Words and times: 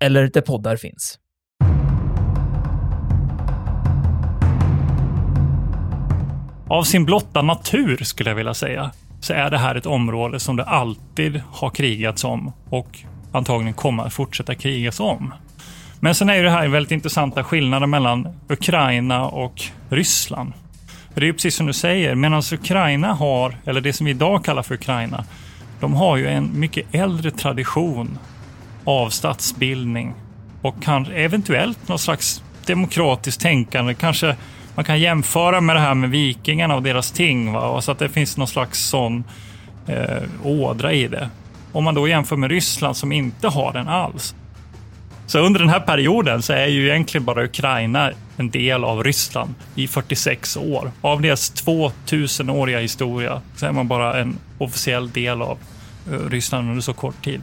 eller 0.00 0.30
där 0.34 0.40
poddar 0.40 0.76
finns. 0.76 1.18
Av 6.68 6.82
sin 6.82 7.04
blotta 7.04 7.42
natur 7.42 7.96
skulle 8.04 8.30
jag 8.30 8.34
vilja 8.34 8.54
säga, 8.54 8.90
så 9.20 9.32
är 9.32 9.50
det 9.50 9.58
här 9.58 9.74
ett 9.74 9.86
område 9.86 10.40
som 10.40 10.56
det 10.56 10.64
alltid 10.64 11.42
har 11.50 11.70
krigats 11.70 12.24
om 12.24 12.52
och 12.70 12.98
antagligen 13.32 13.74
kommer 13.74 14.02
att 14.04 14.12
fortsätta 14.12 14.54
krigas 14.54 15.00
om. 15.00 15.34
Men 16.00 16.14
sen 16.14 16.28
är 16.28 16.34
ju 16.34 16.42
det 16.42 16.50
här 16.50 16.68
väldigt 16.68 16.92
intressanta 16.92 17.44
skillnader 17.44 17.86
mellan 17.86 18.28
Ukraina 18.48 19.26
och 19.26 19.62
Ryssland. 19.88 20.52
För 21.14 21.20
det 21.20 21.24
är 21.24 21.28
ju 21.28 21.32
precis 21.32 21.54
som 21.54 21.66
du 21.66 21.72
säger, 21.72 22.14
medan 22.14 22.42
Ukraina 22.52 23.12
har, 23.12 23.56
eller 23.64 23.80
det 23.80 23.92
som 23.92 24.04
vi 24.04 24.10
idag 24.10 24.44
kallar 24.44 24.62
för 24.62 24.74
Ukraina, 24.74 25.24
de 25.80 25.94
har 25.94 26.16
ju 26.16 26.26
en 26.26 26.60
mycket 26.60 26.94
äldre 26.94 27.30
tradition 27.30 28.18
av 28.90 29.10
statsbildning 29.10 30.14
och 30.62 30.82
kan 30.82 31.06
eventuellt 31.06 31.88
något 31.88 32.00
slags 32.00 32.42
demokratiskt 32.66 33.40
tänkande. 33.40 33.94
Kanske 33.94 34.36
man 34.74 34.84
kan 34.84 35.00
jämföra 35.00 35.60
med 35.60 35.76
det 35.76 35.80
här 35.80 35.94
med 35.94 36.10
vikingarna 36.10 36.74
och 36.74 36.82
deras 36.82 37.10
ting. 37.10 37.52
Va? 37.52 37.68
Och 37.68 37.84
så 37.84 37.92
att 37.92 37.98
det 37.98 38.08
finns 38.08 38.36
någon 38.36 38.48
slags 38.48 38.78
sån 38.78 39.24
eh, 39.86 40.22
ådra 40.42 40.92
i 40.92 41.08
det. 41.08 41.30
Om 41.72 41.84
man 41.84 41.94
då 41.94 42.08
jämför 42.08 42.36
med 42.36 42.50
Ryssland 42.50 42.96
som 42.96 43.12
inte 43.12 43.48
har 43.48 43.72
den 43.72 43.88
alls. 43.88 44.34
Så 45.26 45.38
under 45.38 45.60
den 45.60 45.68
här 45.68 45.80
perioden 45.80 46.42
så 46.42 46.52
är 46.52 46.66
ju 46.66 46.88
egentligen 46.88 47.24
bara 47.24 47.44
Ukraina 47.44 48.10
en 48.36 48.50
del 48.50 48.84
av 48.84 49.04
Ryssland 49.04 49.54
i 49.74 49.88
46 49.88 50.56
år. 50.56 50.90
Av 51.00 51.22
deras 51.22 51.64
2000-åriga 51.64 52.80
historia 52.80 53.40
så 53.56 53.66
är 53.66 53.72
man 53.72 53.88
bara 53.88 54.20
en 54.20 54.38
officiell 54.58 55.10
del 55.10 55.42
av 55.42 55.58
eh, 56.12 56.30
Ryssland 56.30 56.68
under 56.68 56.82
så 56.82 56.92
kort 56.92 57.24
tid. 57.24 57.42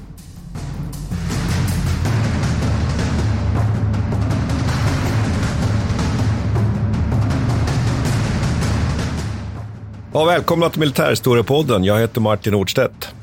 Ja, 10.13 10.25
välkomna 10.25 10.69
till 10.69 10.79
Militärhistoriepodden. 10.79 11.83
Jag 11.83 11.99
heter 11.99 12.21
Martin 12.21 12.53
Nordstedt. 12.53 13.15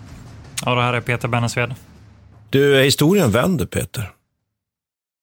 Ja, 0.64 0.74
det 0.74 0.82
här 0.82 0.92
är 0.92 1.00
Peter 1.00 1.28
Bennesved. 1.28 1.74
Du, 2.50 2.82
historien 2.82 3.30
vänder 3.30 3.66
Peter. 3.66 4.10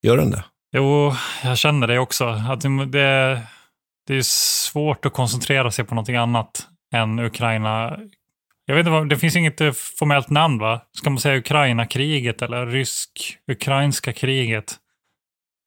Gör 0.04 0.18
den 0.18 0.32
det? 0.32 0.44
Jo, 0.76 1.14
jag 1.44 1.58
känner 1.58 1.88
det 1.88 2.00
också. 2.00 2.26
Att 2.26 2.62
det, 2.62 3.42
det 4.08 4.16
är 4.16 4.22
svårt 4.22 5.06
att 5.06 5.14
koncentrera 5.14 5.72
sig 5.72 5.86
på 5.86 5.96
någonting 5.96 6.16
annat 6.16 6.68
än 6.94 7.20
Ukraina. 7.20 8.00
Jag 8.66 8.76
vet 8.76 8.88
inte, 8.88 9.16
det 9.16 9.20
finns 9.20 9.36
inget 9.36 9.58
formellt 10.00 10.30
namn 10.30 10.60
va? 10.60 10.82
Ska 10.98 11.10
man 11.10 11.20
säga 11.20 11.38
Ukraina-kriget 11.38 12.42
eller 12.42 12.66
rysk-ukrainska 12.66 14.14
kriget? 14.14 14.76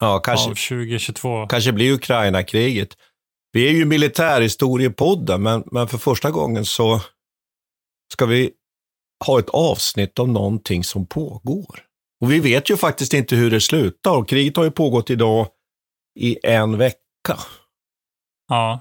Ja, 0.00 0.19
kanske. 0.19 0.50
Av 0.50 0.54
2022. 0.54 1.47
Kanske 1.47 1.72
blir 1.72 1.92
Ukraina-kriget. 1.92 2.97
Vi 3.53 3.69
är 3.69 3.72
ju 3.72 3.84
militärhistoriepodden, 3.84 5.42
men, 5.42 5.64
men 5.72 5.88
för 5.88 5.98
första 5.98 6.31
gången 6.31 6.64
så 6.64 7.00
ska 8.12 8.26
vi 8.26 8.50
ha 9.26 9.38
ett 9.38 9.48
avsnitt 9.48 10.19
om 10.19 10.32
någonting 10.32 10.84
som 10.84 11.06
pågår. 11.06 11.81
Och 12.20 12.32
vi 12.32 12.41
vet 12.41 12.70
ju 12.70 12.76
faktiskt 12.76 13.14
inte 13.14 13.36
hur 13.36 13.50
det 13.50 13.60
slutar 13.60 14.16
och 14.16 14.28
kriget 14.28 14.56
har 14.56 14.64
ju 14.64 14.70
pågått 14.70 15.10
idag 15.10 15.47
i 16.20 16.38
en 16.42 16.78
vecka. 16.78 17.38
Ja, 18.48 18.81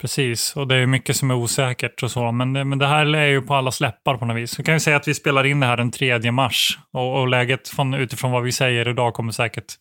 precis. 0.00 0.56
Och 0.56 0.68
det 0.68 0.76
är 0.76 0.86
mycket 0.86 1.16
som 1.16 1.30
är 1.30 1.34
osäkert 1.34 2.02
och 2.02 2.10
så. 2.10 2.32
Men 2.32 2.52
det, 2.52 2.64
men 2.64 2.78
det 2.78 2.86
här 2.86 3.14
är 3.14 3.26
ju 3.26 3.42
på 3.42 3.54
alla 3.54 3.72
släppar 3.72 4.16
på 4.16 4.24
något 4.24 4.36
vis. 4.36 4.58
Vi 4.58 4.64
kan 4.64 4.74
ju 4.74 4.80
säga 4.80 4.96
att 4.96 5.08
vi 5.08 5.14
spelar 5.14 5.46
in 5.46 5.60
det 5.60 5.66
här 5.66 5.76
den 5.76 5.90
3 5.90 6.30
mars. 6.32 6.78
Och, 6.92 7.20
och 7.20 7.28
läget 7.28 7.68
från, 7.68 7.94
utifrån 7.94 8.32
vad 8.32 8.42
vi 8.42 8.52
säger 8.52 8.88
idag 8.88 9.14
kommer 9.14 9.32
säkert 9.32 9.76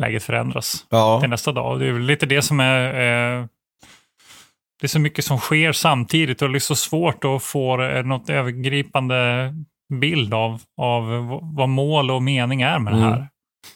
läget 0.00 0.22
förändras 0.22 0.86
ja. 0.90 1.20
till 1.20 1.30
nästa 1.30 1.52
dag. 1.52 1.80
Det 1.80 1.86
är 1.86 1.92
väl 1.92 2.02
lite 2.02 2.26
det 2.26 2.42
som 2.42 2.60
är... 2.60 2.86
Eh, 2.86 3.46
det 4.80 4.86
är 4.86 4.88
så 4.88 5.00
mycket 5.00 5.24
som 5.24 5.38
sker 5.38 5.72
samtidigt 5.72 6.42
och 6.42 6.50
det 6.50 6.58
är 6.58 6.60
så 6.60 6.76
svårt 6.76 7.24
att 7.24 7.42
få 7.42 7.82
eh, 7.82 8.02
något 8.04 8.30
övergripande 8.30 9.52
bild 10.00 10.34
av, 10.34 10.60
av 10.80 11.02
vad 11.56 11.68
mål 11.68 12.10
och 12.10 12.22
mening 12.22 12.62
är 12.62 12.78
med 12.78 12.92
mm. 12.92 13.04
det 13.04 13.10
här. 13.10 13.28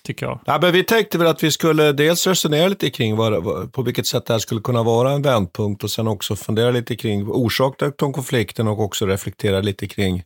Tycker 0.03 0.27
jag. 0.27 0.41
Ja, 0.45 0.59
men 0.63 0.73
vi 0.73 0.85
tänkte 0.85 1.19
väl 1.19 1.27
att 1.27 1.43
vi 1.43 1.51
skulle 1.51 1.93
dels 1.93 2.27
resonera 2.27 2.69
lite 2.69 2.91
kring 2.91 3.17
vad, 3.17 3.73
på 3.73 3.83
vilket 3.83 4.07
sätt 4.07 4.27
det 4.27 4.35
här 4.35 4.39
skulle 4.39 4.61
kunna 4.61 4.83
vara 4.83 5.13
en 5.13 5.23
vändpunkt 5.23 5.85
och 5.85 5.91
sen 5.91 6.09
också 6.09 6.37
fundera 6.37 6.71
lite 6.71 6.97
kring 6.97 7.29
orsakerna 7.29 7.91
till 7.91 8.13
konflikten 8.13 8.69
och 8.69 8.81
också 8.81 9.07
reflektera 9.07 9.61
lite 9.61 9.87
kring 9.87 10.23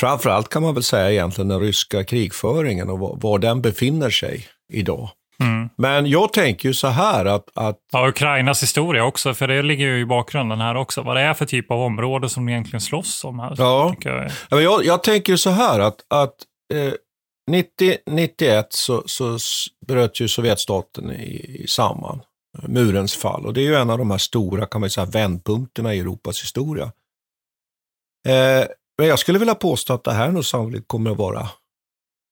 framförallt 0.00 0.48
kan 0.48 0.62
man 0.62 0.74
väl 0.74 0.82
säga 0.82 1.12
egentligen 1.12 1.48
den 1.48 1.60
ryska 1.60 2.04
krigföringen 2.04 2.90
och 2.90 2.98
var, 2.98 3.16
var 3.20 3.38
den 3.38 3.62
befinner 3.62 4.10
sig 4.10 4.46
idag. 4.72 5.10
Mm. 5.42 5.68
Men 5.76 6.06
jag 6.06 6.32
tänker 6.32 6.68
ju 6.68 6.74
så 6.74 6.88
här 6.88 7.24
att, 7.24 7.44
att... 7.54 7.78
Ja, 7.92 8.08
Ukrainas 8.08 8.62
historia 8.62 9.04
också, 9.04 9.34
för 9.34 9.48
det 9.48 9.62
ligger 9.62 9.86
ju 9.86 10.00
i 10.00 10.06
bakgrunden 10.06 10.60
här 10.60 10.74
också. 10.74 11.02
Vad 11.02 11.16
det 11.16 11.22
är 11.22 11.34
för 11.34 11.46
typ 11.46 11.70
av 11.70 11.80
område 11.80 12.28
som 12.28 12.46
de 12.46 12.52
egentligen 12.52 12.80
slåss 12.80 13.24
om 13.24 13.38
här. 13.38 13.54
Ja, 13.58 13.94
jag. 14.00 14.30
Ja, 14.50 14.60
jag, 14.60 14.84
jag 14.84 15.02
tänker 15.02 15.36
så 15.36 15.50
här 15.50 15.80
att, 15.80 16.04
att 16.08 16.34
eh, 16.74 16.92
90, 17.50 17.96
91 18.06 18.66
så, 18.70 19.02
så 19.06 19.38
bröt 19.86 20.20
ju 20.20 20.28
Sovjetstaten 20.28 21.10
i, 21.10 21.60
i 21.64 21.66
samman, 21.68 22.20
murens 22.62 23.16
fall. 23.16 23.46
Och 23.46 23.54
det 23.54 23.60
är 23.60 23.64
ju 23.64 23.74
en 23.74 23.90
av 23.90 23.98
de 23.98 24.10
här 24.10 24.18
stora, 24.18 24.66
kan 24.66 24.80
man 24.80 24.90
säga, 24.90 25.04
vändpunkterna 25.04 25.94
i 25.94 26.00
Europas 26.00 26.42
historia. 26.42 26.92
Eh, 28.28 28.66
men 28.98 29.08
jag 29.08 29.18
skulle 29.18 29.38
vilja 29.38 29.54
påstå 29.54 29.92
att 29.92 30.04
det 30.04 30.12
här 30.12 30.30
nog 30.30 30.44
sannolikt 30.44 30.88
kommer 30.88 31.10
att 31.10 31.18
vara 31.18 31.48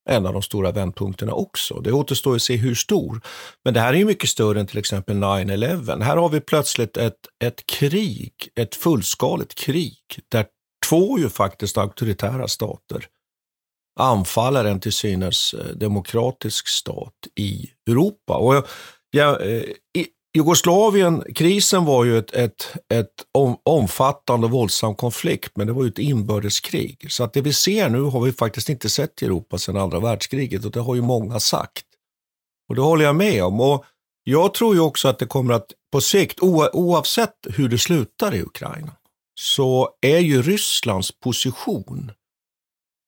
en 0.08 0.26
av 0.26 0.32
de 0.32 0.42
stora 0.42 0.72
vändpunkterna 0.72 1.32
också. 1.32 1.80
Det 1.80 1.92
återstår 1.92 2.36
att 2.36 2.42
se 2.42 2.56
hur 2.56 2.74
stor. 2.74 3.20
Men 3.64 3.74
det 3.74 3.80
här 3.80 3.94
är 3.94 3.98
ju 3.98 4.04
mycket 4.04 4.30
större 4.30 4.60
än 4.60 4.66
till 4.66 4.78
exempel 4.78 5.16
9-11. 5.16 6.02
Här 6.02 6.16
har 6.16 6.28
vi 6.28 6.40
plötsligt 6.40 6.96
ett, 6.96 7.20
ett 7.44 7.66
krig, 7.66 8.32
ett 8.54 8.74
fullskaligt 8.74 9.54
krig, 9.54 9.98
där 10.28 10.46
två 10.88 11.18
ju 11.18 11.28
faktiskt 11.28 11.78
auktoritära 11.78 12.48
stater 12.48 13.06
anfaller 13.96 14.64
en 14.64 14.80
till 14.80 14.92
synes 14.92 15.54
eh, 15.54 15.76
demokratisk 15.76 16.68
stat 16.68 17.14
i 17.34 17.70
Europa. 17.90 18.36
Och 18.36 18.54
jag, 18.54 18.64
jag, 19.10 19.56
eh, 19.56 19.62
Jugoslavien-krisen 20.36 21.84
var 21.84 22.04
ju 22.04 22.18
ett, 22.18 22.34
ett, 22.34 22.74
ett 22.94 23.24
omfattande 23.62 24.46
och 24.46 24.50
våldsam 24.50 24.94
konflikt, 24.94 25.52
men 25.56 25.66
det 25.66 25.72
var 25.72 25.82
ju 25.82 25.88
ett 25.88 25.98
inbördeskrig. 25.98 27.06
Så 27.12 27.24
att 27.24 27.32
det 27.32 27.40
vi 27.40 27.52
ser 27.52 27.88
nu 27.88 28.00
har 28.00 28.20
vi 28.20 28.32
faktiskt 28.32 28.68
inte 28.68 28.88
sett 28.88 29.22
i 29.22 29.24
Europa 29.24 29.58
sedan 29.58 29.76
andra 29.76 30.00
världskriget 30.00 30.64
och 30.64 30.70
det 30.70 30.80
har 30.80 30.94
ju 30.94 31.02
många 31.02 31.40
sagt. 31.40 31.84
Och 32.68 32.74
det 32.74 32.80
håller 32.80 33.04
jag 33.04 33.16
med 33.16 33.44
om. 33.44 33.60
Och 33.60 33.84
jag 34.24 34.54
tror 34.54 34.74
ju 34.74 34.80
också 34.80 35.08
att 35.08 35.18
det 35.18 35.26
kommer 35.26 35.54
att 35.54 35.72
på 35.92 36.00
sikt, 36.00 36.38
oavsett 36.72 37.46
hur 37.54 37.68
det 37.68 37.78
slutar 37.78 38.34
i 38.34 38.42
Ukraina, 38.42 38.92
så 39.40 39.90
är 40.00 40.18
ju 40.18 40.42
Rysslands 40.42 41.20
position 41.20 42.12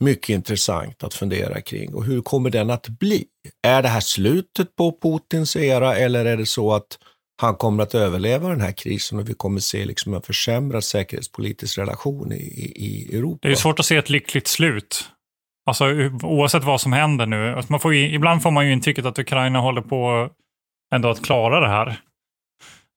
mycket 0.04 0.28
intressant 0.28 1.04
att 1.04 1.14
fundera 1.14 1.60
kring. 1.60 1.94
Och 1.94 2.04
hur 2.04 2.22
kommer 2.22 2.50
den 2.50 2.70
att 2.70 2.88
bli? 2.88 3.24
Är 3.62 3.82
det 3.82 3.88
här 3.88 4.00
slutet 4.00 4.76
på 4.76 4.98
Putins 5.02 5.56
era 5.56 5.96
eller 5.96 6.24
är 6.24 6.36
det 6.36 6.46
så 6.46 6.72
att 6.72 6.98
han 7.40 7.54
kommer 7.54 7.82
att 7.82 7.94
överleva 7.94 8.48
den 8.48 8.60
här 8.60 8.72
krisen 8.72 9.18
och 9.18 9.28
vi 9.28 9.34
kommer 9.34 9.60
se 9.60 9.84
liksom 9.84 10.14
en 10.14 10.22
försämrad 10.22 10.84
säkerhetspolitisk 10.84 11.78
relation 11.78 12.32
i, 12.32 12.36
i, 12.76 13.16
Europa. 13.16 13.48
Det 13.48 13.52
är 13.52 13.56
svårt 13.56 13.80
att 13.80 13.86
se 13.86 13.96
ett 13.96 14.10
lyckligt 14.10 14.46
slut. 14.46 15.10
Alltså 15.66 15.84
oavsett 16.22 16.64
vad 16.64 16.80
som 16.80 16.92
händer 16.92 17.26
nu. 17.26 17.54
Alltså, 17.54 17.72
man 17.72 17.80
får 17.80 17.94
ju, 17.94 18.14
ibland 18.14 18.42
får 18.42 18.50
man 18.50 18.66
ju 18.66 18.72
intrycket 18.72 19.04
att 19.04 19.18
Ukraina 19.18 19.60
håller 19.60 19.82
på 19.82 20.30
ändå 20.94 21.08
att 21.10 21.22
klara 21.22 21.60
det 21.60 21.68
här. 21.68 22.00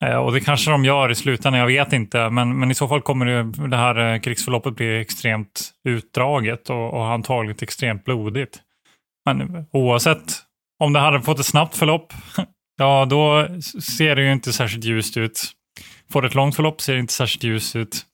Eh, 0.04 0.16
och 0.16 0.32
det 0.34 0.40
kanske 0.40 0.72
de 0.72 0.86
gör 0.86 1.12
i 1.12 1.16
slutändan, 1.16 1.60
jag 1.60 1.68
vet 1.68 1.94
inte. 1.94 2.30
Men, 2.30 2.60
men 2.60 2.72
i 2.72 2.76
så 2.76 2.88
fall 2.88 3.02
kommer 3.02 3.26
det, 3.26 3.68
det 3.68 3.78
här 3.78 4.14
eh, 4.14 4.20
krigsförloppet 4.20 4.76
bli 4.76 5.02
extremt 5.02 5.72
utdraget 5.84 6.70
och, 6.70 6.94
och 6.94 7.06
antagligen 7.06 7.58
extremt 7.62 8.06
blodigt. 8.06 8.60
Men 9.26 9.66
oavsett 9.72 10.24
om 10.80 10.94
det 10.94 11.00
hade 11.00 11.22
fått 11.22 11.40
ett 11.40 11.46
snabbt 11.46 11.78
förlopp, 11.78 12.14
ja 12.81 13.06
då 13.06 13.48
ser 13.81 14.16
det 14.16 14.22
ju 14.22 14.31
inte 14.31 14.54
särskilt 14.54 14.86
ljust 14.86 15.18
ut. 15.18 15.42
Får 16.12 16.25
ett 16.25 16.36
långt 16.36 16.56
förlopp 16.56 16.81
ser 16.81 16.94
det 16.94 17.00
inte 17.00 17.13
särskilt 17.13 17.44
ljust 17.44 17.75
ut. 17.75 18.06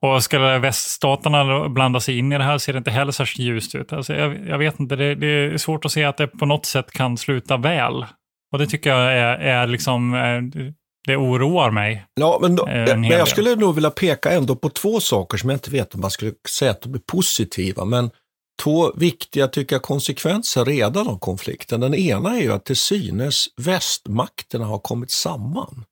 Och 0.00 0.22
ska 0.22 0.38
väststaterna 0.38 1.68
blanda 1.68 2.00
sig 2.00 2.18
in 2.18 2.32
i 2.32 2.38
det 2.38 2.44
här 2.44 2.58
ser 2.58 2.72
det 2.72 2.78
inte 2.78 2.90
heller 2.90 3.12
särskilt 3.12 3.46
ljust 3.46 3.74
ut. 3.74 3.92
Alltså 3.92 4.14
jag, 4.14 4.48
jag 4.48 4.58
vet 4.58 4.80
inte, 4.80 4.96
det, 4.96 5.14
det, 5.14 5.26
är 5.26 5.56
svårt 5.56 5.84
att 5.84 5.92
se 5.92 6.04
att 6.04 6.16
det 6.16 6.26
på 6.26 6.46
något 6.46 6.66
sätt 6.66 6.90
kan 6.90 7.16
sluta 7.16 7.56
väl. 7.56 8.06
Och 8.52 8.58
det 8.58 8.66
tycker 8.66 8.90
jag 8.90 9.12
är, 9.12 9.38
är 9.38 9.66
liksom, 9.66 10.14
eh, 10.14 10.64
det 11.06 11.16
oroar 11.16 11.70
mig. 11.70 12.06
Ja, 12.14 12.38
men, 12.42 12.56
då, 12.56 12.66
men 12.66 13.04
jag 13.04 13.28
skulle 13.28 13.54
nog 13.56 13.74
vilja 13.74 13.90
peka 13.90 14.30
ändå 14.30 14.56
på 14.56 14.68
två 14.68 15.00
saker 15.00 15.38
som 15.38 15.50
jag 15.50 15.56
inte 15.56 15.70
vet 15.70 15.94
om 15.94 16.00
man 16.00 16.10
skulle 16.10 16.32
säga 16.48 16.70
att 16.70 16.82
de 16.82 16.94
är 16.94 16.98
positiva, 16.98 17.84
men 17.84 18.10
två 18.62 18.92
viktiga, 18.96 19.48
tycker 19.48 19.74
jag, 19.76 19.82
konsekvenser 19.82 20.64
redan 20.64 21.08
av 21.08 21.18
konflikten. 21.18 21.80
Den 21.80 21.94
ena 21.94 22.36
är 22.36 22.42
ju 22.42 22.52
att 22.52 22.64
till 22.64 22.76
synes 22.76 23.46
västmakterna 23.56 24.64
har 24.64 24.78
kommit 24.78 25.10
samman. 25.10 25.84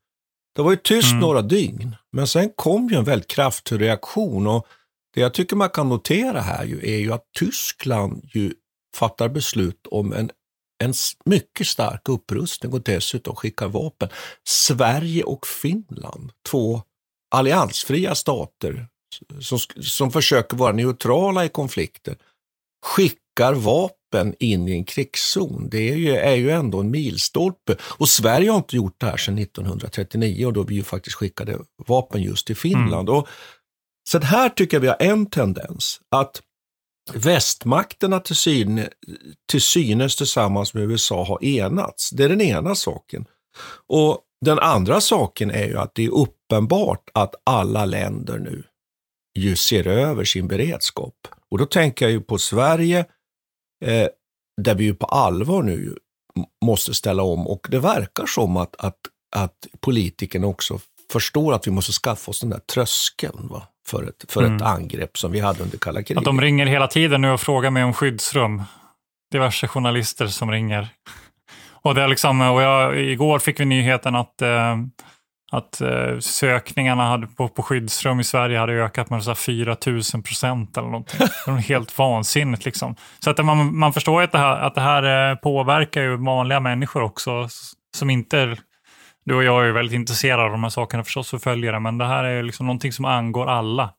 Det 0.57 0.63
var 0.63 0.71
ju 0.71 0.77
tyst 0.77 1.11
mm. 1.11 1.21
några 1.21 1.43
dygn, 1.43 1.97
men 2.13 2.27
sen 2.27 2.51
kom 2.57 2.89
ju 2.89 2.97
en 2.97 3.05
väldigt 3.05 3.31
kraftfull 3.31 3.79
reaktion 3.79 4.47
och 4.47 4.67
det 5.15 5.21
jag 5.21 5.35
tycker 5.35 5.57
man 5.57 5.71
kan 5.71 5.89
notera 5.89 6.41
här 6.41 6.65
ju 6.65 6.81
är 6.83 6.99
ju 6.99 7.13
att 7.13 7.25
Tyskland 7.39 8.31
ju 8.35 8.55
fattar 8.97 9.29
beslut 9.29 9.87
om 9.91 10.13
en, 10.13 10.31
en 10.85 10.95
mycket 11.25 11.67
stark 11.67 12.09
upprustning 12.09 12.73
och 12.73 12.83
dessutom 12.83 13.37
skickar 13.37 13.69
vapen. 13.69 14.09
Sverige 14.49 15.23
och 15.23 15.47
Finland, 15.47 16.33
två 16.51 16.83
alliansfria 17.31 18.15
stater 18.15 18.87
som, 19.41 19.59
som 19.83 20.11
försöker 20.11 20.57
vara 20.57 20.73
neutrala 20.73 21.45
i 21.45 21.49
konflikter, 21.49 22.17
skickar 22.83 23.55
vapen 23.55 24.35
in 24.39 24.69
i 24.69 24.73
en 24.73 24.85
krigszon. 24.85 25.69
Det 25.71 25.91
är 25.91 25.97
ju, 25.97 26.15
är 26.15 26.35
ju 26.35 26.51
ändå 26.51 26.81
en 26.81 26.91
milstolpe. 26.91 27.77
Och 27.83 28.09
Sverige 28.09 28.51
har 28.51 28.59
inte 28.59 28.77
gjort 28.77 29.01
det 29.01 29.07
här 29.07 29.17
sedan 29.17 29.39
1939 29.39 30.47
och 30.47 30.53
då 30.53 30.63
vi 30.63 30.75
ju 30.75 30.83
faktiskt 30.83 31.17
skickade 31.17 31.59
vapen 31.87 32.23
just 32.23 32.47
till 32.47 32.57
Finland. 32.57 33.09
Mm. 33.09 33.21
Och, 33.21 33.29
så 34.09 34.19
här 34.19 34.49
tycker 34.49 34.77
jag 34.77 34.81
vi 34.81 34.89
har 34.89 34.97
en 35.01 35.27
tendens 35.27 36.01
att 36.11 36.43
västmakterna 37.13 38.21
till, 38.21 38.37
syn, 38.37 38.89
till 39.51 39.63
synes 39.63 40.17
tillsammans 40.17 40.75
med 40.75 40.91
USA 40.91 41.25
har 41.25 41.45
enats. 41.45 42.11
Det 42.11 42.25
är 42.25 42.29
den 42.29 42.41
ena 42.41 42.75
saken. 42.75 43.25
Och 43.87 44.19
den 44.45 44.59
andra 44.59 45.01
saken 45.01 45.51
är 45.51 45.67
ju 45.67 45.79
att 45.79 45.95
det 45.95 46.05
är 46.05 46.11
uppenbart 46.11 47.11
att 47.15 47.35
alla 47.45 47.85
länder 47.85 48.39
nu 48.39 48.65
ju 49.39 49.57
ser 49.57 49.87
över 49.87 50.25
sin 50.25 50.49
beredskap. 50.49 51.15
Och 51.53 51.59
då 51.59 51.67
tänker 51.67 52.05
jag 52.05 52.13
ju 52.13 52.21
på 52.21 52.39
Sverige, 52.39 52.99
eh, 53.85 54.09
där 54.63 54.75
vi 54.75 54.85
ju 54.85 54.95
på 54.95 55.07
allvar 55.07 55.63
nu 55.63 55.97
måste 56.65 56.95
ställa 56.95 57.23
om 57.23 57.47
och 57.47 57.67
det 57.71 57.79
verkar 57.79 58.27
som 58.27 58.57
att, 58.57 58.77
att, 58.79 58.99
att 59.37 59.67
politikerna 59.81 60.47
också 60.47 60.79
förstår 61.13 61.53
att 61.53 61.67
vi 61.67 61.71
måste 61.71 61.93
skaffa 61.93 62.31
oss 62.31 62.41
den 62.41 62.51
där 62.51 62.59
tröskeln 62.59 63.49
va? 63.49 63.63
för, 63.87 64.09
ett, 64.09 64.25
för 64.29 64.43
mm. 64.43 64.57
ett 64.57 64.63
angrepp 64.63 65.19
som 65.19 65.33
vi 65.33 65.41
hade 65.41 65.63
under 65.63 65.79
kalla 65.79 66.03
kriget. 66.03 66.19
Att 66.19 66.25
de 66.25 66.41
ringer 66.41 66.67
hela 66.67 66.87
tiden 66.87 67.21
nu 67.21 67.31
och 67.31 67.41
frågar 67.41 67.71
mig 67.71 67.85
om 67.85 67.95
skyddsrum. 67.95 68.63
Diverse 69.33 69.69
journalister 69.69 70.27
som 70.27 70.51
ringer. 70.51 70.89
Och 71.71 71.95
det 71.95 72.03
är 72.03 72.09
liksom, 72.09 72.41
och 72.41 72.63
jag, 72.63 73.01
igår 73.01 73.39
fick 73.39 73.61
vi 73.61 73.65
nyheten 73.65 74.15
att 74.15 74.43
eh, 74.43 74.77
att 75.53 75.81
eh, 75.81 76.19
sökningarna 76.19 77.09
hade 77.09 77.27
på, 77.27 77.49
på 77.49 77.63
skyddsrum 77.63 78.21
i 78.21 78.25
Sverige 78.25 78.59
hade 78.59 78.73
ökat 78.73 79.11
med 79.11 79.25
så 79.25 79.35
4 79.35 79.77
000 79.87 80.03
procent 80.03 80.77
eller 80.77 80.89
någonting. 80.89 81.21
Det 81.47 81.51
är 81.51 81.57
helt 81.57 81.99
vansinnigt. 81.99 82.65
Liksom. 82.65 82.97
Så 83.21 83.31
att 83.31 83.45
man, 83.45 83.79
man 83.79 83.93
förstår 83.93 84.23
att 84.23 84.33
det 84.33 84.39
här, 84.39 84.61
att 84.61 84.75
det 84.75 84.81
här 84.81 85.31
eh, 85.31 85.37
påverkar 85.37 86.03
ju 86.03 86.17
vanliga 86.17 86.61
människor 86.61 87.03
också 87.03 87.49
som 87.97 88.11
inte 88.11 88.57
du 89.25 89.35
och 89.35 89.45
jag 89.45 89.67
är 89.67 89.73
väldigt 89.73 89.95
intresserade 89.95 90.43
av 90.43 90.51
de 90.51 90.63
här 90.63 90.71
sakerna 90.71 91.05
förstås 91.05 91.35
och 91.35 91.43
följer 91.43 91.73
det, 91.73 91.81
men 91.81 91.99
det 91.99 92.07
här 92.07 92.25
är 92.25 92.43
liksom 92.43 92.67
någonting 92.67 92.93
som 92.93 93.05
angår 93.05 93.47
alla. 93.47 93.91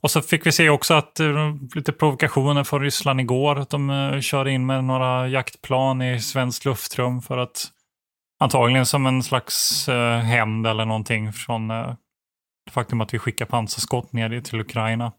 Och 0.00 0.10
så 0.10 0.22
fick 0.22 0.46
vi 0.46 0.52
se 0.52 0.70
också 0.70 0.94
att 0.94 1.20
uh, 1.20 1.54
lite 1.74 1.92
provokationer 1.92 2.64
från 2.64 2.82
Ryssland 2.82 3.20
igår, 3.20 3.58
att 3.58 3.70
de 3.70 4.18
körde 4.22 4.50
in 4.50 4.66
med 4.66 4.84
några 4.84 5.28
jaktplan 5.28 6.02
i 6.02 6.20
svenskt 6.20 6.64
luftrum 6.64 7.22
för 7.22 7.38
att 7.38 7.70
Antagligen 8.40 8.86
som 8.86 9.06
en 9.06 9.22
slags 9.22 9.88
eh, 9.88 10.18
hämnd 10.18 10.66
eller 10.66 10.84
någonting 10.84 11.32
från 11.32 11.70
eh, 11.70 11.94
det 12.66 12.72
faktum 12.72 13.00
att 13.00 13.14
vi 13.14 13.18
skickar 13.18 13.46
pansarskott 13.46 14.12
ner 14.12 14.40
till 14.40 14.60
Ukraina. 14.60 15.12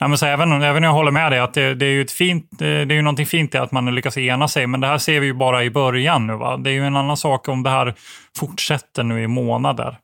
Nej, 0.00 0.08
men 0.08 0.18
så 0.18 0.26
även, 0.26 0.62
även 0.62 0.82
jag 0.82 0.92
håller 0.92 1.10
med 1.10 1.32
dig 1.32 1.40
att 1.40 1.54
det, 1.54 1.74
det 1.74 1.86
är 1.86 1.90
ju 1.90 2.02
ett 2.02 2.12
fint, 2.12 2.52
eh, 2.52 2.58
det 2.58 2.66
är 2.66 2.92
ju 2.92 3.02
någonting 3.02 3.26
fint 3.26 3.54
i 3.54 3.58
att 3.58 3.72
man 3.72 3.94
lyckas 3.94 4.18
ena 4.18 4.48
sig, 4.48 4.66
men 4.66 4.80
det 4.80 4.86
här 4.86 4.98
ser 4.98 5.20
vi 5.20 5.26
ju 5.26 5.34
bara 5.34 5.64
i 5.64 5.70
början 5.70 6.26
nu. 6.26 6.36
Va? 6.36 6.56
Det 6.56 6.70
är 6.70 6.74
ju 6.74 6.86
en 6.86 6.96
annan 6.96 7.16
sak 7.16 7.48
om 7.48 7.62
det 7.62 7.70
här 7.70 7.94
fortsätter 8.38 9.02
nu 9.02 9.22
i 9.22 9.26
månader. 9.26 9.98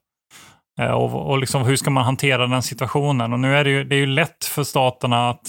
Eh, 0.79 0.91
och, 0.91 1.29
och 1.29 1.37
liksom, 1.37 1.63
hur 1.63 1.75
ska 1.75 1.89
man 1.89 2.03
hantera 2.03 2.47
den 2.47 2.63
situationen? 2.63 3.33
Och 3.33 3.39
nu 3.39 3.57
är 3.57 3.63
det 3.63 3.69
ju, 3.69 3.83
det 3.83 3.95
är 3.95 3.99
ju 3.99 4.05
lätt 4.05 4.45
för 4.45 4.63
staterna 4.63 5.29
att 5.29 5.47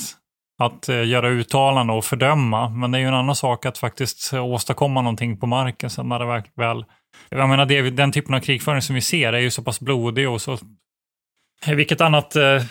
att 0.59 0.89
eh, 0.89 1.07
göra 1.07 1.29
uttalanden 1.29 1.97
och 1.97 2.05
fördöma. 2.05 2.69
Men 2.69 2.91
det 2.91 2.99
är 2.99 3.01
ju 3.01 3.09
en 3.09 3.15
annan 3.15 3.37
sak 3.37 3.67
att 3.67 3.79
faktiskt 3.79 4.35
åstadkomma 4.35 5.03
någonting 5.03 5.41
på 5.41 5.47
marken 5.47 5.91
sen 5.91 6.09
när 6.09 6.19
det 6.19 6.45
väl... 6.57 6.85
Jag 7.29 7.49
menar, 7.49 7.67
det, 7.67 7.91
den 7.91 8.13
typen 8.13 8.35
av 8.35 8.41
krigföring 8.41 8.83
som 8.83 8.95
vi 8.95 9.01
ser 9.01 9.33
är 9.33 9.39
ju 9.39 9.51
så 9.51 9.63
pass 9.63 9.81
blodig 9.81 10.29
och 10.29 10.43
så... 10.43 10.59
Vilket 11.67 12.01
annat... 12.01 12.37
Eh, 12.37 12.63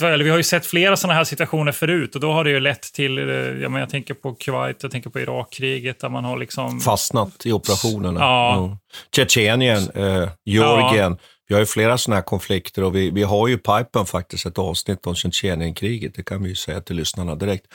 vi 0.00 0.30
har 0.30 0.36
ju 0.36 0.42
sett 0.42 0.66
flera 0.66 0.96
sådana 0.96 1.14
här 1.14 1.24
situationer 1.24 1.72
förut 1.72 2.14
och 2.14 2.20
då 2.20 2.32
har 2.32 2.44
det 2.44 2.50
ju 2.50 2.60
lett 2.60 2.82
till, 2.82 3.18
eh, 3.18 3.24
jag, 3.24 3.58
menar, 3.58 3.80
jag 3.80 3.90
tänker 3.90 4.14
på 4.14 4.34
Kuwait, 4.34 4.82
jag 4.82 4.92
tänker 4.92 5.10
på 5.10 5.20
Irakkriget 5.20 6.00
där 6.00 6.08
man 6.08 6.24
har 6.24 6.36
liksom... 6.36 6.80
Fastnat 6.80 7.46
i 7.46 7.52
operationerna. 7.52 8.20
Ja. 8.20 8.64
Mm. 8.64 8.76
Tjetjenien, 9.16 9.90
eh, 9.94 10.28
Georgien. 10.44 11.16
Ja. 11.20 11.26
Vi 11.48 11.54
har 11.54 11.60
ju 11.60 11.66
flera 11.66 11.98
sådana 11.98 12.16
här 12.16 12.22
konflikter 12.22 12.84
och 12.84 12.96
vi, 12.96 13.10
vi 13.10 13.22
har 13.22 13.48
ju 13.48 13.58
pipen 13.58 14.06
faktiskt 14.06 14.46
ett 14.46 14.58
avsnitt 14.58 15.06
om 15.06 15.14
Tjetjenienkriget, 15.14 16.14
det 16.14 16.22
kan 16.22 16.42
vi 16.42 16.48
ju 16.48 16.54
säga 16.54 16.80
till 16.80 16.96
lyssnarna 16.96 17.34
direkt. 17.34 17.66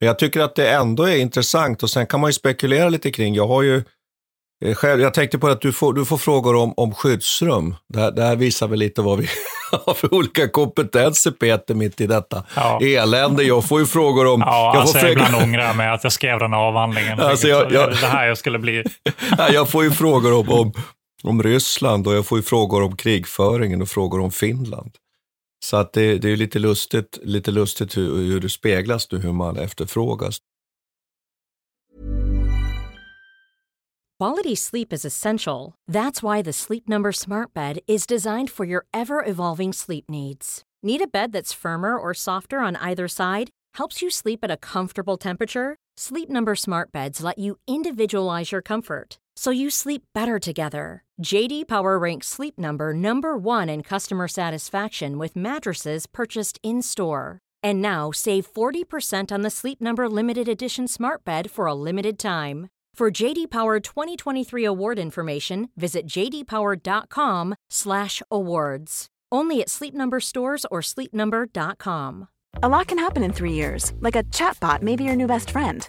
Men 0.00 0.06
jag 0.06 0.18
tycker 0.18 0.40
att 0.40 0.54
det 0.54 0.70
ändå 0.70 1.02
är 1.02 1.16
intressant 1.16 1.82
och 1.82 1.90
sen 1.90 2.06
kan 2.06 2.20
man 2.20 2.28
ju 2.28 2.32
spekulera 2.32 2.88
lite 2.88 3.10
kring, 3.10 3.34
jag 3.34 3.46
har 3.46 3.62
ju 3.62 3.82
eh, 4.64 4.74
själv, 4.74 5.00
jag 5.00 5.14
tänkte 5.14 5.38
på 5.38 5.48
att 5.48 5.60
du 5.60 5.72
får, 5.72 5.92
du 5.92 6.04
får 6.04 6.16
frågor 6.18 6.56
om, 6.56 6.74
om 6.76 6.94
skyddsrum. 6.94 7.76
Det 7.88 8.00
här, 8.00 8.10
det 8.10 8.22
här 8.22 8.36
visar 8.36 8.68
väl 8.68 8.78
lite 8.78 9.02
vad 9.02 9.18
vi 9.18 9.28
har 9.86 9.94
för 9.94 10.14
olika 10.14 10.48
kompetenser 10.48 11.30
Peter 11.30 11.74
mitt 11.74 12.00
i 12.00 12.06
detta 12.06 12.44
ja. 12.56 12.80
elände. 12.82 13.42
Jag 13.42 13.68
får 13.68 13.80
ju 13.80 13.86
frågor 13.86 14.26
om... 14.26 14.40
Ja, 14.40 14.72
jag 14.74 14.80
alltså 14.80 14.98
får 14.98 15.08
ibland 15.08 15.34
ångrar 15.34 15.66
jag 15.66 15.76
mig 15.76 15.88
att 15.88 16.04
jag 16.04 16.12
skrev 16.12 16.38
den 16.38 16.54
avhandlingen. 16.54 17.20
Alltså 17.20 17.48
jag, 17.48 17.72
jag, 17.72 17.90
det 17.90 18.06
här 18.06 18.26
jag 18.26 18.38
skulle 18.38 18.58
bli. 18.58 18.84
jag 19.52 19.68
får 19.68 19.84
ju 19.84 19.90
frågor 19.90 20.32
om, 20.32 20.50
om, 20.50 20.72
om 21.22 21.42
Ryssland 21.42 22.06
och 22.06 22.14
jag 22.14 22.26
får 22.26 22.38
ju 22.38 22.42
frågor 22.42 22.82
om 22.82 22.96
krigföringen 22.96 23.82
och 23.82 23.88
frågor 23.88 24.20
om 24.20 24.30
Finland. 24.30 24.90
Så 25.64 25.76
att 25.76 25.92
det, 25.92 26.18
det 26.18 26.28
är 26.28 26.36
lite 26.36 26.58
lustigt, 26.58 27.18
lite 27.22 27.50
lustigt 27.50 27.96
hur, 27.96 28.16
hur 28.16 28.40
det 28.40 28.48
speglas 28.48 29.12
nu, 29.12 29.18
hur 29.18 29.32
man 29.32 29.56
efterfrågas. 29.56 30.38
Quality 34.18 34.56
sleep 34.56 34.92
is 34.92 35.04
essential. 35.04 35.74
That's 35.90 36.22
why 36.22 36.42
the 36.42 36.52
Sleep 36.52 36.88
Number 36.88 37.12
smart 37.12 37.54
bed 37.54 37.78
is 37.86 38.06
designed 38.06 38.50
for 38.50 38.66
your 38.66 38.84
ever-evolving 38.92 39.72
sleep 39.72 40.10
needs. 40.10 40.62
Need 40.82 41.00
a 41.00 41.06
bed 41.06 41.32
that's 41.32 41.54
firmer 41.54 41.96
or 41.96 42.14
softer 42.14 42.58
on 42.58 42.76
either 42.76 43.08
side? 43.08 43.48
Helps 43.78 44.02
you 44.02 44.10
sleep 44.10 44.40
at 44.42 44.50
a 44.50 44.58
comfortable 44.58 45.16
temperature? 45.16 45.76
Sleep 45.96 46.28
Number 46.28 46.54
smart 46.54 46.92
beds 46.92 47.22
let 47.22 47.38
you 47.38 47.56
individualize 47.66 48.52
your 48.52 48.62
comfort 48.62 49.18
so 49.40 49.50
you 49.50 49.70
sleep 49.70 50.02
better 50.12 50.38
together. 50.38 51.02
JD 51.22 51.66
Power 51.66 51.98
ranks 51.98 52.28
Sleep 52.28 52.58
Number 52.58 52.92
number 52.92 53.38
1 53.38 53.70
in 53.70 53.82
customer 53.82 54.28
satisfaction 54.28 55.16
with 55.16 55.34
mattresses 55.34 56.06
purchased 56.06 56.60
in-store. 56.62 57.38
And 57.62 57.80
now 57.80 58.10
save 58.10 58.52
40% 58.52 59.32
on 59.32 59.40
the 59.40 59.48
Sleep 59.48 59.80
Number 59.80 60.10
limited 60.10 60.46
edition 60.46 60.86
smart 60.86 61.24
bed 61.24 61.50
for 61.50 61.64
a 61.64 61.72
limited 61.72 62.18
time. 62.18 62.68
For 62.94 63.10
JD 63.10 63.50
Power 63.50 63.80
2023 63.80 64.62
award 64.62 64.98
information, 64.98 65.70
visit 65.74 66.06
jdpower.com/awards. 66.06 69.06
Only 69.32 69.62
at 69.62 69.70
Sleep 69.70 69.94
Number 69.94 70.20
stores 70.20 70.66
or 70.70 70.82
sleepnumber.com. 70.82 72.28
A 72.62 72.68
lot 72.68 72.88
can 72.88 72.98
happen 72.98 73.22
in 73.22 73.32
3 73.32 73.52
years, 73.52 73.94
like 74.00 74.16
a 74.16 74.24
chatbot 74.24 74.82
may 74.82 74.96
be 74.96 75.04
your 75.04 75.16
new 75.16 75.26
best 75.26 75.50
friend 75.50 75.88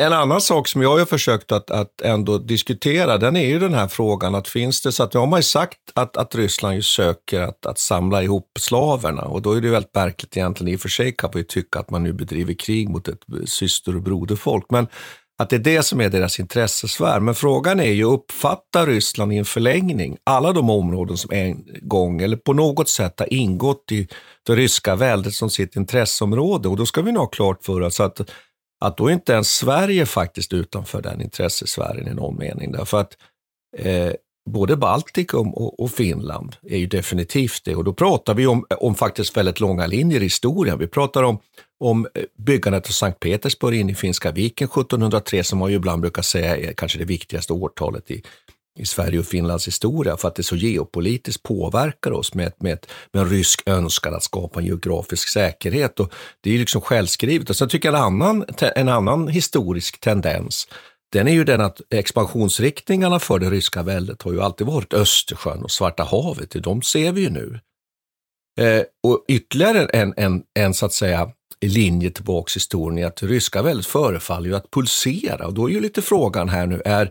En 0.00 0.12
annan 0.12 0.40
sak 0.40 0.68
som 0.68 0.82
jag 0.82 0.98
har 0.98 1.04
försökt 1.04 1.52
att, 1.52 1.70
att 1.70 2.00
ändå 2.00 2.38
diskutera, 2.38 3.18
den 3.18 3.36
är 3.36 3.46
ju 3.46 3.58
den 3.58 3.74
här 3.74 3.88
frågan 3.88 4.34
att 4.34 4.48
finns 4.48 4.82
det, 4.82 4.92
så 4.92 5.02
att 5.02 5.14
nu 5.14 5.20
har 5.20 5.26
man 5.26 5.38
ju 5.38 5.42
sagt 5.42 5.78
att, 5.94 6.16
att 6.16 6.34
Ryssland 6.34 6.74
ju 6.74 6.82
söker 6.82 7.40
att, 7.40 7.66
att 7.66 7.78
samla 7.78 8.22
ihop 8.22 8.50
slaverna 8.58 9.22
och 9.22 9.42
då 9.42 9.52
är 9.52 9.60
det 9.60 9.66
ju 9.66 9.72
väldigt 9.72 9.94
märkligt 9.94 10.36
egentligen, 10.36 10.72
i 10.72 10.76
och 10.76 10.80
för 10.80 10.88
sig 10.88 11.12
kan 11.12 11.30
man 11.34 11.40
ju 11.40 11.44
tycka 11.44 11.78
att 11.78 11.90
man 11.90 12.02
nu 12.02 12.12
bedriver 12.12 12.54
krig 12.54 12.88
mot 12.88 13.08
ett 13.08 13.20
syster 13.46 13.96
och 13.96 14.02
broderfolk, 14.02 14.64
men 14.68 14.86
att 15.38 15.50
det 15.50 15.56
är 15.56 15.60
det 15.60 15.82
som 15.82 16.00
är 16.00 16.08
deras 16.08 16.40
intressesfär. 16.40 17.20
Men 17.20 17.34
frågan 17.34 17.80
är 17.80 17.92
ju, 17.92 18.04
uppfattar 18.04 18.86
Ryssland 18.86 19.32
i 19.32 19.36
en 19.36 19.44
förlängning 19.44 20.16
alla 20.24 20.52
de 20.52 20.70
områden 20.70 21.16
som 21.16 21.32
en 21.32 21.64
gång 21.82 22.22
eller 22.22 22.36
på 22.36 22.52
något 22.52 22.88
sätt 22.88 23.20
har 23.20 23.32
ingått 23.32 23.92
i 23.92 24.08
det 24.46 24.54
ryska 24.56 24.96
väldet 24.96 25.34
som 25.34 25.50
sitt 25.50 25.76
intresseområde? 25.76 26.68
Och 26.68 26.76
då 26.76 26.86
ska 26.86 27.02
vi 27.02 27.12
nog 27.12 27.22
ha 27.22 27.28
klart 27.28 27.64
för 27.64 27.80
oss 27.80 28.00
att, 28.00 28.30
att 28.80 28.96
då 28.96 29.08
är 29.08 29.12
inte 29.12 29.32
ens 29.32 29.48
Sverige 29.48 30.06
faktiskt 30.06 30.52
utanför 30.52 31.02
den 31.02 31.20
intressesfären 31.20 32.08
i 32.08 32.14
någon 32.14 32.36
mening. 32.36 32.72
Därför 32.72 33.00
att 33.00 33.16
eh, 33.78 34.12
både 34.50 34.76
Baltikum 34.76 35.54
och, 35.54 35.80
och, 35.80 35.90
Finland 35.90 36.56
är 36.62 36.78
ju 36.78 36.86
definitivt 36.86 37.64
det. 37.64 37.74
Och 37.76 37.84
då 37.84 37.92
pratar 37.92 38.34
vi 38.34 38.46
om, 38.46 38.66
om 38.70 38.94
faktiskt 38.94 39.36
väldigt 39.36 39.60
långa 39.60 39.86
linjer 39.86 40.20
i 40.20 40.24
historien. 40.24 40.78
Vi 40.78 40.86
pratar 40.86 41.22
om, 41.22 41.38
om 41.80 42.06
eh, 42.14 42.22
byggandet 42.38 42.86
av 42.86 42.90
Sankt 42.90 43.20
Petersburg 43.20 43.80
in 43.80 43.90
i 43.90 43.94
Finska 43.94 44.32
viken 44.32 44.68
1703, 44.68 45.44
som 45.44 45.58
man 45.58 45.70
ju 45.70 45.76
ibland 45.76 46.00
brukar 46.00 46.22
säga 46.22 46.56
är 46.56 46.72
kanske 46.72 46.98
det 46.98 47.04
viktigaste 47.04 47.52
årtalet 47.52 48.10
i, 48.10 48.22
i 48.80 48.86
Sverige 48.86 49.18
och 49.18 49.26
Finlands 49.26 49.66
historia, 49.66 50.16
för 50.16 50.28
att 50.28 50.34
det 50.34 50.42
så 50.42 50.56
geopolitiskt 50.56 51.42
påverkar 51.42 52.10
oss 52.10 52.34
med, 52.34 52.52
med, 52.58 52.86
med 53.12 53.22
en 53.22 53.30
rysk 53.30 53.62
önskan 53.66 54.14
att 54.14 54.22
skapa 54.22 54.60
en 54.60 54.66
geografisk 54.66 55.28
säkerhet. 55.28 56.00
Och 56.00 56.12
det 56.40 56.50
är 56.50 56.52
ju 56.52 56.60
liksom 56.60 56.80
självskrivet. 56.80 57.50
Och 57.50 57.56
sen 57.56 57.68
tycker 57.68 57.88
jag 57.88 57.98
en 57.98 58.02
annan, 58.02 58.44
en 58.76 58.88
annan 58.88 59.28
historisk 59.28 60.00
tendens 60.00 60.66
den 61.12 61.28
är 61.28 61.32
ju 61.32 61.44
den 61.44 61.60
att 61.60 61.80
expansionsriktningarna 61.90 63.18
för 63.18 63.38
det 63.38 63.50
ryska 63.50 63.82
väldet 63.82 64.22
har 64.22 64.32
ju 64.32 64.42
alltid 64.42 64.66
varit 64.66 64.94
Östersjön 64.94 65.62
och 65.62 65.70
Svarta 65.70 66.02
havet. 66.02 66.50
De 66.50 66.82
ser 66.82 67.12
vi 67.12 67.20
ju 67.20 67.30
nu. 67.30 67.60
Eh, 68.60 68.82
och 69.02 69.24
ytterligare 69.28 69.86
en, 69.86 70.14
en, 70.16 70.42
en, 70.54 70.74
så 70.74 70.86
att 70.86 70.92
säga, 70.92 71.30
linje 71.60 72.10
tillbaks 72.10 72.56
i 72.56 72.58
historien 72.58 72.98
är 72.98 73.06
att 73.06 73.16
det 73.16 73.26
ryska 73.26 73.62
väldet 73.62 73.86
förefaller 73.86 74.48
ju 74.48 74.56
att 74.56 74.70
pulsera. 74.70 75.46
Och 75.46 75.54
då 75.54 75.68
är 75.68 75.72
ju 75.72 75.80
lite 75.80 76.02
frågan 76.02 76.48
här 76.48 76.66
nu, 76.66 76.82
är, 76.84 77.10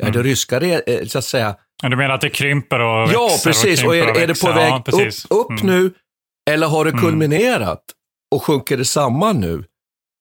mm. 0.00 0.08
är 0.08 0.12
det 0.12 0.28
ryska, 0.28 0.60
eh, 0.60 1.06
så 1.06 1.18
att 1.18 1.24
säga... 1.24 1.56
Du 1.82 1.96
menar 1.96 2.14
att 2.14 2.20
det 2.20 2.30
krymper 2.30 2.80
och 2.80 3.02
växer? 3.02 3.14
Ja, 3.14 3.40
precis. 3.44 3.82
Och, 3.82 3.88
och 3.88 3.96
är, 3.96 4.22
är 4.22 4.26
det 4.26 4.40
på 4.40 4.52
väg 4.52 4.72
ja, 4.72 4.82
upp, 4.92 5.14
upp 5.30 5.50
mm. 5.50 5.66
nu? 5.66 5.92
Eller 6.50 6.66
har 6.66 6.84
det 6.84 6.90
mm. 6.90 7.02
kulminerat? 7.02 7.82
Och 8.34 8.42
sjunker 8.42 8.76
det 8.76 8.84
samman 8.84 9.40
nu? 9.40 9.64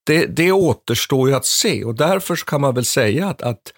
det, 0.06 0.26
det 0.26 0.52
återstår 0.52 1.30
ju 1.30 1.36
att 1.36 1.46
se 1.46 1.84
och 1.84 1.96
därför 1.96 2.36
kan 2.36 2.62
man 2.62 2.76
väl 2.76 2.86
säga 2.86 3.28
att, 3.28 3.42
att, 3.42 3.74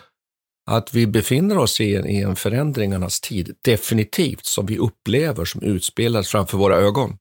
att 0.71 0.93
vi 0.93 1.07
befinner 1.07 1.57
oss 1.57 1.81
i 1.81 1.95
en, 1.95 2.07
i 2.07 2.21
en 2.21 2.35
förändringarnas 2.35 3.21
tid, 3.21 3.55
definitivt, 3.61 4.45
som 4.45 4.65
vi 4.65 4.77
upplever 4.77 5.45
som 5.45 5.61
utspelas 5.61 6.27
framför 6.27 6.57
våra 6.57 6.75
ögon. 6.75 7.17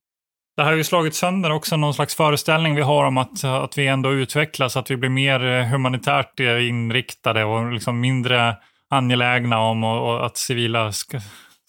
Det 0.57 0.63
här 0.63 0.71
har 0.71 0.77
ju 0.77 0.85
slagit 0.85 1.15
sönder 1.15 1.53
också 1.53 1.77
någon 1.77 1.95
slags 1.95 2.15
föreställning 2.15 2.75
vi 2.75 2.83
har 2.83 3.05
om 3.05 3.19
att, 3.19 3.45
att 3.45 3.79
vi 3.79 3.87
ändå 3.87 4.13
utvecklas, 4.13 4.77
att 4.77 4.91
vi 4.91 4.97
blir 4.97 5.11
mer 5.11 5.45
eh, 5.45 5.65
humanitärt 5.65 6.41
eh, 6.41 6.69
inriktade 6.69 7.45
och 7.45 7.73
liksom 7.73 8.01
mindre 8.01 8.57
angelägna 8.91 9.61
om 9.61 9.85
och, 9.85 10.15
och 10.15 10.27
att 10.27 10.37
civila 10.37 10.93
ska, 10.93 11.21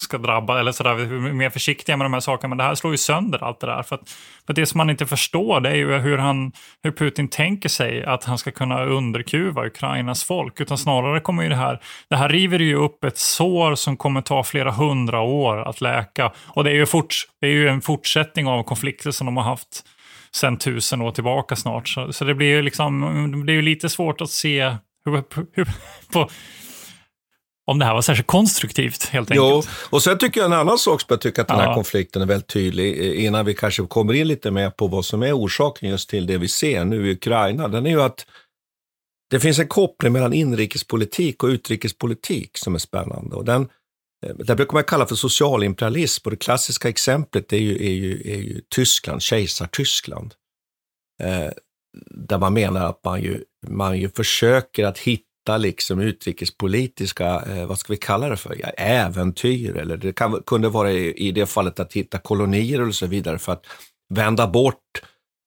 ska 0.02 0.18
drabba, 0.18 0.60
eller 0.60 0.72
sådär, 0.72 0.94
mer 1.32 1.50
försiktiga 1.50 1.96
med 1.96 2.04
de 2.04 2.12
här 2.12 2.20
sakerna. 2.20 2.48
Men 2.48 2.58
det 2.58 2.64
här 2.64 2.74
slår 2.74 2.92
ju 2.92 2.96
sönder 2.96 3.44
allt 3.44 3.60
det 3.60 3.66
där. 3.66 3.82
För, 3.82 3.94
att, 3.94 4.10
för 4.46 4.52
det 4.52 4.66
som 4.66 4.78
man 4.78 4.90
inte 4.90 5.06
förstår 5.06 5.60
det 5.60 5.70
är 5.70 5.74
ju 5.74 5.98
hur, 5.98 6.18
han, 6.18 6.52
hur 6.82 6.90
Putin 6.92 7.28
tänker 7.28 7.68
sig 7.68 8.04
att 8.04 8.24
han 8.24 8.38
ska 8.38 8.50
kunna 8.50 8.84
underkuva 8.84 9.66
Ukrainas 9.66 10.24
folk. 10.24 10.60
Utan 10.60 10.78
snarare 10.78 11.20
kommer 11.20 11.42
ju 11.42 11.48
det 11.48 11.56
här, 11.56 11.80
det 12.10 12.16
här 12.16 12.28
river 12.28 12.58
ju 12.58 12.74
upp 12.74 13.04
ett 13.04 13.18
sår 13.18 13.74
som 13.74 13.96
kommer 13.96 14.20
ta 14.20 14.44
flera 14.44 14.70
hundra 14.70 15.20
år 15.20 15.68
att 15.68 15.80
läka. 15.80 16.32
Och 16.46 16.64
det 16.64 16.70
är 16.70 16.74
ju, 16.74 16.86
fort, 16.86 17.14
det 17.40 17.46
är 17.46 17.50
ju 17.50 17.68
en 17.68 17.80
fortsättning 17.80 18.46
av 18.46 18.62
konflikter 18.62 19.10
som 19.10 19.26
de 19.26 19.36
har 19.36 19.44
haft 19.44 19.84
sedan 20.32 20.58
tusen 20.58 21.02
år 21.02 21.10
tillbaka 21.10 21.56
snart. 21.56 21.88
Så, 21.88 22.12
så 22.12 22.24
det 22.24 22.34
blir 22.34 22.46
ju 22.46 22.62
liksom, 22.62 23.44
det 23.46 23.52
är 23.52 23.54
ju 23.54 23.62
lite 23.62 23.88
svårt 23.88 24.20
att 24.20 24.30
se 24.30 24.76
hur, 25.04 25.22
hur, 25.52 25.68
på 26.12 26.28
om 27.68 27.78
det 27.78 27.84
här 27.84 27.94
var 27.94 28.02
särskilt 28.02 28.26
konstruktivt 28.26 29.04
helt 29.04 29.30
enkelt. 29.30 29.66
Jo, 29.66 29.72
och 29.90 30.02
sen 30.02 30.18
tycker 30.18 30.40
jag 30.40 30.46
en 30.46 30.58
annan 30.58 30.78
sak 30.78 31.00
som 31.00 31.06
jag 31.08 31.20
tycker 31.20 31.42
att 31.42 31.48
den 31.48 31.58
här 31.58 31.66
ja. 31.66 31.74
konflikten 31.74 32.22
är 32.22 32.26
väldigt 32.26 32.48
tydlig, 32.48 32.98
eh, 32.98 33.24
innan 33.24 33.44
vi 33.44 33.54
kanske 33.54 33.86
kommer 33.86 34.12
in 34.12 34.28
lite 34.28 34.50
mer 34.50 34.70
på 34.70 34.86
vad 34.86 35.04
som 35.04 35.22
är 35.22 35.38
orsaken 35.38 35.90
just 35.90 36.10
till 36.10 36.26
det 36.26 36.38
vi 36.38 36.48
ser 36.48 36.84
nu 36.84 37.08
i 37.08 37.12
Ukraina, 37.12 37.68
den 37.68 37.86
är 37.86 37.90
ju 37.90 38.02
att 38.02 38.26
det 39.30 39.40
finns 39.40 39.58
en 39.58 39.68
koppling 39.68 40.12
mellan 40.12 40.32
inrikespolitik 40.32 41.42
och 41.42 41.48
utrikespolitik 41.48 42.58
som 42.58 42.74
är 42.74 42.78
spännande. 42.78 43.36
Och 43.36 43.44
den, 43.44 43.68
eh, 44.26 44.34
det 44.36 44.56
brukar 44.56 44.74
man 44.74 44.84
kalla 44.84 45.06
för 45.06 45.14
socialimperialism 45.14 46.22
och 46.24 46.30
det 46.30 46.36
klassiska 46.36 46.88
exemplet 46.88 47.52
är 47.52 47.56
ju, 47.56 47.86
är 47.86 47.94
ju, 47.94 48.22
är 48.24 48.38
ju 48.38 48.60
Tyskland, 48.74 49.22
kejsar-Tyskland. 49.22 50.34
Eh, 51.22 51.50
där 52.10 52.38
man 52.38 52.52
menar 52.52 52.86
att 52.86 53.04
man 53.04 53.22
ju, 53.22 53.44
man 53.66 53.98
ju 53.98 54.08
försöker 54.08 54.84
att 54.84 54.98
hitta 54.98 55.27
hitta 55.48 55.56
liksom 55.56 56.00
utrikespolitiska, 56.00 57.42
eh, 57.46 57.66
vad 57.66 57.78
ska 57.78 57.92
vi 57.92 57.96
kalla 57.96 58.28
det 58.28 58.36
för, 58.36 58.56
ja, 58.60 58.68
äventyr 58.76 59.76
eller 59.76 59.96
det 59.96 60.12
kan, 60.12 60.42
kunde 60.46 60.68
vara 60.68 60.92
i, 60.92 61.28
i 61.28 61.32
det 61.32 61.46
fallet 61.46 61.80
att 61.80 61.92
hitta 61.92 62.18
kolonier 62.18 62.80
och 62.80 62.94
så 62.94 63.06
vidare 63.06 63.38
för 63.38 63.52
att 63.52 63.64
vända 64.14 64.46
bort 64.46 65.02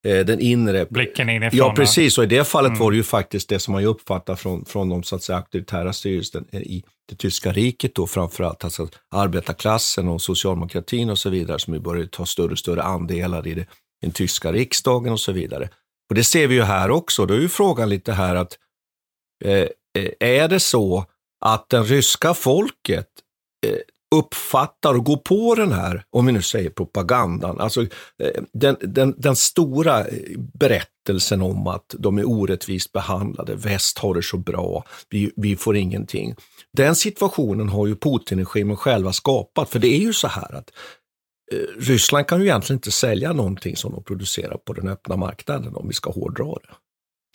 eh, 0.08 0.25
den 0.25 0.39
inre... 0.39 0.86
Blicken 0.89 1.29
inifrån. 1.29 1.58
Ja, 1.58 1.74
precis. 1.75 2.17
Och 2.17 2.24
i 2.24 2.27
det 2.27 2.48
fallet 2.48 2.70
mm. 2.70 2.79
var 2.79 2.91
det 2.91 2.98
ju 2.98 3.03
faktiskt 3.03 3.50
det 3.50 3.60
som 3.60 3.72
man 3.72 3.81
ju 3.81 3.88
uppfattar 3.88 4.36
från, 4.36 4.65
från 4.65 4.89
de 4.89 5.03
så 5.03 5.15
att 5.15 5.24
säga, 5.24 5.38
auktoritära 5.38 5.93
styrelsen 5.93 6.46
i 6.55 6.84
det 7.10 7.15
tyska 7.15 7.51
riket 7.51 7.96
då 7.96 8.08
framförallt, 8.08 8.63
alltså 8.63 8.88
arbetarklassen 9.15 10.08
och 10.08 10.22
socialdemokratin 10.22 11.10
och 11.10 11.20
så 11.20 11.29
vidare 11.29 11.60
som 11.60 11.74
ju 11.74 11.79
började 11.79 12.08
ta 12.08 12.25
större 12.25 12.51
och 12.51 12.60
större 12.60 12.81
andelar 12.81 13.48
i 13.48 13.53
det, 13.53 13.65
den 14.01 14.12
tyska 14.12 14.51
riksdagen 14.51 15.13
och 15.13 15.20
så 15.20 15.31
vidare. 15.31 15.70
Och 16.10 16.15
det 16.15 16.24
ser 16.24 16.48
vi 16.48 16.55
ju 16.55 16.63
här 16.63 16.91
också. 16.91 17.25
Då 17.25 17.34
är 17.34 17.39
ju 17.39 17.50
frågan 17.50 17.89
lite 17.89 18.13
här 18.13 18.36
att 18.36 18.58
eh, 19.46 19.51
Eh, 19.51 19.67
Eh, 19.98 20.12
är 20.19 20.48
det 20.48 20.60
så 20.60 21.05
att 21.45 21.69
den 21.69 21.86
ryska 21.86 22.33
folket 22.33 23.07
eh, 23.67 23.77
uppfattar 24.15 24.93
och 24.93 25.05
går 25.05 25.17
på 25.17 25.55
den 25.55 25.71
här, 25.71 26.03
om 26.10 26.25
vi 26.25 26.31
nu 26.31 26.41
säger 26.41 26.69
propagandan, 26.69 27.60
alltså 27.60 27.81
eh, 27.81 28.43
den, 28.53 28.77
den, 28.79 29.13
den 29.17 29.36
stora 29.36 30.05
berättelsen 30.53 31.41
om 31.41 31.67
att 31.67 31.95
de 32.00 32.17
är 32.17 32.29
orättvist 32.29 32.91
behandlade, 32.91 33.55
väst 33.55 33.98
har 33.98 34.13
det 34.13 34.24
så 34.24 34.38
bra, 34.38 34.86
vi, 35.10 35.31
vi 35.36 35.55
får 35.55 35.77
ingenting. 35.77 36.36
Den 36.74 36.95
situationen 36.95 37.69
har 37.69 37.88
ju 37.88 37.95
Putin-regimen 37.95 38.75
själva 38.75 39.13
skapat, 39.13 39.69
för 39.69 39.79
det 39.79 39.88
är 39.88 40.00
ju 40.00 40.13
så 40.13 40.27
här 40.27 40.55
att 40.55 40.71
Ryssland 41.77 42.27
kan 42.27 42.39
ju 42.39 42.45
egentligen 42.45 42.77
inte 42.77 42.91
sälja 42.91 43.33
någonting 43.33 43.75
som 43.75 43.91
de 43.91 44.03
producerar 44.03 44.57
på 44.57 44.74
den 44.74 44.88
öppna 44.88 45.15
marknaden 45.15 45.75
om 45.75 45.88
vi 45.88 45.93
ska 45.93 46.12
hårdra 46.12 46.45
det. 46.45 46.75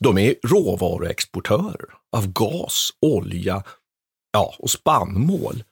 De 0.00 0.18
är 0.18 0.34
råvaruexportörer 0.44 1.88
av 2.16 2.32
gas, 2.32 2.90
olja 3.00 3.62
ja, 4.32 4.54
och 4.58 4.70
spannmål. 4.70 5.64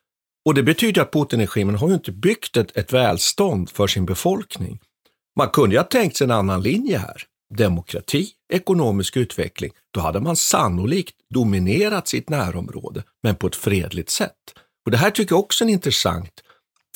Och 0.45 0.55
det 0.55 0.63
betyder 0.63 1.03
att 1.03 1.13
Putin-regimen 1.13 1.75
har 1.75 1.89
ju 1.89 1.95
inte 1.95 2.13
byggt 2.13 2.57
ett, 2.57 2.77
ett 2.77 2.93
välstånd 2.93 3.71
för 3.71 3.87
sin 3.87 4.07
befolkning. 4.07 4.81
Man 5.37 5.49
kunde 5.49 5.75
ju 5.75 5.79
ha 5.79 5.85
tänkt 5.85 6.17
sig 6.17 6.25
en 6.25 6.31
annan 6.31 6.63
linje 6.63 6.99
här. 6.99 7.23
Demokrati, 7.55 8.29
ekonomisk 8.53 9.17
utveckling. 9.17 9.71
Då 9.95 10.01
hade 10.01 10.21
man 10.21 10.37
sannolikt 10.37 11.15
dominerat 11.35 12.09
sitt 12.09 12.29
närområde, 12.29 13.03
men 13.23 13.37
på 13.37 13.47
ett 13.47 13.57
fredligt 13.57 14.11
sätt. 14.11 14.55
Och 14.85 14.91
Det 14.91 14.97
här 14.97 15.11
tycker 15.11 15.33
jag 15.35 15.41
också 15.41 15.65
är 15.65 15.67
en 15.67 15.75
intressant 15.75 16.43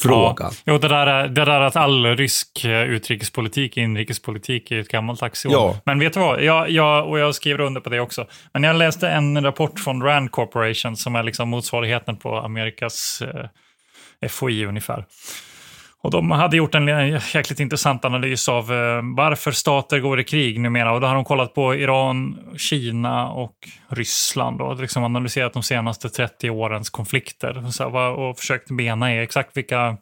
fråga. 0.02 0.44
Ja, 0.44 0.50
jo, 0.66 0.78
det, 0.78 0.88
där, 0.88 1.28
det 1.28 1.44
där 1.44 1.60
att 1.60 1.76
all 1.76 2.16
rysk 2.16 2.64
eh, 2.64 2.82
utrikespolitik 2.82 3.76
är 3.76 3.80
inrikespolitik 3.80 4.70
är 4.70 4.80
ett 4.80 4.88
gammalt 4.88 5.22
axiom. 5.22 5.52
Ja. 5.52 5.80
Men 5.84 5.98
vet 5.98 6.12
du 6.12 6.20
vad, 6.20 6.42
jag, 6.42 6.70
jag, 6.70 7.08
och 7.08 7.18
jag 7.18 7.34
skriver 7.34 7.60
under 7.60 7.80
på 7.80 7.90
det 7.90 8.00
också. 8.00 8.26
Men 8.52 8.62
jag 8.62 8.76
läste 8.76 9.08
en 9.08 9.44
rapport 9.44 9.80
från 9.80 10.02
Rand 10.02 10.30
Corporation 10.30 10.96
som 10.96 11.16
är 11.16 11.22
liksom 11.22 11.48
motsvarigheten 11.48 12.16
på 12.16 12.36
Amerikas 12.36 13.22
eh, 13.22 14.28
FOI 14.28 14.66
ungefär. 14.66 15.04
Och 16.02 16.10
de 16.10 16.30
hade 16.30 16.56
gjort 16.56 16.74
en 16.74 16.86
jäkligt 17.34 17.60
intressant 17.60 18.04
analys 18.04 18.48
av 18.48 18.72
eh, 18.72 19.00
varför 19.16 19.50
stater 19.50 19.98
går 19.98 20.20
i 20.20 20.24
krig 20.24 20.60
numera. 20.60 20.92
Och 20.92 21.00
då 21.00 21.06
har 21.06 21.14
de 21.14 21.24
kollat 21.24 21.54
på 21.54 21.74
Iran, 21.74 22.38
Kina 22.56 23.28
och 23.28 23.54
Ryssland 23.88 24.60
och 24.60 24.80
liksom 24.80 25.04
analyserat 25.04 25.52
de 25.52 25.62
senaste 25.62 26.08
30 26.08 26.50
årens 26.50 26.90
konflikter. 26.90 27.66
Och, 27.66 27.74
så 27.74 27.90
här, 27.90 28.10
och 28.10 28.38
försökt 28.38 28.70
bena 28.70 29.14
i 29.14 29.18
exakt 29.18 29.56
vilka 29.56 29.96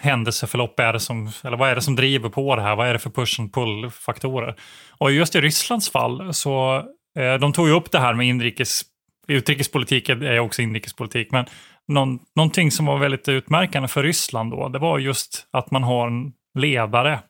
händelseförlopp 0.00 0.80
är 0.80 0.92
det 0.92 1.00
som, 1.00 1.30
eller 1.44 1.56
vad 1.56 1.70
är 1.70 1.74
det 1.74 1.82
som 1.82 1.96
driver 1.96 2.28
på 2.28 2.56
det 2.56 2.62
här? 2.62 2.76
Vad 2.76 2.88
är 2.88 2.92
det 2.92 2.98
för 2.98 3.10
push 3.10 3.40
and 3.40 3.52
pull-faktorer? 3.52 4.54
Och 4.98 5.12
just 5.12 5.34
i 5.34 5.40
Rysslands 5.40 5.90
fall 5.90 6.34
så 6.34 6.76
eh, 7.18 7.34
de 7.34 7.52
tog 7.52 7.68
ju 7.68 7.74
upp 7.74 7.90
det 7.90 7.98
här 7.98 8.14
med 8.14 8.26
inrikes, 8.26 8.82
Utrikespolitik 9.28 10.08
är 10.08 10.38
också 10.38 10.62
inrikespolitik, 10.62 11.30
men 11.30 11.46
någon, 11.92 12.18
någonting 12.36 12.70
som 12.70 12.86
var 12.86 12.98
väldigt 12.98 13.28
utmärkande 13.28 13.88
för 13.88 14.02
Ryssland 14.02 14.50
då, 14.50 14.68
det 14.68 14.78
var 14.78 14.98
just 14.98 15.48
att 15.52 15.70
man 15.70 15.82
har 15.82 16.06
en 16.06 16.32
ledare 16.58 17.20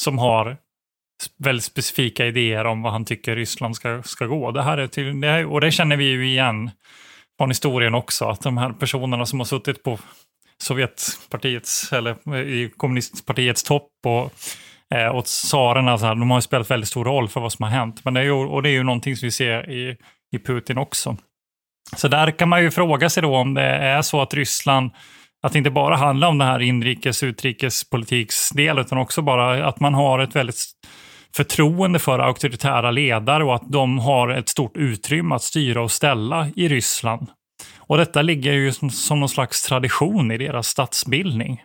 som 0.00 0.18
har 0.18 0.56
väldigt 1.38 1.64
specifika 1.64 2.26
idéer 2.26 2.64
om 2.64 2.82
vad 2.82 2.92
han 2.92 3.04
tycker 3.04 3.36
Ryssland 3.36 3.76
ska, 3.76 4.02
ska 4.02 4.26
gå. 4.26 4.50
Det 4.50 4.62
här 4.62 4.78
är 4.78 4.86
till, 4.86 5.20
det 5.20 5.28
här, 5.28 5.46
och 5.46 5.60
det 5.60 5.70
känner 5.70 5.96
vi 5.96 6.04
ju 6.04 6.28
igen 6.28 6.70
från 7.38 7.50
historien 7.50 7.94
också, 7.94 8.24
att 8.24 8.40
de 8.40 8.58
här 8.58 8.72
personerna 8.72 9.26
som 9.26 9.40
har 9.40 9.44
suttit 9.44 9.82
på 9.82 9.98
Sovjetpartiets, 10.62 11.92
eller 11.92 12.34
eh, 12.34 12.40
i 12.40 12.70
kommunistpartiets 12.76 13.62
topp 13.62 13.90
och 14.06 14.32
eh, 14.94 15.16
åt 15.16 15.24
tsarerna, 15.24 15.98
så 15.98 16.06
här, 16.06 16.14
de 16.14 16.30
har 16.30 16.38
ju 16.38 16.42
spelat 16.42 16.70
väldigt 16.70 16.88
stor 16.88 17.04
roll 17.04 17.28
för 17.28 17.40
vad 17.40 17.52
som 17.52 17.62
har 17.62 17.70
hänt. 17.70 18.04
Men 18.04 18.14
det 18.14 18.20
är 18.20 18.24
ju, 18.24 18.32
och 18.32 18.62
det 18.62 18.68
är 18.68 18.72
ju 18.72 18.82
någonting 18.82 19.16
som 19.16 19.26
vi 19.26 19.30
ser 19.30 19.70
i, 19.70 19.96
i 20.36 20.38
Putin 20.38 20.78
också. 20.78 21.16
Så 21.96 22.08
där 22.08 22.30
kan 22.30 22.48
man 22.48 22.62
ju 22.62 22.70
fråga 22.70 23.10
sig 23.10 23.22
då 23.22 23.36
om 23.36 23.54
det 23.54 23.62
är 23.62 24.02
så 24.02 24.20
att 24.22 24.34
Ryssland, 24.34 24.90
att 25.42 25.52
det 25.52 25.58
inte 25.58 25.70
bara 25.70 25.96
handlar 25.96 26.28
om 26.28 26.38
den 26.38 26.48
här 26.48 26.60
inrikes 26.60 27.22
utrikespolitiksdelen, 27.22 28.84
utan 28.84 28.98
också 28.98 29.22
bara 29.22 29.66
att 29.66 29.80
man 29.80 29.94
har 29.94 30.18
ett 30.18 30.36
väldigt 30.36 30.62
förtroende 31.36 31.98
för 31.98 32.18
auktoritära 32.18 32.90
ledare 32.90 33.44
och 33.44 33.54
att 33.54 33.72
de 33.72 33.98
har 33.98 34.28
ett 34.28 34.48
stort 34.48 34.76
utrymme 34.76 35.34
att 35.34 35.42
styra 35.42 35.82
och 35.82 35.90
ställa 35.90 36.48
i 36.56 36.68
Ryssland. 36.68 37.28
Och 37.78 37.96
detta 37.96 38.22
ligger 38.22 38.52
ju 38.52 38.72
som, 38.72 38.90
som 38.90 39.20
någon 39.20 39.28
slags 39.28 39.62
tradition 39.62 40.30
i 40.30 40.38
deras 40.38 40.66
statsbildning. 40.66 41.62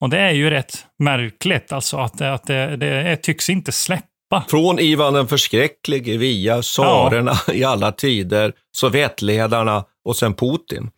Och 0.00 0.10
det 0.10 0.18
är 0.18 0.30
ju 0.30 0.50
rätt 0.50 0.86
märkligt, 0.98 1.72
alltså 1.72 1.96
att, 1.96 2.20
att 2.20 2.46
det, 2.46 2.76
det 2.76 3.16
tycks 3.16 3.50
inte 3.50 3.72
släppa 3.72 4.06
pappa. 4.32 4.48
Från 4.48 4.78
Ivan 4.78 5.14
den 5.14 5.28
förskräcklige 5.28 6.16
via 6.16 6.62
tsarerna 6.62 7.38
ja. 7.46 7.52
i 7.54 7.64
alla 7.64 7.92
tider, 7.92 8.52
Sovjetledarna 8.76 9.84
och 10.04 10.16
sen 10.16 10.34
Putin. 10.34 10.90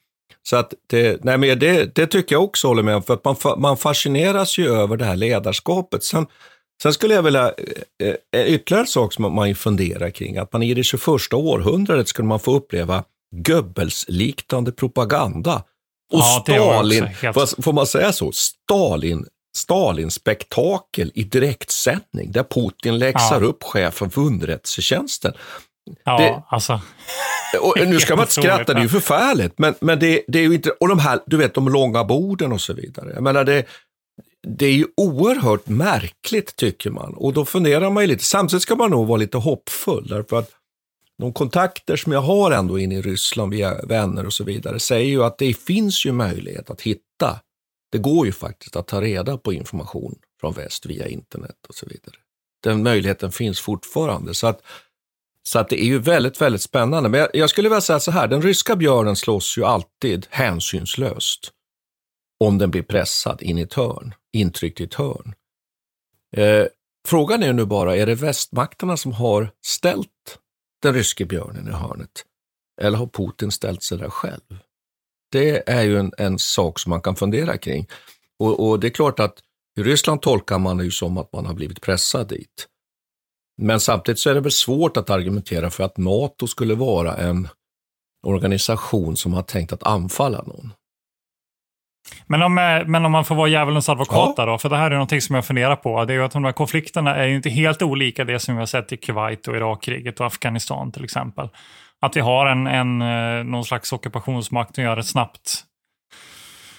Så 0.43 0.57
att 0.57 0.75
det, 0.87 1.25
nej 1.25 1.39
men 1.39 1.59
det, 1.59 1.95
det 1.95 2.07
tycker 2.07 2.35
jag 2.35 2.45
också 2.45 2.69
håller 2.69 2.83
med 2.83 2.97
om, 2.97 3.03
för 3.03 3.15
att 3.15 3.25
man, 3.25 3.37
man 3.57 3.77
fascineras 3.77 4.59
ju 4.59 4.69
över 4.69 4.97
det 4.97 5.05
här 5.05 5.17
ledarskapet. 5.17 6.05
Sen, 6.05 6.27
sen 6.83 6.93
skulle 6.93 7.15
jag 7.15 7.23
vilja, 7.23 7.53
eh, 8.03 8.41
eh 8.41 8.47
ytterligare 8.47 8.83
en 8.83 8.87
sak 8.87 9.13
som 9.13 9.35
man 9.35 9.55
funderar 9.55 10.11
kring, 10.11 10.37
att 10.37 10.53
man 10.53 10.63
i 10.63 10.75
det 10.75 10.83
21 10.83 11.33
århundradet 11.33 12.09
skulle 12.09 12.29
man 12.29 12.41
få 12.41 12.57
uppleva 12.57 13.05
Goebbels-liknande 13.37 14.73
propaganda. 14.73 15.63
Och 16.13 16.19
ja, 16.19 16.43
Stalin, 16.43 17.05
helt... 17.05 17.65
får 17.65 17.73
man 17.73 17.87
säga 17.87 18.13
så? 18.13 18.33
Stalin 18.33 19.27
Stalin-spektakel 19.57 21.13
i 21.15 21.25
direktsändning 21.25 22.33
där 22.33 22.45
Putin 22.45 22.99
läxar 22.99 23.41
ja. 23.41 23.47
upp 23.47 23.63
chefen 23.63 24.11
för 24.11 24.21
underrättelsetjänsten. 24.21 25.33
Ja, 26.05 26.19
det, 26.19 26.43
alltså. 26.49 26.81
Och 27.61 27.89
nu 27.89 28.01
ska 28.01 28.17
man 28.17 28.23
inte 28.23 28.33
skratta, 28.41 28.75
det 28.75 28.81
är 28.81 28.83
ju 28.83 28.89
förfärligt, 28.89 29.59
men, 29.59 29.75
men 29.81 29.99
det, 29.99 30.25
det, 30.29 30.39
är 30.39 30.43
ju 30.43 30.55
inte, 30.55 30.71
och 30.71 30.89
de 30.89 30.99
här, 30.99 31.21
du 31.27 31.37
vet 31.37 31.55
de 31.55 31.69
långa 31.69 32.05
borden 32.05 32.53
och 32.53 32.61
så 32.61 32.73
vidare. 32.73 33.11
Jag 33.15 33.23
menar 33.23 33.45
det, 33.45 33.65
det 34.47 34.67
är 34.67 34.73
ju 34.73 34.87
oerhört 34.97 35.69
märkligt 35.69 36.57
tycker 36.57 36.91
man 36.91 37.15
och 37.15 37.33
då 37.33 37.45
funderar 37.45 37.91
man 37.91 38.03
ju 38.03 38.07
lite. 38.07 38.25
Samtidigt 38.25 38.63
ska 38.63 38.75
man 38.75 38.91
nog 38.91 39.07
vara 39.07 39.17
lite 39.17 39.39
hoppfull 39.39 40.07
därför 40.09 40.39
att 40.39 40.51
de 41.19 41.33
kontakter 41.33 41.97
som 41.97 42.13
jag 42.13 42.21
har 42.21 42.51
ändå 42.51 42.79
in 42.79 42.93
i 42.93 43.03
Ryssland 43.03 43.53
via 43.53 43.83
vänner 43.83 44.27
och 44.27 44.33
så 44.33 44.45
vidare 44.45 44.81
säger 44.81 45.09
ju 45.09 45.25
att 45.25 45.39
det 45.39 45.59
finns 45.59 46.07
ju 46.07 46.13
möjlighet 46.13 46.71
att 46.71 46.81
hitta 46.81 47.41
det 47.95 47.99
går 47.99 48.27
ju 48.27 48.33
faktiskt 48.33 48.77
att 48.77 48.87
ta 48.87 49.01
reda 49.01 49.39
på 49.39 49.53
information 49.53 50.19
från 50.41 50.53
väst 50.53 50.87
via 50.87 51.09
internet 51.09 51.57
och 51.69 51.75
så 51.75 51.87
vidare. 51.87 52.17
Den 52.63 52.83
möjligheten 52.83 53.33
finns 53.33 53.61
fortfarande. 53.61 54.35
Så 54.35 54.47
att, 54.47 54.63
så 55.43 55.59
att 55.59 55.69
det 55.69 55.83
är 55.83 55.87
ju 55.87 55.99
väldigt, 55.99 56.41
väldigt 56.41 56.63
spännande. 56.63 57.09
Men 57.09 57.21
jag, 57.21 57.29
jag 57.35 57.51
skulle 57.51 57.69
vilja 57.69 57.81
säga 57.81 58.01
så 58.01 58.11
här, 58.11 58.29
den 58.29 58.43
ryska 58.43 58.77
björnen 58.77 59.17
slåss 59.17 59.59
ju 59.59 59.65
alltid 59.65 60.27
hänsynslöst 60.31 61.53
om 62.41 62.59
den 62.59 62.71
blir 62.71 62.83
pressad 62.83 63.43
in 63.43 63.59
i 63.59 63.63
ett 63.63 63.75
hörn, 63.75 64.15
intryckt 64.33 64.81
i 64.81 64.85
ett 64.85 64.95
hörn. 64.95 65.35
Eh, 66.37 66.67
frågan 67.09 67.43
är 67.43 67.53
nu 67.53 67.65
bara, 67.65 67.97
är 67.97 68.07
det 68.07 68.15
västmakterna 68.15 68.97
som 68.97 69.13
har 69.13 69.51
ställt 69.67 70.39
den 70.83 70.95
ryske 70.95 71.25
björnen 71.25 71.69
i 71.69 71.73
hörnet? 71.73 72.25
Eller 72.81 72.99
har 72.99 73.07
Putin 73.07 73.51
ställt 73.51 73.83
sig 73.83 73.99
där 73.99 74.11
själv? 74.11 74.59
Det 75.35 75.63
är 75.71 75.83
ju 75.83 75.99
en, 75.99 76.13
en 76.19 76.39
sak 76.39 76.79
som 76.79 76.91
man 76.91 77.01
kan 77.01 77.17
fundera 77.17 77.59
kring. 77.59 77.87
Och, 78.39 78.69
och, 78.69 78.81
det 78.81 78.87
är 78.87 78.91
klart 78.91 79.21
att 79.21 79.35
i 79.79 79.83
Ryssland 79.83 80.23
tolkar 80.23 80.59
man 80.59 80.77
det 80.77 80.85
ju 80.85 80.91
som 80.91 81.19
att 81.19 81.33
man 81.33 81.47
har 81.47 81.55
blivit 81.55 81.81
pressad 81.81 82.29
dit. 82.29 82.69
Men 83.63 83.81
samtidigt 83.81 84.19
så 84.19 84.31
är 84.31 84.35
det 84.35 84.41
väl 84.41 84.53
svårt 84.53 84.97
att 84.97 85.11
argumentera 85.11 85.71
för 85.71 85.85
att 85.85 85.97
NATO 85.97 86.47
skulle 86.47 86.75
vara 86.75 87.17
en 87.17 87.49
organisation 88.27 89.17
som 89.17 89.35
har 89.35 89.43
tänkt 89.43 89.73
att 89.73 89.83
anfalla 89.83 90.43
någon. 90.43 90.73
Men 92.27 92.43
om, 92.43 92.59
eh, 92.59 92.87
men 92.87 93.05
om 93.05 93.13
man 93.13 93.25
får 93.25 93.35
vara 93.35 93.49
djävulens 93.49 93.89
advokat 93.89 94.35
ja. 94.37 94.47
då, 94.47 94.59
för 94.59 94.69
det 94.69 94.77
här 94.77 94.87
är 94.87 94.95
någonting 94.95 95.21
som 95.21 95.35
jag 95.35 95.45
funderar 95.45 95.77
på. 95.77 96.05
Det 96.05 96.13
är 96.13 96.17
ju 96.17 96.25
att 96.25 96.33
de 96.33 96.45
här 96.45 96.53
konflikterna 96.53 97.15
är 97.15 97.27
ju 97.27 97.37
inte 97.37 97.51
helt 97.51 97.83
olika 97.83 98.25
det 98.25 98.39
som 98.39 98.55
vi 98.55 98.59
har 98.59 98.67
sett 98.67 98.93
i 98.93 98.97
Kuwait 98.97 99.49
och 99.49 99.57
Irakkriget 99.57 100.21
och 100.21 100.27
Afghanistan 100.27 100.93
till 100.93 101.05
exempel 101.05 101.49
att 102.05 102.17
vi 102.17 102.21
har 102.21 102.47
en, 102.47 102.67
en, 102.67 103.03
eh, 103.03 103.45
någon 103.45 103.65
slags 103.65 103.93
ockupationsmakt 103.93 104.75
som 104.75 104.85
gör 104.85 104.97
ett 104.97 105.07
snabbt, 105.07 105.65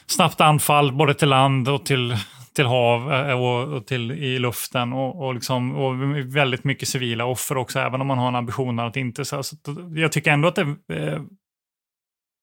snabbt 0.05 0.41
anfall 0.41 0.91
både 0.91 1.13
till 1.13 1.29
land 1.29 1.69
och 1.69 1.85
till, 1.85 2.15
till 2.55 2.65
hav 2.65 3.13
eh, 3.13 3.41
och, 3.41 3.73
och 3.73 3.87
till, 3.87 4.11
i 4.11 4.39
luften 4.39 4.93
och, 4.93 5.25
och, 5.25 5.33
liksom, 5.33 5.75
och 5.75 5.95
väldigt 6.35 6.63
mycket 6.63 6.87
civila 6.87 7.25
offer 7.25 7.57
också, 7.57 7.79
även 7.79 8.01
om 8.01 8.07
man 8.07 8.17
har 8.17 8.27
en 8.27 8.35
ambition 8.35 8.79
att 8.79 8.97
inte... 8.97 9.25
Så, 9.25 9.43
så 9.43 9.55
jag 9.95 10.11
tycker 10.11 10.31
ändå 10.31 10.47
att 10.47 10.55
det, 10.55 10.75
eh, 10.93 11.21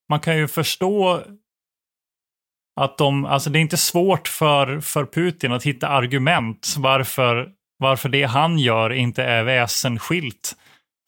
man 0.09 0.21
kan 0.21 0.37
ju 0.37 0.49
förstå 0.49 1.23
att 2.81 2.99
de, 2.99 3.25
alltså 3.25 3.51
det 3.51 3.59
är 3.59 3.61
inte 3.61 3.77
svårt 3.77 4.29
för, 4.29 4.81
för 4.81 5.07
Putin 5.07 5.53
att 5.53 5.63
hitta 5.63 5.89
argument 5.89 6.75
varför, 6.79 7.49
varför 7.79 8.09
det 8.09 8.25
han 8.25 8.59
gör 8.59 8.93
inte 8.93 9.25
är 9.25 9.43
väsensskilt 9.45 10.57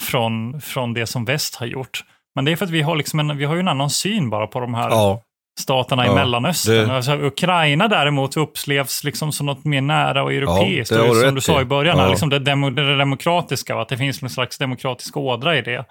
från, 0.03 0.61
från 0.61 0.95
det 0.95 1.07
som 1.07 1.25
väst 1.25 1.55
har 1.55 1.67
gjort. 1.67 2.05
Men 2.35 2.45
det 2.45 2.53
är 2.53 2.57
för 2.57 2.65
att 2.65 2.71
vi 2.71 2.83
har, 2.83 2.97
liksom 2.97 3.21
en, 3.21 3.39
vi 3.39 3.45
har 3.45 3.55
ju 3.55 3.61
en 3.61 3.69
annan 3.69 3.91
syn 3.91 4.31
bara 4.31 4.47
på 4.47 4.61
de 4.61 4.75
här 4.75 4.91
ja. 4.91 5.23
staterna 5.61 6.05
i 6.05 6.09
ja, 6.09 6.15
Mellanöstern. 6.15 6.89
Det... 6.89 6.97
Alltså, 6.97 7.13
Ukraina 7.13 7.89
däremot 7.89 8.37
upplevs 8.37 9.05
liksom 9.05 9.33
som 9.33 9.47
något 9.47 9.65
mer 9.65 9.81
nära 9.81 10.23
och 10.23 10.33
europeiskt. 10.33 10.95
Ja, 10.95 11.11
och 11.11 11.17
som 11.17 11.35
du 11.35 11.41
sa 11.41 11.61
i 11.61 11.65
början, 11.65 11.99
ja. 11.99 12.09
liksom 12.09 12.31
det, 12.31 12.39
demo, 12.39 12.71
det 12.71 12.99
demokratiska, 12.99 13.77
att 13.77 13.89
det 13.89 13.97
finns 13.97 14.23
en 14.23 14.31
slags 14.31 14.59
demokratisk 14.59 15.17
ådra 15.17 15.59
i 15.59 15.63
det. 15.63 15.85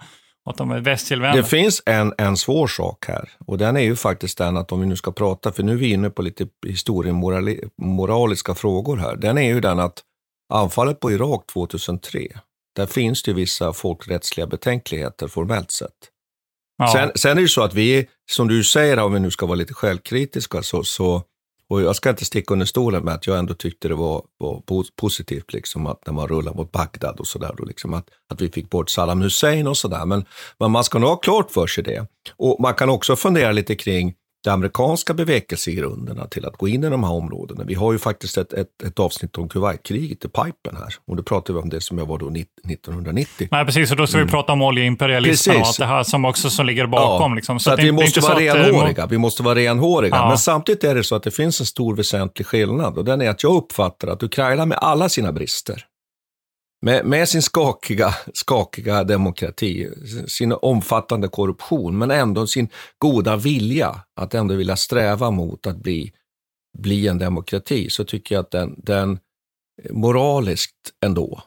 Att 0.45 0.57
de 0.57 0.71
är 0.71 0.79
västtillvända. 0.79 1.37
Det 1.37 1.43
finns 1.43 1.83
en, 1.85 2.13
en 2.17 2.37
svår 2.37 2.67
sak 2.67 3.05
här 3.07 3.29
och 3.47 3.57
den 3.57 3.77
är 3.77 3.81
ju 3.81 3.95
faktiskt 3.95 4.37
den 4.37 4.57
att 4.57 4.71
om 4.71 4.79
vi 4.79 4.85
nu 4.85 4.95
ska 4.95 5.11
prata, 5.11 5.51
för 5.51 5.63
nu 5.63 5.71
är 5.71 5.75
vi 5.75 5.91
inne 5.91 6.09
på 6.09 6.21
lite 6.21 6.47
historiemoraliska 6.67 8.55
frågor 8.55 8.97
här. 8.97 9.15
Den 9.15 9.37
är 9.37 9.53
ju 9.53 9.59
den 9.59 9.79
att 9.79 10.01
anfallet 10.53 10.99
på 10.99 11.11
Irak 11.11 11.47
2003 11.53 12.27
där 12.75 12.85
finns 12.85 13.23
det 13.23 13.33
vissa 13.33 13.73
folkrättsliga 13.73 14.47
betänkligheter 14.47 15.27
formellt 15.27 15.71
sett. 15.71 16.09
Ja. 16.77 16.87
Sen, 16.93 17.11
sen, 17.15 17.37
är 17.37 17.41
det 17.41 17.47
så 17.47 17.63
att 17.63 17.73
vi, 17.73 18.07
som 18.31 18.47
du 18.47 18.63
säger, 18.63 18.99
om 18.99 19.13
vi 19.13 19.19
nu 19.19 19.31
ska 19.31 19.45
vara 19.45 19.55
lite 19.55 19.73
självkritiska, 19.73 20.63
så, 20.63 20.83
så, 20.83 21.23
och 21.67 21.81
jag 21.81 21.95
ska 21.95 22.09
inte 22.09 22.25
sticka 22.25 22.53
under 22.53 22.65
stolen 22.65 23.03
med 23.03 23.13
att 23.13 23.27
jag 23.27 23.39
ändå 23.39 23.53
tyckte 23.53 23.87
det 23.87 23.95
var, 23.95 24.23
var 24.37 24.85
positivt 24.95 25.53
liksom 25.53 25.87
att 25.87 26.05
när 26.05 26.13
man 26.13 26.27
rullar 26.27 26.53
mot 26.53 26.71
Bagdad 26.71 27.19
och 27.19 27.27
sådär, 27.27 27.55
liksom 27.65 27.93
att, 27.93 28.09
att 28.29 28.41
vi 28.41 28.49
fick 28.49 28.69
bort 28.69 28.89
Saddam 28.89 29.21
Hussein 29.21 29.67
och 29.67 29.77
sådär. 29.77 30.05
Men, 30.05 30.25
men 30.59 30.71
man 30.71 30.83
ska 30.83 30.99
nog 30.99 31.09
ha 31.09 31.15
klart 31.15 31.51
för 31.51 31.67
sig 31.67 31.83
det. 31.83 32.07
Och 32.37 32.57
man 32.61 32.73
kan 32.73 32.89
också 32.89 33.15
fundera 33.15 33.51
lite 33.51 33.75
kring 33.75 34.13
de 34.43 34.49
amerikanska 34.49 35.13
bevekelsegrunderna 35.13 36.27
till 36.27 36.45
att 36.45 36.57
gå 36.57 36.67
in 36.67 36.83
i 36.83 36.89
de 36.89 37.03
här 37.03 37.11
områdena. 37.11 37.63
Vi 37.63 37.73
har 37.73 37.91
ju 37.91 37.99
faktiskt 37.99 38.37
ett, 38.37 38.53
ett, 38.53 38.83
ett 38.87 38.99
avsnitt 38.99 39.37
om 39.37 39.49
Kuwaitkriget 39.49 40.25
i 40.25 40.27
pipen 40.27 40.75
här. 40.77 40.95
Och 41.07 41.15
då 41.15 41.23
pratar 41.23 41.53
vi 41.53 41.59
om 41.59 41.69
det 41.69 41.81
som 41.81 41.97
jag 41.97 42.05
var 42.05 42.17
då 42.17 42.29
1990. 42.29 43.47
Nej, 43.51 43.65
precis. 43.65 43.91
Och 43.91 43.97
då 43.97 44.07
ska 44.07 44.17
vi 44.17 44.21
mm. 44.21 44.31
prata 44.31 44.53
om 44.53 44.61
oljeimperialismen 44.61 45.57
och 45.57 45.67
allt 45.67 45.77
det 45.77 45.85
här 45.85 46.03
som 46.03 46.25
också 46.25 46.49
som 46.49 46.65
ligger 46.65 46.87
bakom. 46.87 47.31
Ja, 47.31 47.35
liksom. 47.35 47.59
Så, 47.59 47.63
så 47.63 47.73
att 47.73 47.79
vi 47.79 47.91
måste 47.91 48.19
vara 48.19 48.41
eh, 48.41 48.53
renhåriga. 48.53 49.05
Vi 49.05 49.17
måste 49.17 49.43
vara 49.43 49.55
renhåriga. 49.55 50.15
Ja. 50.15 50.27
Men 50.27 50.37
samtidigt 50.37 50.83
är 50.83 50.95
det 50.95 51.03
så 51.03 51.15
att 51.15 51.23
det 51.23 51.31
finns 51.31 51.59
en 51.59 51.65
stor 51.65 51.95
väsentlig 51.95 52.47
skillnad. 52.47 52.97
Och 52.97 53.05
den 53.05 53.21
är 53.21 53.29
att 53.29 53.43
jag 53.43 53.55
uppfattar 53.55 54.07
att 54.07 54.23
Ukraina 54.23 54.65
med 54.65 54.77
alla 54.81 55.09
sina 55.09 55.31
brister, 55.31 55.85
med, 56.83 57.05
med, 57.05 57.29
sin 57.29 57.41
skakiga, 57.41 58.15
skakiga 58.33 59.03
demokrati, 59.03 59.89
sin 60.27 60.51
omfattande 60.51 61.27
korruption, 61.27 61.97
men 61.97 62.11
ändå 62.11 62.47
sin 62.47 62.69
goda 62.97 63.35
vilja 63.35 64.03
att 64.15 64.33
ändå 64.33 64.55
vilja 64.55 64.75
sträva 64.75 65.31
mot 65.31 65.67
att 65.67 65.77
bli, 65.77 66.13
bli 66.77 67.07
en 67.07 67.17
demokrati, 67.17 67.89
så 67.89 68.03
tycker 68.03 68.35
jag 68.35 68.43
att 68.43 68.51
den, 68.51 68.75
den 68.77 69.19
moraliskt 69.89 70.75
ändå, 71.05 71.43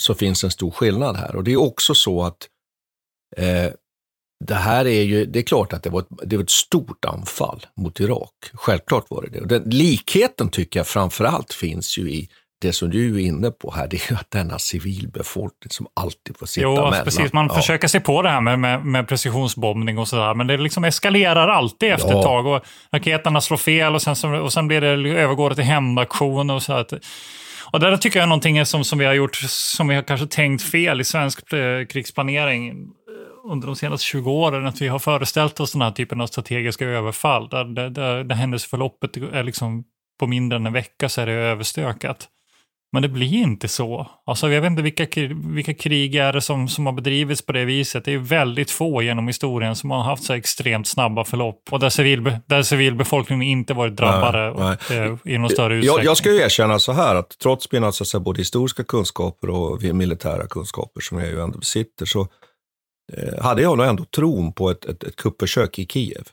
så 0.00 0.14
finns 0.14 0.44
en 0.44 0.50
stor 0.50 0.70
skillnad 0.70 1.16
här. 1.16 1.36
Och 1.36 1.44
det 1.44 1.52
är 1.52 1.60
också 1.60 1.94
så 1.94 2.22
att 2.22 2.48
eh, 3.36 3.72
det 4.44 4.54
här 4.54 4.86
är 4.86 5.02
ju, 5.02 5.26
det 5.26 5.38
är 5.38 5.42
klart 5.42 5.72
att 5.72 5.82
det 5.82 5.90
var, 5.90 6.00
ett, 6.00 6.08
det 6.24 6.36
var 6.36 6.44
ett 6.44 6.50
stort 6.50 7.04
anfall 7.04 7.66
mot 7.76 8.00
Irak. 8.00 8.34
Självklart 8.52 9.10
var 9.10 9.22
det 9.22 9.28
det. 9.28 9.40
Och 9.40 9.48
den 9.48 9.62
likheten 9.62 10.48
tycker 10.48 10.80
jag 10.80 10.86
framförallt 10.86 11.52
finns 11.52 11.98
ju 11.98 12.10
i 12.10 12.28
det 12.60 12.72
som 12.72 12.90
du 12.90 13.14
är 13.14 13.26
inne 13.26 13.50
på 13.50 13.72
här, 13.76 13.88
det 13.88 13.96
är 13.96 14.10
ju 14.10 14.16
att 14.16 14.30
denna 14.30 14.58
civilbefolkning 14.58 15.70
som 15.70 15.86
alltid 15.94 16.36
får 16.38 16.46
sitta 16.46 16.62
jo, 16.62 16.74
mellan. 16.74 17.04
precis. 17.04 17.32
Man 17.32 17.46
ja. 17.46 17.54
försöker 17.54 17.88
se 17.88 18.00
på 18.00 18.22
det 18.22 18.30
här 18.30 18.40
med, 18.40 18.58
med, 18.58 18.84
med 18.84 19.08
precisionsbombning 19.08 19.98
och 19.98 20.08
sådär, 20.08 20.34
men 20.34 20.46
det 20.46 20.56
liksom 20.56 20.84
eskalerar 20.84 21.48
alltid 21.48 21.92
efter 21.92 22.08
ja. 22.08 22.18
ett 22.18 22.24
tag. 22.24 22.46
Och 22.46 22.64
raketerna 22.92 23.40
slår 23.40 23.56
fel 23.56 23.94
och 23.94 24.02
sen, 24.02 24.34
och 24.34 24.52
sen 24.52 24.68
blir 24.68 24.80
det, 24.80 25.10
övergår 25.10 25.50
det 25.50 25.56
till 25.56 25.64
hämndaktioner 25.64 26.54
och 26.54 26.62
så. 26.62 26.72
Att, 26.72 26.92
och 27.72 27.80
där 27.80 27.96
tycker 27.96 28.18
jag 28.18 28.24
är 28.24 28.28
någonting 28.28 28.66
som, 28.66 28.84
som 28.84 28.98
vi 28.98 29.04
har 29.04 29.14
gjort, 29.14 29.36
som 29.36 29.88
vi 29.88 29.94
har 29.94 30.02
kanske 30.02 30.26
tänkt 30.26 30.62
fel 30.62 31.00
i 31.00 31.04
svensk 31.04 31.52
eh, 31.52 31.86
krigsplanering 31.86 32.68
eh, 32.68 33.50
under 33.52 33.66
de 33.66 33.76
senaste 33.76 34.04
20 34.06 34.30
åren, 34.30 34.66
att 34.66 34.80
vi 34.80 34.88
har 34.88 34.98
föreställt 34.98 35.60
oss 35.60 35.72
den 35.72 35.82
här 35.82 35.90
typen 35.90 36.20
av 36.20 36.26
strategiska 36.26 36.86
överfall, 36.86 37.48
där, 37.48 37.64
där, 37.64 37.90
där, 37.90 38.24
där 38.24 38.36
händelseförloppet 38.36 39.16
är 39.16 39.42
liksom 39.42 39.84
på 40.20 40.26
mindre 40.26 40.56
än 40.56 40.66
en 40.66 40.72
vecka 40.72 41.08
så 41.08 41.20
är 41.20 41.26
det 41.26 41.32
överstökat. 41.32 42.28
Men 42.92 43.02
det 43.02 43.08
blir 43.08 43.34
inte 43.34 43.68
så. 43.68 44.10
Alltså, 44.26 44.50
jag 44.50 44.60
vet 44.60 44.70
inte 44.70 44.82
vilka, 44.82 45.06
vilka 45.54 45.74
krig 45.74 46.14
är 46.14 46.32
det 46.32 46.40
som, 46.40 46.68
som 46.68 46.86
har 46.86 46.92
bedrivits 46.92 47.42
på 47.42 47.52
det 47.52 47.64
viset. 47.64 48.04
Det 48.04 48.14
är 48.14 48.18
väldigt 48.18 48.70
få 48.70 49.02
genom 49.02 49.26
historien 49.26 49.76
som 49.76 49.90
har 49.90 50.02
haft 50.02 50.24
så 50.24 50.32
extremt 50.32 50.88
snabba 50.88 51.24
förlopp 51.24 51.62
och 51.70 51.80
där, 51.80 51.90
civil, 51.90 52.36
där 52.46 52.62
civilbefolkningen 52.62 53.42
inte 53.42 53.74
varit 53.74 53.96
drabbade 53.96 54.54
nej, 54.58 54.76
nej. 54.90 55.34
i 55.34 55.38
någon 55.38 55.50
större 55.50 55.74
utsträckning. 55.74 56.04
Jag, 56.04 56.10
jag 56.10 56.16
ska 56.16 56.32
ju 56.32 56.40
erkänna 56.40 56.78
så 56.78 56.92
här 56.92 57.14
att 57.14 57.38
trots 57.42 57.72
mina 57.72 57.92
så 57.92 58.04
säga, 58.04 58.20
både 58.20 58.40
historiska 58.40 58.84
kunskaper 58.84 59.50
och 59.50 59.82
militära 59.82 60.46
kunskaper 60.46 61.00
som 61.00 61.18
jag 61.18 61.28
ju 61.28 61.40
ändå 61.40 61.58
besitter 61.58 62.06
så 62.06 62.20
eh, 63.12 63.42
hade 63.42 63.62
jag 63.62 63.78
nog 63.78 63.86
ändå 63.86 64.04
tron 64.04 64.52
på 64.52 64.70
ett, 64.70 64.84
ett, 64.84 65.04
ett 65.04 65.16
kuppförsök 65.16 65.78
i 65.78 65.86
Kiev. 65.86 66.24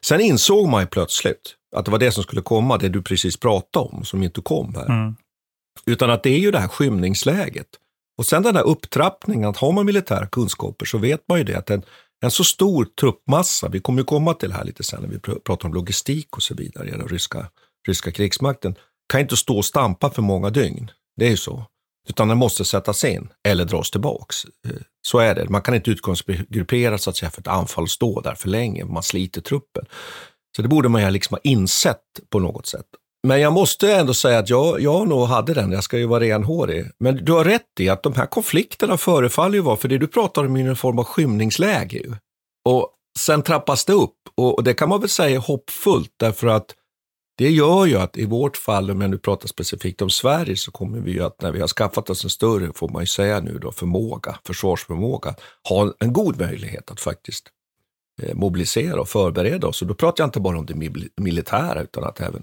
Sen 0.00 0.20
insåg 0.20 0.68
man 0.68 0.80
ju 0.82 0.86
plötsligt 0.86 1.54
att 1.76 1.84
det 1.84 1.90
var 1.90 1.98
det 1.98 2.12
som 2.12 2.22
skulle 2.22 2.42
komma, 2.42 2.78
det 2.78 2.88
du 2.88 3.02
precis 3.02 3.36
pratade 3.36 3.88
om, 3.88 4.04
som 4.04 4.22
inte 4.22 4.40
kom 4.40 4.74
här. 4.74 4.86
Mm. 4.86 5.16
Utan 5.86 6.10
att 6.10 6.22
det 6.22 6.30
är 6.30 6.38
ju 6.38 6.50
det 6.50 6.58
här 6.58 6.68
skymningsläget. 6.68 7.66
Och 8.18 8.26
sen 8.26 8.42
den 8.42 8.56
här 8.56 8.62
upptrappningen, 8.62 9.48
att 9.48 9.56
har 9.56 9.72
man 9.72 9.86
militära 9.86 10.26
kunskaper 10.26 10.86
så 10.86 10.98
vet 10.98 11.28
man 11.28 11.38
ju 11.38 11.44
det 11.44 11.54
att 11.54 11.70
en, 11.70 11.82
en 12.24 12.30
så 12.30 12.44
stor 12.44 12.84
truppmassa, 12.84 13.68
vi 13.68 13.80
kommer 13.80 14.00
ju 14.00 14.04
komma 14.04 14.34
till 14.34 14.48
det 14.48 14.54
här 14.54 14.64
lite 14.64 14.82
sen 14.82 15.02
när 15.02 15.08
vi 15.08 15.18
pratar 15.18 15.68
om 15.68 15.74
logistik 15.74 16.36
och 16.36 16.42
så 16.42 16.54
vidare 16.54 16.88
i 16.88 16.90
den 16.90 17.08
ryska, 17.08 17.46
ryska 17.88 18.10
krigsmakten, 18.10 18.74
kan 19.12 19.20
inte 19.20 19.36
stå 19.36 19.56
och 19.56 19.64
stampa 19.64 20.10
för 20.10 20.22
många 20.22 20.50
dygn. 20.50 20.90
Det 21.16 21.26
är 21.26 21.30
ju 21.30 21.36
så. 21.36 21.66
Utan 22.08 22.28
den 22.28 22.38
måste 22.38 22.64
sättas 22.64 23.04
in 23.04 23.28
eller 23.48 23.64
dras 23.64 23.90
tillbaks. 23.90 24.44
Eh, 24.44 24.70
så 25.02 25.18
är 25.18 25.34
det. 25.34 25.48
Man 25.48 25.62
kan 25.62 25.74
inte 25.74 25.90
utgångsgruppera 25.90 26.98
så 26.98 27.10
att 27.10 27.16
säga 27.16 27.30
för 27.30 27.40
ett 27.40 27.48
anfall 27.48 27.84
och 27.84 27.90
stå 27.90 28.20
där 28.20 28.34
för 28.34 28.48
länge. 28.48 28.84
Man 28.84 29.02
sliter 29.02 29.40
truppen. 29.40 29.86
Så 30.56 30.62
det 30.62 30.68
borde 30.68 30.88
man 30.88 31.02
ju 31.02 31.10
liksom 31.10 31.34
ha 31.34 31.40
insett 31.44 32.02
på 32.30 32.38
något 32.38 32.66
sätt. 32.66 32.86
Men 33.26 33.40
jag 33.40 33.52
måste 33.52 33.94
ändå 33.94 34.14
säga 34.14 34.38
att 34.38 34.50
jag, 34.50 34.80
jag 34.80 35.08
nog 35.08 35.26
hade 35.26 35.54
den, 35.54 35.72
jag 35.72 35.84
ska 35.84 35.98
ju 35.98 36.06
vara 36.06 36.20
renhårig. 36.20 36.86
Men 36.98 37.24
du 37.24 37.32
har 37.32 37.44
rätt 37.44 37.80
i 37.80 37.88
att 37.88 38.02
de 38.02 38.14
här 38.14 38.26
konflikterna 38.26 38.96
förefaller 38.96 39.54
ju 39.54 39.60
vara, 39.60 39.76
för 39.76 39.88
det 39.88 39.98
du 39.98 40.06
pratar 40.06 40.44
om 40.44 40.56
är 40.56 40.68
en 40.68 40.76
form 40.76 40.98
av 40.98 41.04
skymningsläge. 41.04 41.98
Ju. 41.98 42.14
Och 42.68 42.90
sen 43.18 43.42
trappas 43.42 43.84
det 43.84 43.92
upp 43.92 44.16
och, 44.36 44.54
och 44.54 44.64
det 44.64 44.74
kan 44.74 44.88
man 44.88 45.00
väl 45.00 45.08
säga 45.08 45.36
är 45.36 45.40
hoppfullt 45.40 46.10
därför 46.16 46.46
att 46.46 46.74
det 47.38 47.50
gör 47.50 47.86
ju 47.86 47.96
att 47.96 48.16
i 48.16 48.26
vårt 48.26 48.56
fall, 48.56 48.90
om 48.90 49.00
jag 49.00 49.10
nu 49.10 49.18
pratar 49.18 49.48
specifikt 49.48 50.02
om 50.02 50.10
Sverige, 50.10 50.56
så 50.56 50.70
kommer 50.70 51.00
vi 51.00 51.12
ju 51.12 51.22
att 51.22 51.42
när 51.42 51.52
vi 51.52 51.60
har 51.60 51.68
skaffat 51.68 52.10
oss 52.10 52.24
en 52.24 52.30
större, 52.30 52.72
får 52.74 52.88
man 52.88 53.02
ju 53.02 53.06
säga 53.06 53.40
nu 53.40 53.58
då, 53.58 53.72
förmåga, 53.72 54.38
försvarsförmåga, 54.46 55.34
ha 55.68 55.94
en 55.98 56.12
god 56.12 56.40
möjlighet 56.40 56.90
att 56.90 57.00
faktiskt 57.00 57.48
eh, 58.22 58.34
mobilisera 58.34 59.00
och 59.00 59.08
förbereda 59.08 59.66
oss. 59.66 59.82
Och 59.82 59.88
då 59.88 59.94
pratar 59.94 60.22
jag 60.24 60.28
inte 60.28 60.40
bara 60.40 60.58
om 60.58 60.66
det 60.66 60.74
militära, 61.16 61.82
utan 61.82 62.04
att 62.04 62.20
även 62.20 62.42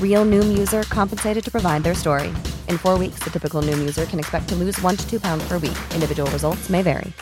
Real 0.00 0.24
Noom 0.24 0.56
user 0.56 0.84
compensated 0.84 1.42
to 1.42 1.50
provide 1.50 1.82
their 1.82 1.94
story. 1.94 2.28
In 2.68 2.78
four 2.78 2.98
weeks, 2.98 3.18
the 3.24 3.30
typical 3.30 3.62
Noom 3.62 3.80
user 3.80 4.04
can 4.04 4.20
expect 4.20 4.48
to 4.50 4.54
lose 4.54 4.80
one 4.80 4.96
to 4.96 5.10
two 5.10 5.18
pounds 5.18 5.42
per 5.48 5.54
week. 5.54 5.78
Individual 5.94 6.30
results 6.30 6.70
may 6.70 6.82
vary. 6.82 7.12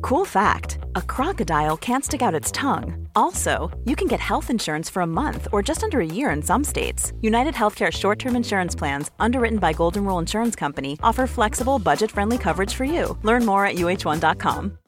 Cool 0.00 0.24
fact 0.24 0.78
a 0.96 1.02
crocodile 1.02 1.76
can't 1.76 2.04
stick 2.04 2.22
out 2.22 2.34
its 2.34 2.52
tongue. 2.52 3.08
Also, 3.16 3.70
you 3.84 3.96
can 3.96 4.06
get 4.06 4.20
health 4.20 4.50
insurance 4.50 4.88
for 4.90 5.02
a 5.02 5.06
month 5.06 5.48
or 5.50 5.62
just 5.62 5.82
under 5.82 6.00
a 6.00 6.06
year 6.06 6.30
in 6.30 6.42
some 6.42 6.62
states. 6.62 7.12
United 7.20 7.54
Healthcare 7.54 7.92
short 7.92 8.18
term 8.18 8.36
insurance 8.36 8.74
plans, 8.74 9.10
underwritten 9.18 9.58
by 9.58 9.72
Golden 9.72 10.04
Rule 10.04 10.18
Insurance 10.18 10.54
Company, 10.54 10.98
offer 11.02 11.26
flexible, 11.26 11.78
budget 11.78 12.10
friendly 12.10 12.38
coverage 12.38 12.74
for 12.74 12.84
you. 12.84 13.18
Learn 13.22 13.44
more 13.44 13.66
at 13.66 13.76
uh1.com. 13.76 14.78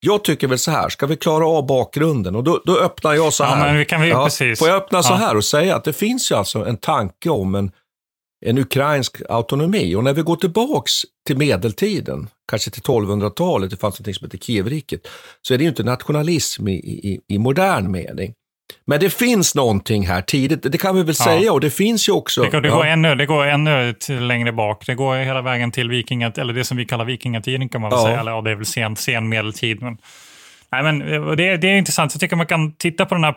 Jag 0.00 0.24
tycker 0.24 0.46
väl 0.46 0.58
så 0.58 0.70
här, 0.70 0.88
ska 0.88 1.06
vi 1.06 1.16
klara 1.16 1.46
av 1.46 1.66
bakgrunden? 1.66 2.36
Och 2.36 2.44
då, 2.44 2.62
då 2.64 2.78
öppnar 2.78 3.14
jag 3.14 3.32
så 3.32 3.44
här. 3.44 3.66
Ja, 3.66 3.72
men 3.72 3.84
kan 3.84 4.00
vi, 4.00 4.08
ja, 4.08 4.24
precis. 4.24 4.58
Får 4.58 4.68
jag 4.68 4.76
öppna 4.76 5.02
så 5.02 5.14
här 5.14 5.36
och 5.36 5.44
säga 5.44 5.76
att 5.76 5.84
det 5.84 5.92
finns 5.92 6.30
ju 6.30 6.34
alltså 6.34 6.64
en 6.64 6.76
tanke 6.76 7.30
om 7.30 7.54
en, 7.54 7.70
en 8.46 8.58
ukrainsk 8.58 9.22
autonomi. 9.28 9.94
Och 9.94 10.04
när 10.04 10.12
vi 10.12 10.22
går 10.22 10.36
tillbaks 10.36 10.92
till 11.26 11.36
medeltiden, 11.36 12.28
kanske 12.50 12.70
till 12.70 12.82
1200-talet, 12.82 13.70
det 13.70 13.76
fanns 13.76 14.00
något 14.00 14.16
som 14.16 14.24
heter 14.24 14.38
Kievriket, 14.38 15.08
så 15.42 15.54
är 15.54 15.58
det 15.58 15.64
ju 15.64 15.70
inte 15.70 15.82
nationalism 15.82 16.68
i, 16.68 16.74
i, 16.74 17.20
i 17.28 17.38
modern 17.38 17.90
mening. 17.90 18.34
Men 18.84 19.00
det 19.00 19.10
finns 19.10 19.54
någonting 19.54 20.06
här 20.06 20.22
tidigt, 20.22 20.72
det 20.72 20.78
kan 20.78 20.96
vi 20.96 21.02
väl 21.02 21.14
ja. 21.18 21.24
säga. 21.24 21.52
Och 21.52 21.60
det 21.60 21.70
finns 21.70 22.08
ju 22.08 22.12
också... 22.12 22.42
Det, 22.42 22.50
går, 22.50 22.60
det, 22.60 22.68
ja. 22.68 22.74
går 22.74 22.86
ännu, 22.86 23.14
det 23.14 23.26
går 23.26 23.46
ännu 23.46 23.94
längre 24.08 24.52
bak. 24.52 24.86
Det 24.86 24.94
går 24.94 25.16
hela 25.16 25.42
vägen 25.42 25.70
till 25.70 25.90
vikingat, 25.90 26.38
eller 26.38 26.52
det 26.52 26.64
som 26.64 26.76
vi 26.76 26.84
kallar 26.84 27.04
vikingatiden 27.04 27.68
kan 27.68 27.80
man 27.80 27.90
väl 27.90 27.98
ja. 27.98 28.04
säga. 28.04 28.20
Eller 28.20 28.30
ja, 28.30 28.40
det 28.40 28.50
är 28.50 28.54
väl 28.54 28.66
sen, 28.66 28.96
sen 28.96 29.28
medeltid. 29.28 29.82
Men, 29.82 29.98
nej, 30.72 30.82
men 30.82 30.98
det, 31.36 31.56
det 31.56 31.68
är 31.68 31.78
intressant. 31.78 32.14
Jag 32.14 32.20
tycker 32.20 32.36
man 32.36 32.46
kan 32.46 32.72
titta 32.72 33.06
på 33.06 33.14
den 33.14 33.24
här 33.24 33.34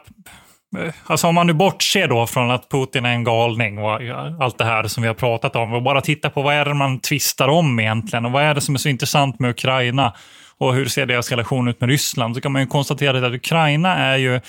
Alltså 1.05 1.27
om 1.27 1.35
man 1.35 1.47
nu 1.47 1.53
bortser 1.53 2.07
då 2.07 2.27
från 2.27 2.51
att 2.51 2.69
Putin 2.69 3.05
är 3.05 3.09
en 3.09 3.23
galning 3.23 3.77
och 3.77 3.99
allt 4.39 4.57
det 4.57 4.65
här 4.65 4.83
som 4.83 5.03
vi 5.03 5.07
har 5.07 5.15
pratat 5.15 5.55
om 5.55 5.73
och 5.73 5.81
bara 5.81 6.01
titta 6.01 6.29
på 6.29 6.41
vad 6.41 6.55
är 6.55 6.65
det 6.65 6.73
man 6.73 6.99
tvistar 6.99 7.47
om 7.47 7.79
egentligen 7.79 8.25
och 8.25 8.31
vad 8.31 8.43
är 8.43 8.53
det 8.53 8.61
som 8.61 8.75
är 8.75 8.79
så 8.79 8.89
intressant 8.89 9.39
med 9.39 9.49
Ukraina 9.49 10.13
och 10.61 10.75
hur 10.75 10.85
ser 10.85 11.05
deras 11.05 11.31
relation 11.31 11.67
ut 11.67 11.81
med 11.81 11.89
Ryssland, 11.89 12.35
så 12.35 12.41
kan 12.41 12.51
man 12.51 12.61
ju 12.61 12.67
konstatera 12.67 13.27
att 13.27 13.33
Ukraina 13.33 13.97
är 13.97 14.17
ju 14.17 14.39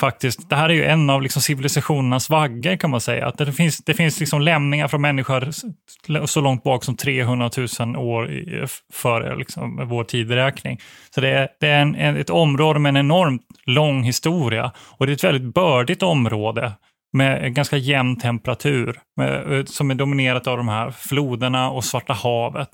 faktiskt, 0.00 0.50
det 0.50 0.56
här 0.56 0.68
är 0.68 0.74
ju 0.74 0.84
en 0.84 1.10
av 1.10 1.22
liksom 1.22 1.42
civilisationernas 1.42 2.30
vaggar 2.30 2.76
kan 2.76 2.90
man 2.90 3.00
säga. 3.00 3.26
Att 3.26 3.38
det 3.38 3.52
finns, 3.52 3.78
det 3.78 3.94
finns 3.94 4.20
liksom 4.20 4.40
lämningar 4.40 4.88
från 4.88 5.00
människor 5.00 5.48
så 6.26 6.40
långt 6.40 6.62
bak 6.62 6.84
som 6.84 6.96
300 6.96 7.50
000 7.78 7.96
år 7.96 8.30
före 8.92 9.36
liksom 9.36 9.88
vår 9.88 10.04
tideräkning. 10.04 10.78
Så 11.14 11.20
det 11.20 11.28
är, 11.28 11.48
det 11.60 11.68
är 11.68 11.80
en, 11.80 12.16
ett 12.16 12.30
område 12.30 12.78
med 12.78 12.90
en 12.90 12.96
enormt 12.96 13.42
lång 13.66 14.02
historia 14.02 14.72
och 14.98 15.06
det 15.06 15.12
är 15.12 15.14
ett 15.14 15.24
väldigt 15.24 15.54
bördigt 15.54 16.02
område 16.02 16.72
med 17.12 17.54
ganska 17.54 17.76
jämn 17.76 18.20
temperatur 18.20 18.98
med, 19.16 19.58
eh, 19.58 19.64
som 19.64 19.90
är 19.90 19.94
dominerat 19.94 20.46
av 20.46 20.56
de 20.56 20.68
här 20.68 20.90
floderna 20.90 21.70
och 21.70 21.84
Svarta 21.84 22.12
havet. 22.12 22.70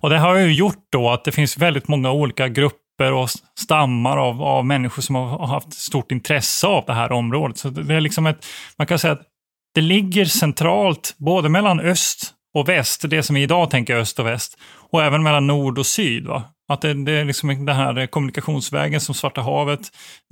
Och 0.00 0.10
Det 0.10 0.18
har 0.18 0.36
ju 0.36 0.52
gjort 0.52 0.86
då 0.92 1.10
att 1.10 1.24
det 1.24 1.32
finns 1.32 1.58
väldigt 1.58 1.88
många 1.88 2.12
olika 2.12 2.48
grupper 2.48 3.12
och 3.12 3.28
stammar 3.58 4.16
av, 4.16 4.42
av 4.42 4.66
människor 4.66 5.02
som 5.02 5.14
har 5.14 5.46
haft 5.46 5.72
stort 5.74 6.12
intresse 6.12 6.66
av 6.66 6.84
det 6.86 6.92
här 6.92 7.12
området. 7.12 7.58
Så 7.58 7.68
det 7.68 7.94
är 7.94 8.00
liksom 8.00 8.26
ett, 8.26 8.46
man 8.78 8.86
kan 8.86 8.98
säga 8.98 9.12
att 9.12 9.22
det 9.74 9.80
ligger 9.80 10.24
centralt 10.24 11.14
både 11.18 11.48
mellan 11.48 11.80
öst 11.80 12.34
och 12.54 12.68
väst, 12.68 13.10
det 13.10 13.22
som 13.22 13.34
vi 13.34 13.42
idag 13.42 13.70
tänker 13.70 13.96
öst 13.96 14.18
och 14.18 14.26
väst, 14.26 14.58
och 14.90 15.02
även 15.02 15.22
mellan 15.22 15.46
nord 15.46 15.78
och 15.78 15.86
syd. 15.86 16.26
Va? 16.26 16.44
Att 16.68 16.80
det, 16.80 17.04
det 17.04 17.12
är 17.12 17.24
liksom 17.24 17.66
den 17.66 17.76
här 17.76 18.06
kommunikationsvägen 18.06 19.00
som 19.00 19.14
Svarta 19.14 19.40
havet 19.40 19.80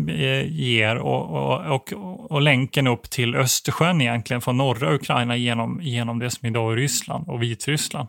eh, 0.08 0.52
ger 0.52 0.96
och, 0.96 1.30
och, 1.30 1.74
och, 1.74 1.92
och, 2.30 2.42
länken 2.42 2.86
upp 2.86 3.10
till 3.10 3.34
Östersjön 3.34 4.00
egentligen 4.00 4.40
från 4.40 4.56
norra 4.56 4.94
Ukraina 4.94 5.36
genom, 5.36 5.80
genom 5.82 6.18
det 6.18 6.30
som 6.30 6.48
idag 6.48 6.72
är 6.72 6.76
Ryssland 6.76 7.28
och 7.28 7.42
Vitryssland. 7.42 8.08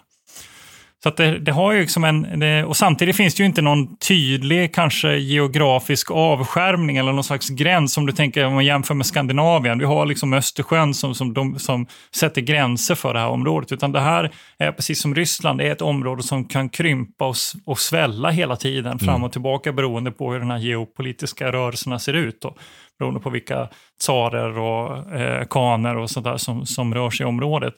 Så 1.03 1.09
att 1.09 1.17
det, 1.17 1.39
det, 1.39 1.51
har 1.51 1.73
ju 1.73 1.79
liksom 1.79 2.03
en, 2.03 2.39
det, 2.39 2.63
och 2.63 2.77
samtidigt 2.77 3.15
finns 3.15 3.35
det 3.35 3.43
ju 3.43 3.47
inte 3.47 3.61
någon 3.61 3.97
tydlig 3.97 4.75
kanske 4.75 5.15
geografisk 5.15 6.11
avskärmning 6.11 6.97
eller 6.97 7.11
någon 7.11 7.23
slags 7.23 7.49
gräns 7.49 7.97
om 7.97 8.05
du 8.05 8.13
tänker 8.13 8.45
om 8.45 8.53
man 8.53 8.65
jämför 8.65 8.93
med 8.93 9.05
Skandinavien. 9.05 9.79
Vi 9.79 9.85
har 9.85 10.05
liksom 10.05 10.33
Östersjön 10.33 10.93
som, 10.93 11.15
som, 11.15 11.33
de, 11.33 11.59
som 11.59 11.87
sätter 12.15 12.41
gränser 12.41 12.95
för 12.95 13.13
det 13.13 13.19
här 13.19 13.29
området. 13.29 13.71
Utan 13.71 13.91
det 13.91 13.99
här 13.99 14.31
är 14.57 14.71
precis 14.71 15.01
som 15.01 15.15
Ryssland, 15.15 15.59
det 15.59 15.67
är 15.67 15.71
ett 15.71 15.81
område 15.81 16.23
som 16.23 16.45
kan 16.45 16.69
krympa 16.69 17.27
och, 17.27 17.35
och 17.65 17.79
svälla 17.79 18.29
hela 18.29 18.55
tiden 18.55 18.99
fram 18.99 19.09
mm. 19.09 19.23
och 19.23 19.31
tillbaka 19.31 19.71
beroende 19.71 20.11
på 20.11 20.31
hur 20.31 20.39
de 20.39 20.49
här 20.49 20.59
geopolitiska 20.59 21.51
rörelserna 21.51 21.99
ser 21.99 22.13
ut. 22.13 22.41
Då 22.41 22.55
beroende 22.99 23.19
på 23.19 23.29
vilka 23.29 23.69
tsarer 23.99 24.59
och 24.59 25.13
eh, 25.13 25.45
kaner 25.45 25.97
och 25.97 26.09
sådär 26.09 26.37
som, 26.37 26.65
som 26.65 26.93
rör 26.93 27.09
sig 27.09 27.23
i 27.23 27.27
området. 27.29 27.73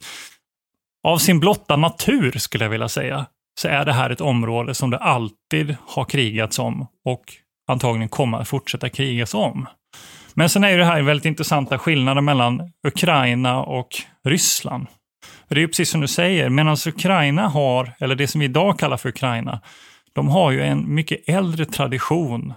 Av 1.04 1.18
sin 1.18 1.40
blotta 1.40 1.76
natur, 1.76 2.32
skulle 2.32 2.66
jag 2.66 2.70
vilja 2.70 2.90
säga, 2.90 3.26
så 3.60 3.68
är 3.68 3.86
det 3.86 3.94
här 3.94 4.10
ett 4.10 4.22
område 4.22 4.74
som 4.74 4.90
det 4.90 4.98
alltid 4.98 5.76
har 5.88 6.06
krigats 6.06 6.60
om 6.60 6.88
och 7.06 7.24
antagligen 7.68 8.10
kommer 8.10 8.38
att 8.38 8.48
fortsätta 8.48 8.90
krigas 8.90 9.34
om. 9.34 9.68
Men 10.34 10.50
sen 10.50 10.64
är 10.64 10.78
det 10.78 10.86
här 10.86 11.02
väldigt 11.02 11.26
intressanta 11.26 11.78
skillnader 11.78 12.22
mellan 12.22 12.72
Ukraina 12.88 13.64
och 13.64 13.90
Ryssland. 14.26 14.88
det 15.48 15.56
är 15.56 15.60
ju 15.60 15.68
precis 15.68 15.90
som 15.90 16.02
du 16.02 16.08
säger, 16.08 16.50
medan 16.50 16.78
Ukraina 16.88 17.48
har, 17.48 17.94
eller 18.00 18.16
det 18.16 18.28
som 18.28 18.40
vi 18.40 18.46
idag 18.46 18.80
kallar 18.80 18.98
för 18.98 19.10
Ukraina, 19.10 19.62
de 20.14 20.30
har 20.30 20.52
ju 20.52 20.62
en 20.62 20.94
mycket 20.96 21.30
äldre 21.30 21.66
tradition 21.66 22.54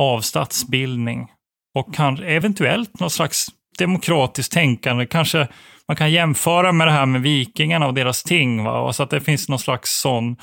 av 0.00 0.20
statsbildning 0.20 1.28
och 1.74 1.94
kan 1.94 2.22
eventuellt 2.22 3.00
något 3.00 3.12
slags 3.12 3.46
demokratiskt 3.78 4.52
tänkande, 4.52 5.06
kanske 5.06 5.48
man 5.88 5.96
kan 5.96 6.10
jämföra 6.10 6.72
med 6.72 6.86
det 6.86 6.92
här 6.92 7.06
med 7.06 7.22
vikingarna 7.22 7.86
och 7.86 7.94
deras 7.94 8.22
ting. 8.22 8.64
Va? 8.64 8.80
Och 8.80 8.94
så 8.94 9.02
att 9.02 9.10
det 9.10 9.20
finns 9.20 9.48
någon 9.48 9.58
slags 9.58 10.00
sån 10.00 10.36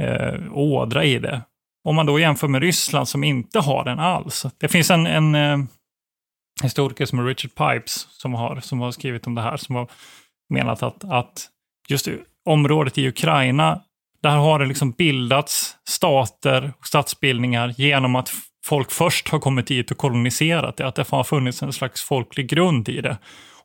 eh, 0.00 0.52
ådra 0.52 1.04
i 1.04 1.18
det. 1.18 1.42
Om 1.84 1.96
man 1.96 2.06
då 2.06 2.18
jämför 2.18 2.48
med 2.48 2.62
Ryssland 2.62 3.08
som 3.08 3.24
inte 3.24 3.60
har 3.60 3.84
den 3.84 3.98
alls. 3.98 4.46
Det 4.58 4.68
finns 4.68 4.90
en, 4.90 5.06
en 5.06 5.34
eh, 5.34 5.58
historiker 6.62 7.06
som 7.06 7.18
är 7.18 7.24
Richard 7.24 7.54
Pipes 7.54 8.06
som 8.10 8.34
har, 8.34 8.60
som 8.60 8.80
har 8.80 8.90
skrivit 8.90 9.26
om 9.26 9.34
det 9.34 9.42
här, 9.42 9.56
som 9.56 9.74
har 9.74 9.88
menat 10.54 10.82
att, 10.82 11.04
att 11.04 11.48
just 11.88 12.08
området 12.44 12.98
i 12.98 13.08
Ukraina, 13.08 13.80
där 14.22 14.36
har 14.36 14.58
det 14.58 14.66
liksom 14.66 14.90
bildats 14.90 15.76
stater 15.88 16.72
och 16.78 16.86
statsbildningar 16.86 17.74
genom 17.76 18.16
att 18.16 18.32
folk 18.64 18.90
först 18.90 19.28
har 19.28 19.38
kommit 19.38 19.66
dit 19.66 19.90
och 19.90 19.96
koloniserat 19.96 20.76
det, 20.76 20.86
att 20.86 20.94
det 20.94 21.10
har 21.10 21.24
funnits 21.24 21.62
en 21.62 21.72
slags 21.72 22.02
folklig 22.02 22.48
grund 22.48 22.88
i 22.88 23.00
det. 23.00 23.18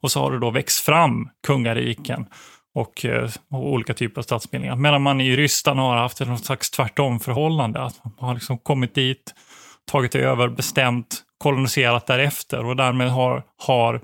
Och 0.04 0.12
så 0.12 0.20
har 0.20 0.32
det 0.32 0.40
då 0.40 0.52
växt 0.52 0.86
fram 0.86 1.30
kungariken 1.48 2.26
och, 2.76 3.06
eh, 3.06 3.30
och 3.52 3.72
olika 3.72 3.94
typer 3.94 4.22
av 4.22 4.24
statsbildningar. 4.24 4.76
Medan 4.76 5.02
man 5.02 5.22
i 5.22 5.36
Ryssland 5.36 5.80
har 5.80 5.98
haft 5.98 6.22
ett 6.22 6.46
slags 6.46 6.72
tvärtom-förhållande. 6.72 7.82
Att 7.82 8.06
man 8.06 8.14
har 8.18 8.34
liksom 8.34 8.58
kommit 8.58 8.96
dit, 8.96 9.34
tagit 9.92 10.16
över, 10.16 10.48
bestämt, 10.48 11.24
koloniserat 11.38 12.08
därefter 12.08 12.66
och 12.66 12.76
därmed 12.76 13.10
har, 13.10 13.44
har 13.58 14.02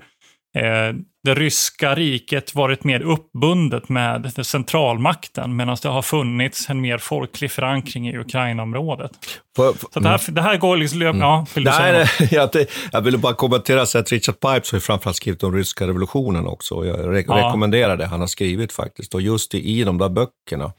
eh, 0.56 0.96
det 1.24 1.34
ryska 1.34 1.94
riket 1.94 2.54
varit 2.54 2.84
mer 2.84 3.00
uppbundet 3.00 3.88
med 3.88 4.32
centralmakten 4.46 5.56
medan 5.56 5.76
det 5.82 5.88
har 5.88 6.02
funnits 6.02 6.70
en 6.70 6.80
mer 6.80 6.98
folklig 6.98 7.50
förankring 7.50 8.08
i 8.08 8.18
Ukraina-området. 8.18 9.10
Så 9.56 10.00
det 10.00 10.08
här, 10.08 10.20
mm. 10.28 10.34
det 10.34 10.42
här 10.42 10.56
går 10.56 10.76
liksom... 10.76 11.02
Mm. 11.02 11.20
Ja, 11.20 11.46
vill 11.54 11.64
du 11.64 11.70
nej, 11.70 11.92
nej, 11.92 12.28
jag, 12.32 12.50
jag 12.92 13.00
ville 13.00 13.18
bara 13.18 13.34
kommentera 13.34 13.86
så 13.86 13.98
att 13.98 14.12
Richard 14.12 14.40
Pipes 14.40 14.72
har 14.72 14.76
ju 14.76 14.80
framförallt 14.80 15.16
skrivit 15.16 15.42
om 15.42 15.54
ryska 15.54 15.86
revolutionen 15.86 16.46
också. 16.46 16.74
Och 16.74 16.86
jag 16.86 17.14
re 17.14 17.24
ja. 17.28 17.36
rekommenderar 17.36 17.96
det 17.96 18.06
han 18.06 18.20
har 18.20 18.26
skrivit 18.26 18.72
faktiskt. 18.72 19.14
Och 19.14 19.20
just 19.20 19.54
i, 19.54 19.80
i 19.80 19.84
de 19.84 19.98
där 19.98 20.08
böckerna 20.08 20.72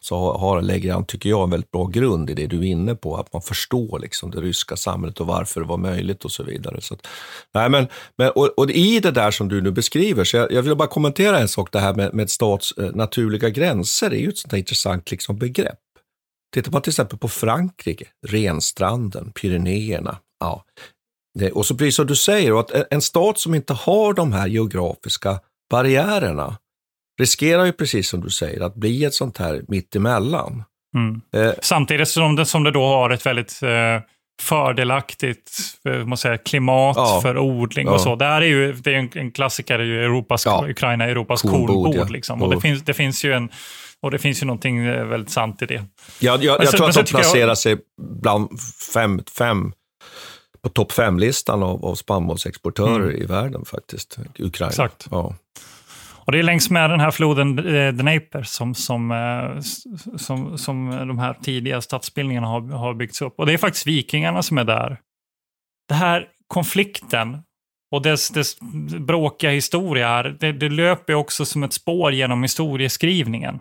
så 0.00 0.36
har, 0.36 0.62
lägger 0.62 0.92
han, 0.92 1.04
tycker 1.04 1.30
jag, 1.30 1.42
en 1.42 1.50
väldigt 1.50 1.70
bra 1.70 1.84
grund 1.84 2.30
i 2.30 2.34
det 2.34 2.46
du 2.46 2.58
är 2.58 2.64
inne 2.64 2.94
på, 2.94 3.16
att 3.16 3.32
man 3.32 3.42
förstår 3.42 3.98
liksom 3.98 4.30
det 4.30 4.40
ryska 4.40 4.76
samhället 4.76 5.20
och 5.20 5.26
varför 5.26 5.60
det 5.60 5.66
var 5.66 5.76
möjligt 5.76 6.24
och 6.24 6.32
så 6.32 6.42
vidare. 6.42 6.80
Så 6.80 6.94
att, 6.94 7.06
nej, 7.54 7.68
men, 7.68 7.86
men, 8.16 8.30
och, 8.30 8.58
och, 8.58 8.70
i 8.70 9.00
det 9.00 9.10
där 9.10 9.30
som 9.30 9.48
du 9.48 9.60
nu 9.60 9.70
beskriver, 9.70 10.24
så 10.24 10.36
jag, 10.36 10.52
jag 10.52 10.62
vill 10.62 10.76
bara 10.76 10.88
kommentera 10.88 11.38
en 11.38 11.48
sak, 11.48 11.72
det 11.72 11.80
här 11.80 11.94
med, 11.94 12.14
med 12.14 12.30
stats 12.30 12.72
eh, 12.72 12.90
naturliga 12.94 13.48
gränser, 13.48 14.10
är 14.10 14.18
ju 14.18 14.28
ett 14.28 14.38
sånt 14.38 14.52
intressant 14.52 15.10
liksom, 15.10 15.38
begrepp. 15.38 15.78
Tittar 16.54 16.72
man 16.72 16.82
till 16.82 16.90
exempel 16.90 17.18
på 17.18 17.28
Frankrike, 17.28 18.04
Renstranden, 18.26 19.32
Pyrenéerna, 19.32 20.18
ja. 20.40 20.64
Det, 21.38 21.50
och 21.50 21.66
så 21.66 21.74
precis 21.74 21.96
som 21.96 22.06
du 22.06 22.16
säger, 22.16 22.60
att 22.60 22.70
en 22.90 23.02
stat 23.02 23.38
som 23.38 23.54
inte 23.54 23.72
har 23.72 24.12
de 24.12 24.32
här 24.32 24.46
geografiska 24.46 25.40
barriärerna, 25.70 26.58
riskerar 27.18 27.64
ju 27.64 27.72
precis 27.72 28.08
som 28.08 28.20
du 28.20 28.30
säger 28.30 28.60
att 28.60 28.74
bli 28.74 29.04
ett 29.04 29.14
sånt 29.14 29.38
här 29.38 29.62
mittemellan. 29.68 30.64
Mm. 30.94 31.20
Eh, 31.36 31.54
Samtidigt 31.62 32.08
som 32.08 32.36
det, 32.36 32.44
som 32.46 32.64
det 32.64 32.70
då 32.70 32.86
har 32.86 33.10
ett 33.10 33.26
väldigt 33.26 33.62
eh, 33.62 34.00
fördelaktigt 34.42 35.50
eh, 35.88 36.06
man 36.06 36.18
säger, 36.18 36.36
klimat 36.36 36.96
ja, 36.96 37.20
för 37.22 37.38
odling 37.38 37.86
ja. 37.86 37.92
och 37.94 38.00
så. 38.00 38.16
Där 38.16 38.40
är 38.40 38.46
ju, 38.46 38.72
det 38.72 38.94
är 38.94 38.98
en, 38.98 39.10
en 39.14 39.30
klassiker, 39.30 39.78
är 39.78 39.84
ju 39.84 40.04
Europas, 40.04 40.46
ja. 40.46 40.64
Ukraina 40.68 41.04
Europas 41.04 41.42
kornbod. 41.42 42.10
liksom. 42.10 42.42
och, 42.42 42.54
det 42.54 42.60
finns, 42.60 42.82
det 42.82 42.94
finns 42.94 43.24
ju 43.24 43.32
en 43.32 43.48
och 44.00 44.10
det 44.10 44.18
finns 44.18 44.42
ju 44.42 44.46
någonting 44.46 44.86
eh, 44.86 45.04
väldigt 45.04 45.30
sant 45.30 45.62
i 45.62 45.66
det. 45.66 45.74
Ja, 45.74 45.84
jag, 46.20 46.44
jag, 46.44 46.64
jag 46.64 46.70
tror 46.70 46.88
att 46.88 46.94
de 46.94 47.04
placerar 47.04 47.48
jag... 47.48 47.58
sig 47.58 47.76
bland 48.22 48.60
fem, 48.94 49.20
fem 49.38 49.72
på 50.62 50.68
topp 50.68 50.92
fem-listan 50.92 51.62
av, 51.62 51.84
av 51.84 51.94
spannmålsexportörer 51.94 53.08
mm. 53.08 53.22
i 53.22 53.24
världen 53.24 53.64
faktiskt. 53.64 54.18
Ukraina. 54.38 54.70
Exakt. 54.70 55.08
Ja. 55.10 55.34
Och 56.28 56.32
det 56.32 56.38
är 56.38 56.42
längs 56.42 56.70
med 56.70 56.90
den 56.90 57.00
här 57.00 57.10
floden 57.10 57.58
eh, 57.58 57.92
Dnepr 57.92 58.42
som, 58.42 58.74
som, 58.74 59.10
eh, 59.10 59.60
som, 60.16 60.58
som 60.58 60.90
de 60.90 61.18
här 61.18 61.34
tidiga 61.34 61.80
stadsbildningarna 61.80 62.46
har, 62.46 62.60
har 62.60 62.94
byggts 62.94 63.22
upp. 63.22 63.34
Och 63.38 63.46
det 63.46 63.52
är 63.52 63.58
faktiskt 63.58 63.86
vikingarna 63.86 64.42
som 64.42 64.58
är 64.58 64.64
där. 64.64 65.00
Den 65.88 65.98
här 65.98 66.26
konflikten 66.46 67.38
och 67.90 68.02
dess, 68.02 68.28
dess 68.28 68.60
bråkiga 69.00 69.50
historia 69.50 70.08
här, 70.08 70.36
det, 70.40 70.52
det 70.52 70.68
löper 70.68 71.14
också 71.14 71.44
som 71.44 71.62
ett 71.62 71.72
spår 71.72 72.12
genom 72.12 72.42
historieskrivningen. 72.42 73.60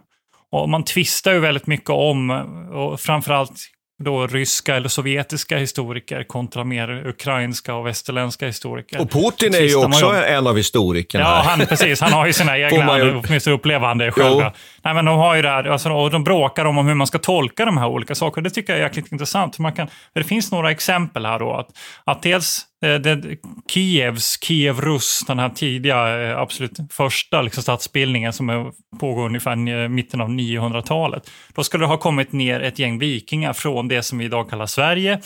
Och 0.51 0.69
man 0.69 0.83
tvistar 0.83 1.33
ju 1.33 1.39
väldigt 1.39 1.67
mycket 1.67 1.89
om, 1.89 2.29
och 2.71 2.99
framförallt 2.99 3.59
då 4.03 4.27
ryska 4.27 4.75
eller 4.75 4.89
sovjetiska 4.89 5.57
historiker 5.57 6.23
kontra 6.23 6.63
mer 6.63 7.07
ukrainska 7.07 7.73
och 7.75 7.87
västerländska 7.87 8.45
historiker. 8.45 9.01
Och 9.01 9.11
Putin 9.11 9.55
är 9.55 9.61
ju 9.61 9.75
också 9.75 10.05
en 10.05 10.47
av 10.47 10.57
historikerna. 10.57 11.23
Ja, 11.23 11.43
han, 11.45 11.59
precis. 11.59 12.01
Han 12.01 12.13
har 12.13 12.25
ju 12.25 12.33
sina 12.33 12.57
egna, 12.57 12.97
ju... 12.97 13.15
åtminstone 13.15 13.55
upplevande 13.55 14.11
själva. 14.11 14.53
Nej, 14.81 14.93
men 14.93 15.05
de 15.05 15.17
har 15.17 15.35
ju 15.35 15.41
det 15.41 15.49
här, 15.49 15.63
alltså, 15.63 15.89
och 15.89 16.11
de 16.11 16.23
bråkar 16.23 16.65
om, 16.65 16.77
om 16.77 16.87
hur 16.87 16.95
man 16.95 17.07
ska 17.07 17.19
tolka 17.19 17.65
de 17.65 17.77
här 17.77 17.87
olika 17.87 18.15
sakerna. 18.15 18.43
Det 18.43 18.49
tycker 18.49 18.73
jag 18.73 18.79
är 18.79 18.83
jäkligt 18.83 19.11
intressant. 19.11 19.59
Man 19.59 19.73
kan, 19.73 19.87
det 20.13 20.23
finns 20.23 20.51
några 20.51 20.71
exempel 20.71 21.25
här 21.25 21.39
då. 21.39 21.53
Att, 21.53 21.67
att 22.03 22.21
dels 22.21 22.65
Eh, 22.85 22.95
det, 22.95 23.37
Kievs, 23.71 24.37
Kiev 24.43 24.81
Rus, 24.81 25.23
den 25.27 25.39
här 25.39 25.49
tidiga, 25.49 26.29
eh, 26.29 26.37
absolut 26.37 26.77
första 26.91 27.41
liksom, 27.41 27.63
statsbildningen 27.63 28.33
som 28.33 28.73
pågår 28.99 29.25
ungefär 29.25 29.67
i 29.69 29.83
eh, 29.83 29.89
mitten 29.89 30.21
av 30.21 30.29
900-talet. 30.29 31.31
Då 31.55 31.63
skulle 31.63 31.83
det 31.83 31.87
ha 31.87 31.97
kommit 31.97 32.31
ner 32.31 32.59
ett 32.59 32.79
gäng 32.79 32.99
vikingar 32.99 33.53
från 33.53 33.87
det 33.87 34.03
som 34.03 34.17
vi 34.17 34.25
idag 34.25 34.49
kallar 34.49 34.65
Sverige. 34.65 35.21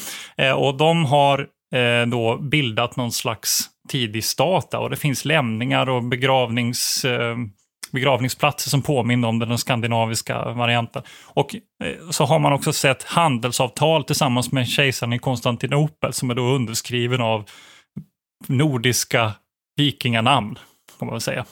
Och 0.56 0.78
de 0.78 1.06
har 1.06 1.48
då 2.08 2.38
bildat 2.38 2.96
någon 2.96 3.12
slags 3.12 3.60
tidig 3.90 4.24
stat 4.24 4.74
och 4.74 4.90
det 4.90 4.96
finns 4.96 5.26
lämningar 5.26 5.90
och 5.90 6.04
begravnings 6.04 7.06
begravningsplatser 7.91 8.69
som 8.69 8.82
påminner 8.82 9.27
om 9.27 9.39
den 9.39 9.58
skandinaviska 9.58 10.51
varianten. 10.51 11.04
Och 11.25 11.56
eh, 11.56 12.10
så 12.10 12.25
har 12.25 12.39
man 12.39 12.54
också 12.54 12.73
sett 12.73 13.04
handelsavtal 13.04 14.04
tillsammans 14.04 14.51
med 14.51 14.67
kejsaren 14.67 15.13
i 15.13 15.19
Konstantinopel 15.19 16.13
som 16.13 16.30
är 16.30 16.36
då 16.36 16.41
underskriven 16.41 17.21
av 17.21 17.49
nordiska 18.47 19.32
vikinganamn, 19.77 20.56
kan 20.99 21.06
man 21.08 21.13
väl 21.13 21.21
säga. 21.21 21.45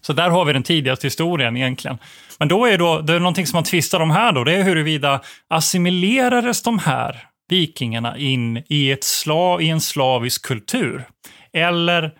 Så 0.00 0.12
där 0.12 0.30
har 0.30 0.44
vi 0.44 0.52
den 0.52 0.62
tidigaste 0.62 1.06
historien 1.06 1.56
egentligen. 1.56 1.98
Men 2.38 2.48
då 2.48 2.66
är 2.66 2.78
då, 2.78 3.00
det 3.00 3.14
är 3.14 3.20
någonting 3.20 3.46
som 3.46 3.56
man 3.56 3.64
tvistar 3.64 4.00
om 4.00 4.10
här 4.10 4.32
då, 4.32 4.44
det 4.44 4.52
är 4.52 4.62
huruvida 4.62 5.20
assimilerades 5.48 6.62
de 6.62 6.78
här 6.78 7.26
vikingarna 7.48 8.18
in 8.18 8.62
i, 8.68 8.90
ett 8.90 9.04
slav, 9.04 9.62
i 9.62 9.68
en 9.68 9.80
slavisk 9.80 10.46
kultur? 10.46 11.04
Eller 11.52 12.12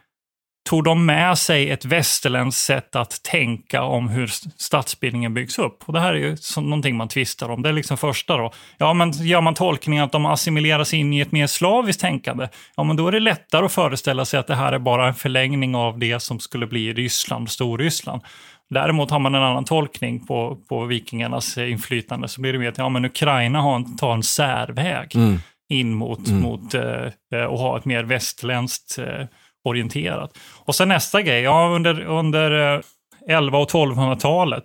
tog 0.69 0.85
de 0.85 1.07
med 1.07 1.39
sig 1.39 1.71
ett 1.71 1.85
västerländskt 1.85 2.63
sätt 2.63 2.97
att 2.97 3.23
tänka 3.23 3.83
om 3.83 4.09
hur 4.09 4.27
statsbildningen 4.57 5.35
byggs 5.35 5.59
upp. 5.59 5.83
Och 5.87 5.93
det 5.93 6.01
här 6.01 6.15
är 6.15 6.19
ju 6.19 6.37
någonting 6.57 6.97
man 6.97 7.09
tvistar 7.09 7.49
om. 7.49 7.63
Det 7.63 7.69
är 7.69 7.73
liksom 7.73 7.97
första 7.97 8.37
då. 8.37 8.53
Ja, 8.79 8.95
men 8.95 9.13
gör 9.13 9.41
man 9.41 9.55
tolkningen 9.55 10.05
att 10.05 10.13
de 10.13 10.27
assimileras 10.27 10.95
in 10.95 11.13
i 11.13 11.21
ett 11.21 11.33
mer 11.33 11.47
slaviskt 11.47 12.01
tänkande, 12.01 12.49
ja, 12.77 12.83
men 12.85 12.97
då 12.97 13.09
är 13.09 13.13
det 13.13 13.21
lättare 13.21 13.67
att 13.67 13.73
föreställa 13.73 14.25
sig 14.25 14.41
att 14.41 14.47
det 14.47 14.55
här 14.55 14.73
är 14.73 14.79
bara 14.79 15.09
en 15.09 15.15
förlängning 15.15 15.75
av 15.75 15.99
det 15.99 16.21
som 16.21 16.41
skulle 16.41 16.67
bli 16.67 16.93
Ryssland 16.93 17.51
Storryssland. 17.51 18.23
Däremot 18.71 19.11
har 19.11 19.19
man 19.19 19.35
en 19.35 19.43
annan 19.43 19.65
tolkning 19.65 20.27
på, 20.27 20.59
på 20.69 20.85
vikingarnas 20.85 21.59
inflytande, 21.59 22.29
så 22.29 22.41
blir 22.41 22.53
det 22.53 22.59
mer 22.59 22.69
att 22.69 22.79
ja, 22.79 22.89
men 22.89 23.05
Ukraina 23.05 23.61
har 23.61 23.77
en, 23.77 23.97
tar 23.97 24.15
en 24.15 24.23
särväg 24.23 25.15
mm. 25.15 25.39
in 25.69 25.95
mot, 25.95 26.29
mm. 26.29 26.43
mot 26.43 26.75
eh, 26.75 27.45
och 27.49 27.59
ha 27.59 27.79
ett 27.79 27.85
mer 27.85 28.05
västerländskt 28.05 28.99
eh, 28.99 29.27
orienterat. 29.65 30.39
Och 30.65 30.75
sen 30.75 30.89
nästa 30.89 31.23
grej, 31.23 31.43
ja 31.43 31.69
under, 31.75 32.01
under 32.01 32.83
11 33.29 33.59
eh, 33.59 33.63
och 33.63 33.71
1200-talet, 33.71 34.65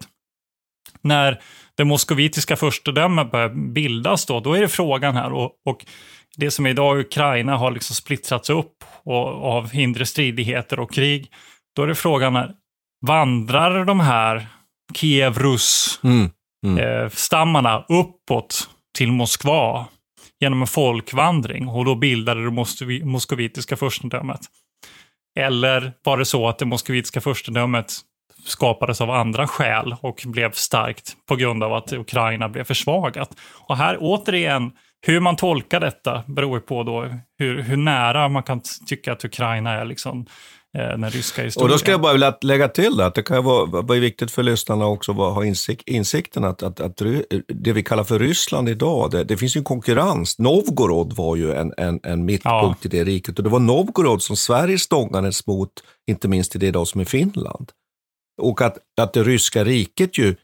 när 1.02 1.42
det 1.76 1.86
moskovitiska 1.86 2.56
furstedömet 2.56 3.32
börjar 3.32 3.50
bildas 3.74 4.26
då, 4.26 4.40
då 4.40 4.54
är 4.54 4.62
det 4.62 4.68
frågan 4.68 5.16
här 5.16 5.34
och, 5.34 5.52
och 5.66 5.86
det 6.38 6.52
som 6.52 6.68
idag 6.68 7.00
Ukraina 7.00 7.58
har 7.58 7.72
liksom 7.72 7.96
splittrats 7.96 8.50
upp 8.50 8.84
och, 9.04 9.28
av 9.28 9.76
inre 9.76 10.06
stridigheter 10.06 10.80
och 10.80 10.94
krig. 10.94 11.32
Då 11.76 11.84
är 11.84 11.88
det 11.88 11.96
frågan 11.96 12.36
här, 12.36 12.52
vandrar 13.06 13.86
de 13.86 14.00
här 14.00 14.48
Kiev-Rus 14.94 16.00
mm, 16.04 16.30
mm. 16.66 16.78
eh, 16.78 17.82
uppåt 17.90 18.70
till 18.98 19.12
Moskva 19.12 19.86
genom 20.40 20.62
en 20.62 20.68
folkvandring 20.68 21.68
och 21.68 21.86
då 21.86 21.96
bildade 21.96 22.44
det 22.44 23.06
moskovitiska 23.06 23.78
furstendömet. 23.78 24.42
Eller 25.36 25.94
var 26.04 26.18
det 26.18 26.26
så 26.26 26.48
att 26.48 26.60
det 26.60 26.66
moskvitska 26.66 27.22
furstendömet 27.22 27.94
skapades 28.46 29.02
av 29.02 29.12
andra 29.12 29.48
skäl 29.48 29.96
och 30.02 30.24
blev 30.26 30.52
starkt 30.52 31.14
på 31.28 31.36
grund 31.36 31.64
av 31.64 31.74
att 31.74 31.94
Ukraina 31.94 32.50
blev 32.50 32.64
försvagat? 32.64 33.30
Och 33.68 33.78
här 33.78 33.98
återigen, 34.00 34.72
hur 35.06 35.20
man 35.20 35.36
tolkar 35.36 35.80
detta 35.80 36.24
beror 36.28 36.60
på 36.60 36.84
då 36.84 37.10
hur, 37.40 37.62
hur 37.62 37.78
nära 37.78 38.30
man 38.30 38.44
kan 38.44 38.62
tycka 38.88 39.12
att 39.12 39.26
Ukraina 39.26 39.72
är 39.72 39.86
liksom 39.86 40.26
den 40.74 41.10
ryska 41.10 41.44
historien. 41.44 41.66
Och 41.66 41.70
då 41.70 41.78
ska 41.78 41.92
jag 41.92 42.02
bara 42.02 42.14
vilja 42.14 42.38
lägga 42.42 42.68
till 42.68 43.02
att 43.02 43.16
det 43.16 43.24
kan 43.24 43.44
vara, 43.44 43.66
vara 43.66 44.00
viktigt 44.00 44.32
för 44.32 44.44
lyssnarna 44.44 44.86
också 44.86 45.12
att 45.12 45.18
ha 45.18 45.46
insikt, 45.46 45.88
insikten 45.88 46.44
att, 46.44 46.64
att, 46.64 46.80
att, 46.80 47.02
det 47.48 47.74
vi 47.74 47.84
kallar 47.84 48.04
för 48.04 48.20
Ryssland 48.20 48.70
idag, 48.70 49.12
det, 49.12 49.24
det 49.24 49.38
finns 49.38 49.56
ju 49.56 49.60
en 49.60 49.64
konkurrens. 49.64 50.40
Novgorod 50.40 51.14
var 51.14 51.36
ju 51.36 51.54
en, 51.54 51.74
en, 51.78 52.00
en 52.04 52.26
mittpunkt 52.26 52.80
ja. 52.82 52.88
i 52.88 52.88
det 52.88 53.04
riket 53.04 53.38
och 53.38 53.44
det 53.44 53.50
var 53.50 53.60
Novgorod 53.60 54.24
som 54.24 54.36
Sverige 54.36 54.80
stångades 54.80 55.48
mot, 55.48 55.72
inte 56.08 56.28
minst 56.28 56.56
i 56.56 56.60
det 56.60 56.68
idag 56.68 56.88
som 56.88 57.02
är 57.02 57.06
Finland. 57.06 57.72
Och 58.42 58.62
att, 58.62 58.78
att 59.02 59.14
det 59.14 59.24
ryska 59.24 59.64
riket 59.64 60.18
ju 60.18 60.36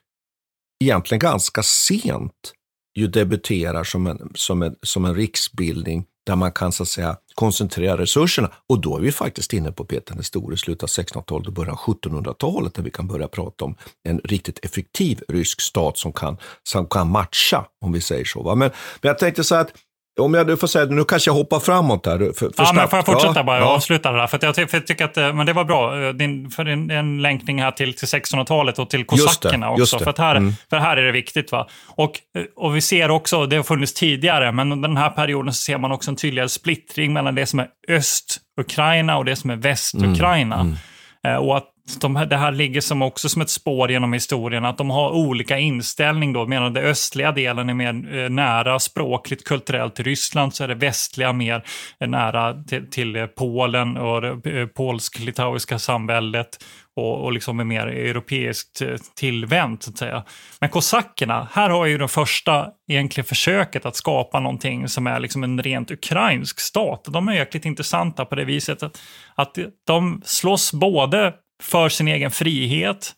egentligen 0.84 1.20
ganska 1.20 1.63
sent 1.63 2.54
ju 2.96 3.08
debuterar 3.08 3.84
som 3.84 4.08
en, 4.08 4.32
som 4.36 4.62
en, 4.62 4.76
som 4.82 5.06
en 5.06 5.15
riksbildning 5.15 6.06
där 6.25 6.36
man 6.36 6.51
kan 6.51 6.71
så 6.71 6.84
att 6.84 6.89
säga 6.89 7.17
koncentrera 7.36 7.97
resurserna. 7.97 8.51
Och 8.69 8.82
då 8.82 8.97
är 8.97 9.01
vi 9.01 9.12
faktiskt 9.12 9.53
inne 9.53 9.71
på 9.71 9.86
Peter 9.86 10.13
den 10.13 10.23
store, 10.23 10.58
slutet 10.58 10.84
av 10.84 10.89
1600-talet 10.89 11.47
och 11.47 11.53
början 11.53 11.71
av 11.71 11.79
1700-talet 11.79 12.73
där 12.73 12.84
vi 12.84 12.91
kan 12.91 13.08
börja 13.08 13.27
prata 13.27 13.65
om 13.65 13.75
en 14.03 14.19
riktigt 14.23 14.65
effektiv 14.65 15.21
rysk 15.27 15.62
stat 15.62 15.97
som 15.97 16.13
kan, 16.13 16.38
som 16.63 16.88
kan 16.88 17.10
matcha, 17.12 17.65
om 17.82 17.91
vi 17.91 18.01
säger 18.01 18.25
så. 18.25 18.43
Va? 18.43 18.55
Men, 18.55 18.71
men 19.01 19.10
jag 19.10 19.19
tänkte 19.19 19.43
så 19.43 19.55
att 19.55 19.73
om 20.19 20.34
jag 20.34 20.60
får 20.60 20.67
säga, 20.67 20.86
nu 20.86 21.03
kanske 21.03 21.29
jag 21.29 21.36
hoppar 21.36 21.60
framåt 21.60 22.03
där. 22.03 22.17
För, 22.17 22.34
för 22.34 22.53
ja, 22.58 22.71
men 22.73 22.89
får 22.89 22.97
jag 22.97 23.05
fortsätta 23.05 23.34
ja, 23.36 23.43
bara 23.43 23.58
och 23.58 23.67
ja. 23.67 23.75
avsluta 23.75 24.12
det 24.12 24.17
där? 24.17 24.27
För 24.27 24.39
jag, 24.41 24.55
ty 24.55 24.67
för 24.67 24.77
jag 24.77 24.88
tycker 24.88 25.05
att 25.05 25.17
eh, 25.17 25.34
men 25.34 25.45
det 25.45 25.53
var 25.53 25.63
bra. 25.63 26.01
Eh, 26.01 26.13
din, 26.13 26.49
för 26.49 26.65
en, 26.65 26.91
en 26.91 27.21
länkning 27.21 27.62
här 27.62 27.71
till, 27.71 27.93
till 27.93 28.08
1600-talet 28.08 28.79
och 28.79 28.89
till 28.89 29.05
kosackerna 29.05 29.71
också. 29.71 29.99
För, 29.99 30.13
här, 30.17 30.36
mm. 30.36 30.53
för 30.69 30.77
här 30.77 30.97
är 30.97 31.03
det 31.03 31.12
viktigt. 31.12 31.51
va. 31.51 31.67
Och, 31.88 32.19
eh, 32.38 32.43
och 32.55 32.75
vi 32.75 32.82
ser 32.82 33.12
också, 33.12 33.45
det 33.45 33.55
har 33.55 33.63
funnits 33.63 33.93
tidigare, 33.93 34.51
men 34.51 34.71
under 34.71 34.89
den 34.89 34.97
här 34.97 35.10
perioden 35.10 35.53
så 35.53 35.58
ser 35.58 35.77
man 35.77 35.91
också 35.91 36.12
en 36.12 36.15
tydligare 36.15 36.49
splittring 36.49 37.13
mellan 37.13 37.36
det 37.36 37.45
som 37.45 37.60
är 37.60 37.67
Öst-Ukraina 37.88 39.17
och 39.17 39.25
det 39.25 39.36
som 39.36 39.49
är 39.49 39.55
Väst-Ukraina. 39.55 40.55
Mm. 40.55 40.75
Mm. 41.23 41.43
Och 41.43 41.58
att 41.58 41.67
de, 41.97 42.13
det 42.30 42.38
här 42.38 42.52
ligger 42.52 42.82
som 42.82 43.02
också 43.02 43.30
som 43.30 43.41
ett 43.41 43.49
spår 43.49 43.91
genom 43.91 44.13
historien, 44.13 44.65
att 44.65 44.78
de 44.78 44.89
har 44.89 45.12
olika 45.12 45.58
inställning 45.58 46.34
då. 46.34 46.47
Medan 46.47 46.73
den 46.73 46.84
östliga 46.84 47.32
delen 47.32 47.69
är 47.69 47.73
mer 47.73 48.15
eh, 48.17 48.30
nära 48.30 48.80
språkligt, 48.80 49.43
kulturellt 49.43 49.95
till 49.95 50.06
Ryssland, 50.06 50.56
så 50.56 50.63
är 50.63 50.67
det 50.67 50.75
västliga 50.75 51.34
mer 51.34 51.63
eh, 51.99 52.08
nära 52.08 52.63
till, 52.63 52.89
till 52.89 53.15
eh, 53.15 53.25
Polen 53.25 53.97
och 53.97 54.21
det 54.21 54.67
polsk-litauiska 54.67 55.80
samväldet 55.80 56.47
och, 56.95 57.23
och 57.23 57.34
liksom 57.34 57.60
är 57.60 57.63
mer 57.63 57.88
europeiskt 57.88 58.82
tillvänt, 59.15 59.84
så 59.84 59.91
att 59.91 59.97
säga. 59.97 60.23
Men 60.60 60.69
kosackerna, 60.69 61.47
här 61.52 61.69
har 61.69 61.86
ju 61.86 61.97
det 61.97 62.08
första 62.08 62.67
egentligen 62.91 63.25
försöket 63.25 63.86
att 63.86 63.95
skapa 63.95 64.39
någonting 64.39 64.88
som 64.88 65.08
är 65.08 65.19
liksom 65.19 65.43
en 65.43 65.63
rent 65.63 65.91
ukrainsk 65.91 66.60
stat. 66.60 67.06
De 67.10 67.28
är 67.28 67.34
jäkligt 67.34 67.65
intressanta 67.65 68.25
på 68.25 68.36
det 68.36 68.45
viset 68.45 68.84
att, 68.84 69.02
att 69.36 69.58
de 69.88 70.21
slåss 70.25 70.73
både 70.73 71.34
för 71.63 71.89
sin 71.89 72.08
egen 72.08 72.32
frihet, 72.32 73.15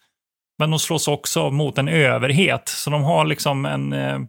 men 0.60 0.72
de 0.72 0.80
slåss 0.80 1.08
också 1.08 1.52
mot 1.52 1.78
en 1.78 1.88
överhet. 1.88 2.70
Så 2.70 2.90
de 2.90 3.04
har 3.04 3.26
liksom 3.26 3.66
en... 3.66 3.94
Eh, 3.94 4.20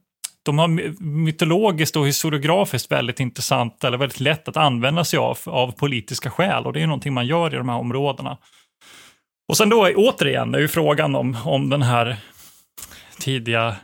de 0.44 0.58
har 0.58 0.68
mytologiskt 1.02 1.96
och 1.96 2.06
historiografiskt 2.06 2.92
väldigt 2.92 3.20
intressant, 3.20 3.84
eller 3.84 3.98
väldigt 3.98 4.20
lätt 4.20 4.48
att 4.48 4.56
använda 4.56 5.04
sig 5.04 5.18
av, 5.18 5.38
av 5.46 5.72
politiska 5.72 6.30
skäl. 6.30 6.66
Och 6.66 6.72
det 6.72 6.82
är 6.82 6.86
någonting 6.86 7.12
man 7.12 7.26
gör 7.26 7.54
i 7.54 7.56
de 7.56 7.68
här 7.68 7.76
områdena. 7.76 8.38
Och 9.48 9.56
sen 9.56 9.68
då 9.68 9.88
återigen 9.96 10.54
är 10.54 10.58
ju 10.58 10.68
frågan 10.68 11.14
om, 11.14 11.36
om 11.44 11.70
den 11.70 11.82
här 11.82 12.16
tidiga 13.18 13.76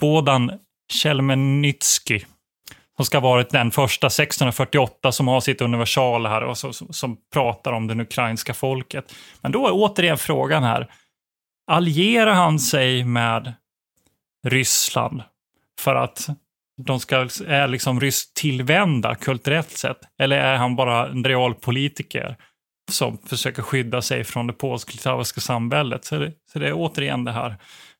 Bodan 0.00 0.52
Chelmenytsky 0.92 2.20
som 3.02 3.06
ska 3.06 3.18
ha 3.18 3.28
varit 3.28 3.50
den 3.50 3.70
första 3.70 4.06
1648 4.06 5.12
som 5.12 5.28
har 5.28 5.40
sitt 5.40 5.60
universal 5.60 6.26
här 6.26 6.42
och 6.44 6.58
så, 6.58 6.72
som, 6.72 6.92
som 6.92 7.16
pratar 7.32 7.72
om 7.72 7.86
det 7.86 8.02
ukrainska 8.02 8.54
folket. 8.54 9.14
Men 9.40 9.52
då 9.52 9.66
är 9.66 9.70
återigen 9.72 10.18
frågan 10.18 10.62
här, 10.62 10.90
allierar 11.66 12.32
han 12.32 12.58
sig 12.58 13.04
med 13.04 13.54
Ryssland 14.46 15.22
för 15.80 15.94
att 15.94 16.28
de 16.82 17.00
ska, 17.00 17.16
är 17.46 17.68
liksom 17.68 18.00
rysk 18.00 18.34
tillvända 18.34 19.14
kulturellt 19.14 19.70
sett? 19.70 19.98
Eller 20.18 20.38
är 20.38 20.56
han 20.56 20.76
bara 20.76 21.08
en 21.08 21.24
realpolitiker 21.24 22.36
som 22.90 23.18
försöker 23.18 23.62
skydda 23.62 24.02
sig 24.02 24.24
från 24.24 24.46
det 24.46 24.52
polsk-litauiska 24.52 25.40
samväldet? 25.40 26.04
Så 26.04 26.18
det, 26.18 26.32
så 26.52 26.58
det 26.58 26.68
är 26.68 26.74
återigen 26.74 27.24
det 27.24 27.32
här 27.32 27.56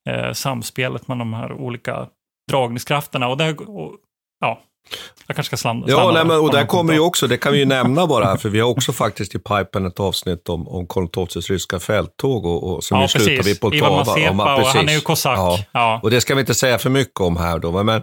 eh, 0.08 0.32
samspelet 0.32 1.08
med 1.08 1.18
de 1.18 1.34
här 1.34 1.52
olika 1.52 2.08
dragningskrafterna. 2.50 3.28
Och, 3.28 3.36
det, 3.36 3.52
och 3.52 3.96
ja, 4.40 4.60
jag 5.26 5.36
kanske 5.36 5.48
ska 5.48 5.56
slamma. 5.56 5.84
Ja, 5.88 6.10
nej, 6.14 6.24
men, 6.24 6.40
och 6.40 6.52
där 6.52 6.66
kommer 6.66 6.92
ju 6.92 7.00
också, 7.00 7.26
det 7.26 7.36
kan 7.36 7.52
vi 7.52 7.58
ju 7.58 7.64
nämna 7.64 8.06
bara, 8.06 8.36
för 8.36 8.48
vi 8.48 8.60
har 8.60 8.68
också 8.68 8.92
faktiskt 8.92 9.34
i 9.34 9.38
pipen 9.38 9.86
ett 9.86 10.00
avsnitt 10.00 10.48
om, 10.48 10.68
om 10.68 10.86
XIIs 10.86 11.50
ryska 11.50 11.80
fälttåg 11.80 12.46
och, 12.46 12.72
och 12.72 12.84
som 12.84 12.96
ja, 12.96 13.02
nu 13.02 13.08
slutar 13.08 13.44
vi 13.44 13.54
på 13.54 13.70
Poltava. 13.70 14.18
Ivan 14.18 14.36
Mazepa, 14.36 14.56
och 14.56 14.66
han 14.66 14.88
är 14.88 14.92
ju 14.92 15.00
kosack. 15.00 15.38
Ja. 15.38 15.58
ja. 15.72 16.00
Och 16.02 16.10
det 16.10 16.20
ska 16.20 16.34
vi 16.34 16.40
inte 16.40 16.54
säga 16.54 16.78
för 16.78 16.90
mycket 16.90 17.20
om 17.20 17.36
här 17.36 17.58
då. 17.58 17.82
Men, 17.82 18.02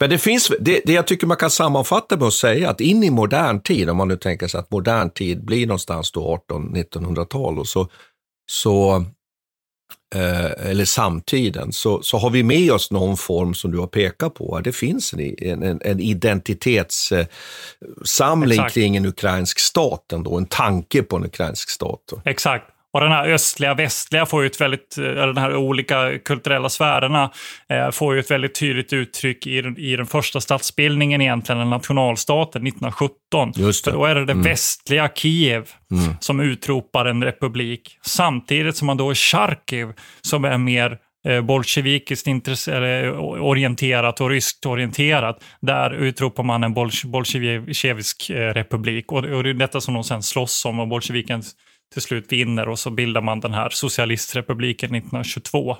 men 0.00 0.10
det 0.10 0.18
finns, 0.18 0.52
det, 0.60 0.80
det 0.84 0.92
jag 0.92 1.06
tycker 1.06 1.26
man 1.26 1.36
kan 1.36 1.50
sammanfatta 1.50 2.16
med 2.16 2.26
att 2.26 2.34
säga 2.34 2.70
att 2.70 2.80
in 2.80 3.04
i 3.04 3.10
modern 3.10 3.60
tid, 3.60 3.90
om 3.90 3.96
man 3.96 4.08
nu 4.08 4.16
tänker 4.16 4.48
sig 4.48 4.60
att 4.60 4.70
modern 4.70 5.10
tid 5.10 5.44
blir 5.44 5.66
någonstans 5.66 6.12
då 6.12 6.42
18-1900-tal, 6.50 7.66
så, 7.66 7.88
så 8.50 9.04
eller 10.10 10.84
samtiden, 10.84 11.72
så, 11.72 12.02
så 12.02 12.18
har 12.18 12.30
vi 12.30 12.42
med 12.42 12.72
oss 12.72 12.90
någon 12.90 13.16
form 13.16 13.54
som 13.54 13.70
du 13.70 13.78
har 13.78 13.86
pekat 13.86 14.34
på. 14.34 14.60
Det 14.64 14.72
finns 14.72 15.12
en, 15.12 15.62
en, 15.62 15.80
en 15.84 16.00
identitetssamling 16.00 18.60
eh, 18.60 18.68
kring 18.68 18.96
en 18.96 19.06
ukrainsk 19.06 19.58
stat 19.58 20.12
ändå, 20.12 20.36
en 20.36 20.46
tanke 20.46 21.02
på 21.02 21.16
en 21.16 21.24
ukrainsk 21.24 21.70
stat. 21.70 22.12
Exakt. 22.24 22.64
Och 23.02 23.08
den 23.08 23.12
här 23.18 23.28
östliga, 23.28 23.74
västliga 23.74 24.26
får 24.26 24.42
ju 24.42 24.46
ett 24.46 24.60
väldigt, 24.60 24.98
eller 24.98 25.26
den 25.26 25.38
här 25.38 25.56
olika 25.56 26.18
kulturella 26.18 26.68
sfärerna 26.68 27.30
eh, 27.68 27.90
får 27.90 28.14
ju 28.14 28.20
ett 28.20 28.30
väldigt 28.30 28.54
tydligt 28.60 28.92
uttryck 28.92 29.46
i, 29.46 29.58
i 29.76 29.96
den 29.96 30.06
första 30.06 30.40
statsbildningen 30.40 31.20
egentligen, 31.20 31.70
nationalstaten 31.70 32.66
1917. 32.66 33.52
Just 33.56 33.84
det. 33.84 33.90
För 33.90 33.98
då 33.98 34.04
är 34.04 34.14
det 34.14 34.24
det 34.24 34.32
Mm. 34.32 34.44
västliga 34.44 35.08
Kiev 35.14 35.68
Mm. 35.90 36.14
som 36.20 36.40
utropar 36.40 37.06
en 37.06 37.24
republik. 37.24 37.98
Samtidigt 38.06 38.76
som 38.76 38.86
man 38.86 38.96
då 38.96 39.12
i 39.12 39.14
Charkiv, 39.14 39.88
som 40.20 40.44
är 40.44 40.58
mer 40.58 40.98
eh, 41.28 41.40
bolsjevikiskt 41.40 42.26
eh, 42.28 42.32
orienterat 43.42 44.20
och 44.20 44.30
ryskt 44.30 44.66
orienterat, 44.66 45.38
där 45.60 45.90
utropar 45.94 46.42
man 46.42 46.64
en 46.64 46.74
bolsj- 46.74 47.06
bolsjevikisk 47.10 48.30
eh, 48.30 48.34
republik. 48.54 49.12
Och, 49.12 49.18
och 49.24 49.42
det 49.44 49.50
är 49.50 49.54
detta 49.54 49.80
som 49.80 49.94
de 49.94 50.04
sen 50.04 50.22
slåss 50.22 50.64
om 50.64 50.80
och 50.80 50.88
bolsjeviken 50.88 51.42
till 51.92 52.02
slut 52.02 52.32
vinner 52.32 52.68
och 52.68 52.78
så 52.78 52.90
bildar 52.90 53.20
man 53.20 53.40
den 53.40 53.54
här 53.54 53.68
socialistrepubliken 53.70 54.94
1922. 54.94 55.76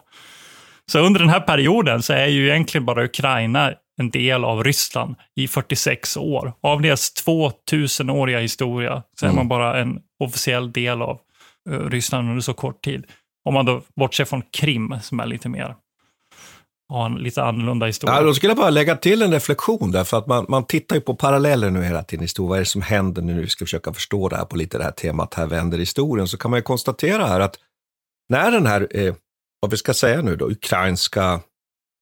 Så 0.87 0.99
under 0.99 1.21
den 1.21 1.29
här 1.29 1.41
perioden 1.41 2.03
så 2.03 2.13
är 2.13 2.27
ju 2.27 2.49
egentligen 2.49 2.85
bara 2.85 3.05
Ukraina 3.05 3.73
en 4.01 4.11
del 4.11 4.45
av 4.45 4.65
Ryssland 4.65 5.15
i 5.37 5.49
46 5.49 6.17
år. 6.17 6.53
Av 6.61 6.83
deras 6.83 7.13
2000-åriga 7.27 8.41
historia 8.41 9.03
så 9.21 9.27
är 9.27 9.31
Mm. 9.31 9.37
man 9.37 9.49
bara 9.49 9.81
en 9.81 9.99
officiell 10.25 10.73
del 10.73 11.03
av 11.03 11.21
eh, 11.71 11.79
Ryssland 11.79 12.29
under 12.29 12.41
så 12.41 12.55
kort 12.55 12.85
tid. 12.85 13.05
Om 13.45 13.55
man 13.55 13.67
då 13.67 13.83
bortser 13.97 14.25
från 14.25 14.43
Krim 14.43 14.99
som 15.03 15.21
är 15.21 15.27
lite 15.27 15.49
mer, 15.49 15.75
har 16.89 17.07
en 17.07 17.14
lite 17.14 17.43
annorlunda 17.43 17.86
historia. 17.86 18.16
Ja, 18.16 18.22
då 18.22 18.34
skulle 18.34 18.51
jag 18.51 18.57
bara 18.57 18.70
lägga 18.70 18.97
till 18.97 19.22
en 19.22 19.32
reflektion 19.32 19.91
där, 19.93 20.05
för 20.05 20.18
att 20.18 20.26
man, 20.26 20.47
man 20.49 20.64
tittar 20.66 20.97
ju 20.97 21.03
på 21.03 21.14
paralleller 21.14 21.70
nu 21.70 21.82
hela 21.82 22.03
tiden 22.03 22.22
i 22.22 22.24
historien. 22.24 22.49
Vad 22.49 22.59
är 22.59 22.62
det 22.62 22.66
som 22.66 22.82
händer 22.82 23.22
nu? 23.22 23.41
Vi 23.41 23.49
ska 23.49 23.64
försöka 23.64 23.93
förstå 23.93 24.28
det 24.28 24.36
här 24.36 24.45
på 24.45 24.57
lite 24.57 24.78
det 24.78 24.84
här 24.84 24.91
temat, 24.91 25.34
här 25.34 25.47
vänder 25.47 25.78
historien. 25.78 26.28
Så 26.28 26.39
kan 26.39 26.51
man 26.51 26.59
ju 26.59 26.62
konstatera 26.62 27.26
här 27.26 27.41
att 27.41 27.57
när 28.28 28.51
den 28.51 28.66
här, 28.66 28.89
eh, 28.91 29.14
vad 29.61 29.70
vi 29.70 29.76
ska 29.76 29.95
säga 29.95 30.22
nu 30.22 30.36
då, 30.36 30.51
ukrainska 30.51 31.41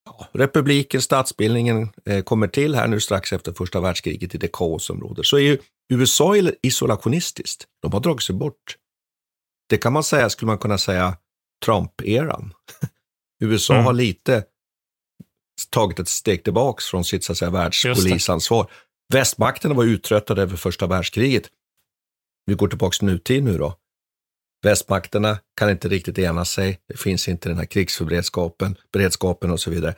ja, 0.05 0.27
republiken, 0.31 1.01
statsbildningen 1.01 1.89
eh, 2.05 2.23
kommer 2.23 2.47
till 2.47 2.75
här 2.75 2.87
nu 2.87 2.99
strax 2.99 3.33
efter 3.33 3.53
första 3.53 3.79
världskriget 3.79 4.35
i 4.35 4.37
det 4.37 4.49
kaos 4.53 4.85
som 4.85 5.01
råder, 5.01 5.23
så 5.23 5.37
är 5.37 5.41
ju 5.41 5.57
USA 5.93 6.35
isolationistiskt. 6.63 7.65
De 7.81 7.93
har 7.93 7.99
dragit 7.99 8.23
sig 8.23 8.35
bort. 8.35 8.75
Det 9.69 9.77
kan 9.77 9.93
man 9.93 10.03
säga, 10.03 10.29
skulle 10.29 10.47
man 10.47 10.57
kunna 10.57 10.77
säga, 10.77 11.17
Trump-eran. 11.65 12.51
USA 13.43 13.73
Mm. 13.73 13.85
har 13.85 13.93
lite 13.93 14.43
tagit 15.65 15.99
ett 15.99 16.07
steg 16.07 16.43
tillbaks 16.43 16.85
från 16.85 17.05
sitt 17.05 17.23
så 17.23 17.31
att 17.31 17.37
säga, 17.37 17.51
världspolisansvar. 17.51 18.71
Västmakterna 19.13 19.73
var 19.73 19.83
uttröttade 19.83 20.41
över 20.41 20.57
första 20.57 20.87
världskriget. 20.87 21.43
Vi 22.45 22.53
går 22.53 22.67
tillbaks 22.67 22.99
till 22.99 23.07
nutid 23.07 23.43
nu 23.43 23.57
då. 23.57 23.75
Västmakterna 24.63 25.39
kan 25.57 25.69
inte 25.69 25.87
riktigt 25.89 26.19
ena 26.19 26.45
sig. 26.45 26.79
Det 26.87 26.99
finns 26.99 27.27
inte 27.27 27.49
den 27.49 27.57
här 27.57 27.65
krigsförberedskapen, 27.65 28.75
beredskapen 28.91 29.51
och 29.51 29.59
så 29.59 29.71
vidare. 29.71 29.95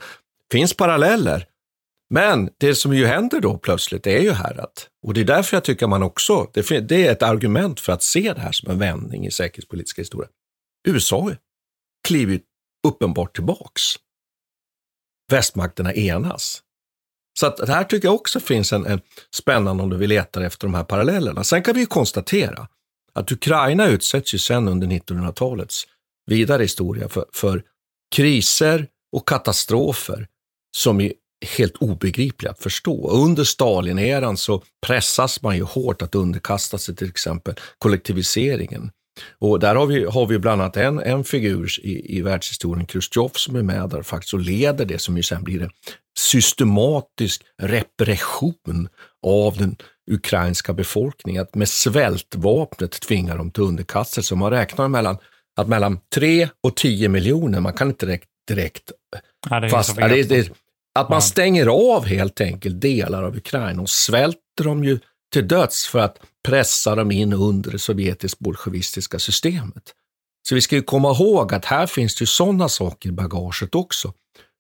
finns 0.52 0.74
paralleller. 0.74 1.46
Men 2.10 2.50
det 2.58 2.76
som 2.76 2.94
ju 2.94 3.06
händer 3.06 3.40
då 3.40 3.58
plötsligt 3.58 4.08
är 4.08 4.20
ju 4.20 4.32
här 4.32 4.60
att, 4.60 4.90
och 5.08 5.14
det 5.14 5.22
är 5.22 5.26
därför 5.26 5.58
jag 5.58 5.64
tycker 5.64 5.88
man 5.88 6.04
också, 6.04 6.50
det, 6.54 6.80
det 6.80 7.08
är 7.08 7.12
ett 7.12 7.24
argument 7.24 7.80
för 7.80 7.94
att 7.94 8.04
se 8.04 8.34
det 8.34 8.42
här 8.42 8.52
som 8.52 8.72
en 8.72 8.80
vändning 8.80 9.26
i 9.26 9.32
säkerhetspolitiska 9.32 10.02
historia. 10.02 10.30
USA 10.88 11.32
kliver 12.08 12.40
uppenbart 12.88 13.36
tillbaks. 13.36 13.84
Västmakterna 15.30 15.94
enas. 15.94 16.62
Så 17.40 17.48
att 17.48 17.58
det 17.58 17.74
här 17.74 17.84
tycker 17.84 18.08
jag 18.08 18.16
också 18.16 18.40
finns 18.40 18.74
en, 18.74 18.86
en 18.86 19.02
spännande 19.36 19.84
om 19.84 19.90
du 19.90 19.98
vill 19.98 20.10
leta 20.10 20.46
efter 20.46 20.68
de 20.68 20.74
här 20.74 20.84
parallellerna. 20.84 21.44
Sen 21.44 21.64
kan 21.64 21.74
vi 21.74 21.80
ju 21.80 21.86
konstatera 21.86 22.68
att 23.14 23.32
Ukraina 23.32 23.88
utsätts 23.88 24.34
ju 24.34 24.38
sen 24.38 24.68
under 24.68 24.88
1900-talets 24.88 25.84
vidare 26.26 26.64
historia 26.64 27.10
för, 27.10 27.26
för 27.34 27.64
kriser 28.16 28.88
och 29.12 29.28
katastrofer 29.28 30.28
som 30.78 31.02
är 31.02 31.14
helt 31.58 31.76
obegripliga 31.76 32.52
att 32.52 32.60
förstå. 32.60 33.10
Under 33.10 33.44
Stalineran 33.44 34.38
så 34.38 34.64
pressas 34.86 35.42
man 35.42 35.56
ju 35.56 35.64
hårt 35.64 36.02
att 36.02 36.16
underkasta 36.16 36.78
sig 36.78 36.96
till 36.96 37.10
exempel 37.10 37.56
kollektiviseringen. 37.78 38.92
Och 39.40 39.60
där 39.60 39.76
har 39.76 39.86
vi, 39.86 40.06
har 40.06 40.26
vi 40.26 40.40
bland 40.40 40.62
annat 40.62 40.78
en, 40.78 41.00
en 41.00 41.24
figur 41.24 41.80
i, 41.84 42.18
i 42.18 42.22
världshistorien, 42.22 42.86
Khrushchev, 42.86 43.32
som 43.34 43.56
är 43.56 43.64
med 43.64 43.90
där 43.90 44.02
faktiskt 44.02 44.34
och 44.34 44.40
leder 44.40 44.86
det 44.86 45.00
som 45.00 45.18
ju 45.18 45.24
sen 45.24 45.44
blir 45.44 45.62
en 45.62 45.72
systematisk 46.20 47.42
repression 47.62 48.90
av 49.28 49.58
den 49.58 49.76
ukrainska 50.12 50.74
befolkningen. 50.74 51.42
Att 51.42 51.56
med 51.56 51.70
svältvapnet 51.70 52.92
tvinga 52.92 53.36
dem 53.36 53.52
till 53.52 53.64
underkastelse. 53.64 54.36
Man 54.36 54.52
räknar 54.52 54.88
mellan, 54.88 55.18
att 55.56 55.68
mellan 55.68 56.00
3 56.16 56.50
och 56.64 56.76
10 56.76 57.10
miljoner, 57.10 57.60
man 57.60 57.74
kan 57.74 57.88
inte 57.88 58.06
direkt, 58.06 58.30
direkt 58.48 58.92
Ja, 59.50 59.60
det 59.60 59.70
fast, 59.70 59.96
det, 59.96 60.24
det, 60.24 60.52
att 61.00 61.10
man 61.10 61.22
stänger 61.22 61.68
av 61.68 62.06
helt 62.06 62.42
enkelt 62.42 62.82
delar 62.82 63.24
av 63.24 63.38
Ukraina 63.38 63.82
och 63.82 63.90
svälter 63.90 64.64
dem 64.64 64.84
ju 64.84 65.00
till 65.34 65.48
döds 65.48 65.88
för 65.88 66.00
att 66.00 66.18
pressa 66.48 66.96
dem 66.96 67.12
in 67.12 67.34
under 67.34 67.72
det 67.72 67.80
sovjetisk-bolsjevistiska 67.80 69.20
systemet. 69.20 69.94
Så 70.48 70.56
vi 70.56 70.62
ska 70.62 70.76
ju 70.76 70.82
komma 70.82 71.12
ihåg 71.12 71.54
att 71.54 71.66
här 71.66 71.88
finns 71.88 72.16
det 72.16 72.22
ju 72.22 72.28
sådana 72.28 72.70
saker 72.70 73.10
i 73.10 73.12
bagaget 73.12 73.76
också. 73.76 74.14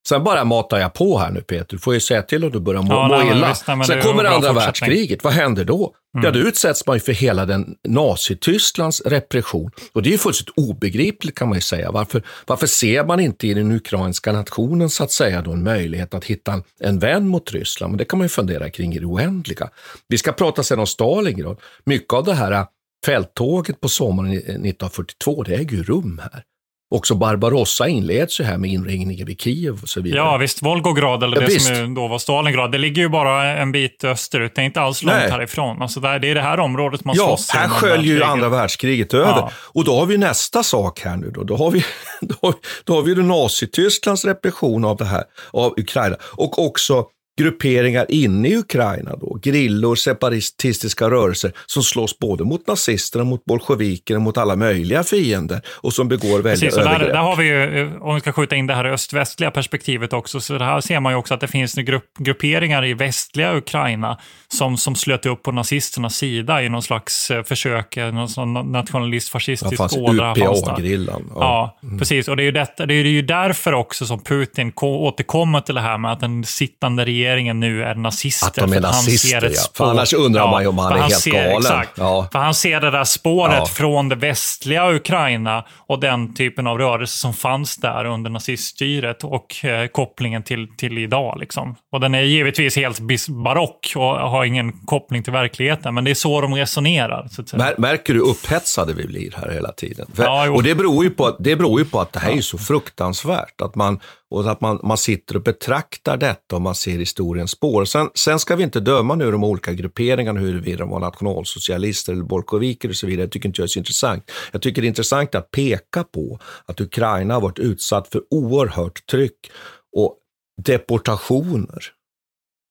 Sen 0.07 0.23
bara 0.23 0.43
matar 0.45 0.79
jag 0.79 0.93
på 0.93 1.17
här 1.19 1.31
nu 1.31 1.41
Peter, 1.41 1.65
du 1.69 1.77
får 1.77 1.93
ju 1.93 1.99
säga 1.99 2.21
till 2.21 2.43
om 2.43 2.51
du 2.51 2.59
börjar 2.59 2.81
må, 2.81 2.93
Ja, 2.93 3.07
må 3.07 3.17
nej, 3.17 3.31
illa. 3.37 3.49
visst, 3.49 3.67
nej, 3.67 3.83
Sen 3.85 4.01
kommer 4.01 4.23
andra 4.23 4.53
världskriget, 4.53 5.23
vad 5.23 5.33
händer 5.33 5.65
då? 5.65 5.93
Ja, 6.13 6.19
Mm. 6.19 6.33
då 6.33 6.39
utsätts 6.39 6.87
man 6.87 6.95
ju 6.95 6.99
för 6.99 7.11
hela 7.11 7.45
den 7.45 7.75
Nazitysklands 7.87 9.01
repression. 9.01 9.71
Och 9.93 10.01
det 10.03 10.09
är 10.09 10.11
ju 10.11 10.17
fullständigt 10.17 10.53
obegripligt 10.57 11.37
kan 11.37 11.47
man 11.49 11.57
ju 11.57 11.61
säga. 11.61 11.91
Varför, 11.91 12.23
varför 12.47 12.67
ser 12.67 13.03
man 13.05 13.19
inte 13.19 13.47
i 13.47 13.53
den 13.53 13.71
ukrainska 13.71 14.31
nationen 14.31 14.89
så 14.89 15.03
att 15.03 15.11
säga 15.11 15.41
då 15.41 15.51
en 15.51 15.63
möjlighet 15.63 16.13
att 16.13 16.25
hitta 16.25 16.63
en, 16.79 16.99
vän 16.99 17.27
mot 17.27 17.51
Ryssland? 17.51 17.91
Men 17.91 17.97
det 17.97 18.05
kan 18.05 18.19
man 18.19 18.25
ju 18.25 18.29
fundera 18.29 18.69
kring 18.69 18.93
i 18.95 18.99
det 18.99 19.05
oändliga. 19.05 19.69
Vi 20.07 20.17
ska 20.17 20.31
prata 20.31 20.63
sen 20.63 20.79
om 20.79 20.87
Stalingrad. 20.87 21.57
Mycket 21.83 22.13
av 22.13 22.23
det 22.25 22.33
här 22.33 22.65
fälttåget 23.05 23.81
på 23.81 23.89
sommaren 23.89 24.31
1942, 24.31 25.43
det 25.43 25.55
äger 25.55 25.77
ju 25.77 25.83
rum 25.83 26.21
här. 26.23 26.43
Också 26.91 27.15
Barbarossa 27.15 27.87
inleds 27.87 28.39
ju 28.39 28.43
här 28.43 28.57
med 28.57 28.69
inringningen 28.69 29.25
vid 29.25 29.41
Kiev 29.41 29.79
och 29.81 29.89
så 29.89 30.01
vidare. 30.01 30.19
Ja, 30.19 30.37
visst. 30.37 30.61
Volgograd, 30.61 31.23
eller 31.23 31.37
Ja, 31.41 31.47
det 31.47 31.53
visst. 31.53 31.75
som 31.75 31.93
då 31.93 32.07
var 32.07 32.19
Stalingrad, 32.19 32.71
det 32.71 32.77
ligger 32.77 33.01
ju 33.01 33.09
bara 33.09 33.43
en 33.57 33.71
bit 33.71 34.03
österut. 34.03 34.55
Det 34.55 34.61
är 34.61 34.65
inte 34.65 34.81
alls 34.81 35.03
långt 35.03 35.17
Nej. 35.17 35.31
härifrån. 35.31 35.81
Alltså 35.81 35.99
där, 35.99 36.19
det 36.19 36.27
är 36.31 36.35
det 36.35 36.41
här 36.41 36.59
området 36.59 37.05
man 37.05 37.15
Ja, 37.15 37.27
slåss 37.27 37.49
här 37.49 37.67
sköljer 37.67 38.15
ju 38.15 38.23
andra 38.23 38.49
världskriget 38.49 39.13
över. 39.13 39.25
Ja. 39.25 39.51
Och 39.55 39.83
då 39.83 39.99
har 39.99 40.05
vi 40.05 40.17
nästa 40.17 40.63
sak 40.63 40.99
här 40.99 41.17
nu 41.17 41.31
då. 41.31 41.43
Då 41.43 41.55
har 41.55 41.71
vi, 41.71 41.85
då, 42.21 42.53
då 42.83 42.95
har 42.95 43.01
vi 43.01 43.15
Nazitysklands 43.15 44.25
repression 44.25 44.85
av 44.85 44.97
det 44.97 45.05
här, 45.05 45.23
av 45.53 45.73
Ukraina. 45.77 46.15
Och 46.21 46.65
också 46.65 47.05
grupperingar 47.43 48.05
inne 48.09 48.47
i 48.49 48.55
Ukraina 48.57 49.15
då, 49.15 49.39
grillor, 49.43 49.95
separatistiska 49.95 51.09
rörelser 51.09 51.51
som 51.65 51.83
slåss 51.83 52.19
både 52.19 52.43
mot 52.43 52.67
nazisterna, 52.67 53.23
mot 53.23 53.45
bolsjeviker 53.45 54.15
och 54.15 54.21
mot 54.21 54.37
alla 54.37 54.55
möjliga 54.55 55.03
fiender 55.03 55.61
och 55.67 55.93
som 55.93 56.07
begår 56.07 56.41
Precis, 56.41 56.77
och 56.77 56.83
där, 56.83 56.89
övergrepp. 56.89 57.13
där 57.13 57.19
har 57.19 57.35
vi 57.35 57.45
ju, 57.47 57.81
eh, 57.81 58.01
om 58.01 58.15
vi 58.15 58.21
ska 58.21 58.31
skjuta 58.31 58.55
in 58.55 58.67
det 58.67 58.73
här 58.73 58.85
öst-västliga 58.85 59.51
perspektivet 59.51 60.13
också, 60.13 60.41
så 60.41 60.57
här 60.57 60.81
ser 60.81 60.99
man 60.99 61.13
ju 61.13 61.17
också 61.17 61.33
att 61.33 61.39
det 61.41 61.47
finns 61.47 61.73
grupp, 61.75 62.17
grupperingar 62.19 62.85
i 62.85 62.93
västliga 62.93 63.57
Ukraina 63.57 64.17
som, 64.47 64.77
som 64.77 64.95
slöt 64.95 65.25
upp 65.25 65.43
på 65.43 65.51
nazisternas 65.51 66.15
sida 66.15 66.63
i 66.63 66.69
någon 66.69 66.81
slags 66.83 67.31
eh, 67.31 67.43
försök, 67.43 67.97
eh, 67.97 68.13
någon 68.13 68.29
sån 68.29 68.55
Ja, 68.55 68.63
nationalist-fascistisk 68.63 69.97
ådra. 69.97 70.31
UPA-grillan. 70.31 71.31
Ja, 71.35 71.79
precis. 71.99 72.27
Och 72.27 72.37
det 72.37 72.43
är, 72.43 72.45
ju 72.45 72.51
detta, 72.51 72.85
det 72.85 72.93
är 72.93 73.03
ju 73.03 73.21
därför 73.21 73.73
också 73.73 74.05
som 74.05 74.19
Putin 74.23 74.71
ko- 74.71 75.07
återkommer 75.07 75.61
till 75.61 75.75
det 75.75 75.81
här 75.81 75.97
med 75.97 76.11
att 76.11 76.19
den 76.19 76.43
sittande 76.43 77.05
regeringen 77.05 77.28
nu 77.35 77.83
är 77.83 77.95
nazister. 77.95 78.47
Att 78.47 78.53
de 78.55 78.61
är 78.61 78.75
han 78.75 78.81
nazister, 78.81 79.39
ser 79.39 79.49
ja. 79.49 79.61
För 79.73 79.85
annars 79.85 80.13
undrar 80.13 80.47
man 80.51 80.61
ju 80.61 80.67
om 80.67 80.77
han 80.77 80.93
är 80.93 81.01
helt 81.01 81.15
ser, 81.15 81.31
galen. 81.31 81.57
Exakt. 81.57 81.91
Ja. 81.97 82.27
För 82.31 82.39
han 82.39 82.53
ser 82.53 82.81
det 82.81 82.91
där 82.91 83.03
spåret 83.03 83.55
Ja. 83.57 83.65
från 83.65 84.09
det 84.09 84.15
västliga 84.15 84.91
Ukraina 84.91 85.65
och 85.77 85.99
den 85.99 86.33
typen 86.33 86.67
av 86.67 86.77
rörelse 86.77 87.17
som 87.17 87.33
fanns 87.33 87.77
där 87.77 88.05
under 88.05 88.29
naziststyret 88.29 89.23
och 89.23 89.65
eh, 89.65 89.87
kopplingen 89.87 90.43
till, 90.43 90.67
till 90.77 90.97
idag. 90.97 91.37
Liksom. 91.39 91.75
Och 91.91 91.99
den 91.99 92.15
är 92.15 92.21
givetvis 92.21 92.75
helt 92.75 92.99
barock 93.29 93.93
och 93.95 94.03
har 94.03 94.45
ingen 94.45 94.71
koppling 94.71 95.23
till 95.23 95.33
verkligheten, 95.33 95.93
men 95.95 96.03
det 96.03 96.11
är 96.11 96.15
så 96.15 96.41
de 96.41 96.55
resonerar. 96.55 97.27
Så. 97.31 97.57
Mär, 97.57 97.75
märker 97.77 98.13
du 98.13 98.19
upphetsade 98.19 98.93
vi 98.93 99.05
blir 99.07 99.31
här 99.37 99.51
hela 99.51 99.71
tiden? 99.71 100.07
För, 100.13 100.23
Ja, 100.23 100.49
och 100.49 100.63
det 100.63 100.75
beror, 100.75 101.03
ju 101.03 101.09
på, 101.09 101.35
det 101.39 101.55
beror 101.55 101.79
ju 101.79 101.85
på 101.85 101.99
att 102.01 102.13
det 102.13 102.19
här 102.19 102.31
är 102.31 102.41
så 102.41 102.57
fruktansvärt. 102.57 103.61
Att 103.61 103.75
man, 103.75 103.99
och 104.29 104.51
att 104.51 104.61
man, 104.61 104.79
man 104.83 104.97
sitter 104.97 105.35
och 105.35 105.43
betraktar 105.43 106.17
detta 106.17 106.55
och 106.55 106.61
man 106.61 106.75
ser 106.75 106.97
historiens 106.97 107.51
spår. 107.51 107.85
Sen, 107.85 108.09
sen 108.15 108.39
ska 108.39 108.55
vi 108.55 108.63
inte 108.63 108.79
döma 108.79 109.15
nu 109.15 109.31
de 109.31 109.43
olika 109.43 109.73
grupperingarna 109.73 110.39
huruvida 110.39 110.77
de 110.77 110.89
var 110.89 110.99
nationalsocialister 110.99 112.13
eller 112.13 112.23
bolsjeviker 112.23 112.89
och 112.89 112.95
så 112.95 113.07
vidare. 113.07 113.23
Jag 113.23 113.31
tycker 113.31 113.49
inte 113.49 113.61
jag 113.61 113.63
är 113.63 113.67
så 113.67 113.79
intressant. 113.79 114.31
Jag 114.51 114.61
tycker 114.61 114.81
det 114.81 114.85
är 114.85 114.89
intressant 114.89 115.35
att 115.35 115.51
peka 115.51 116.03
på 116.03 116.39
att 116.65 116.81
Ukraina 116.81 117.33
har 117.33 117.41
varit 117.41 117.59
utsatt 117.59 118.07
för 118.07 118.21
oerhört 118.29 119.07
tryck 119.07 119.51
och 119.95 120.17
deportationer, 120.65 121.85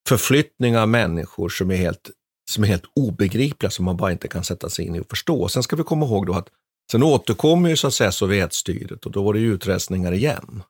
förflyttning 0.09 0.79
av 0.79 0.89
människor 0.89 1.49
som 1.49 1.71
är 1.71 1.77
helt 1.77 2.11
som 2.51 2.65
är 2.65 2.69
helt 2.69 2.85
obegripliga, 2.97 3.71
som 3.71 3.85
man 3.85 3.97
bara 3.97 4.13
inte 4.13 4.29
kan 4.29 4.45
sätta 4.45 4.69
sig 4.69 4.87
in 4.87 4.95
i 4.95 5.01
och 5.01 5.11
förstå. 5.11 5.49
Sen 5.49 5.63
ska 5.63 5.77
vi 5.77 5.83
komma 5.83 6.07
ihåg 6.07 6.27
då 6.27 6.35
att 6.35 6.49
Sen 6.91 7.03
återkommer 7.03 7.69
ju 7.69 7.77
så 7.77 7.87
att 7.87 7.95
säga 7.95 8.13
Sovjetstyret 8.13 9.07
och 9.07 9.13
då 9.13 9.23
var 9.23 9.35
det 9.35 9.41
ju 9.41 9.55
utrensningar 9.55 10.13
igen. 10.13 10.63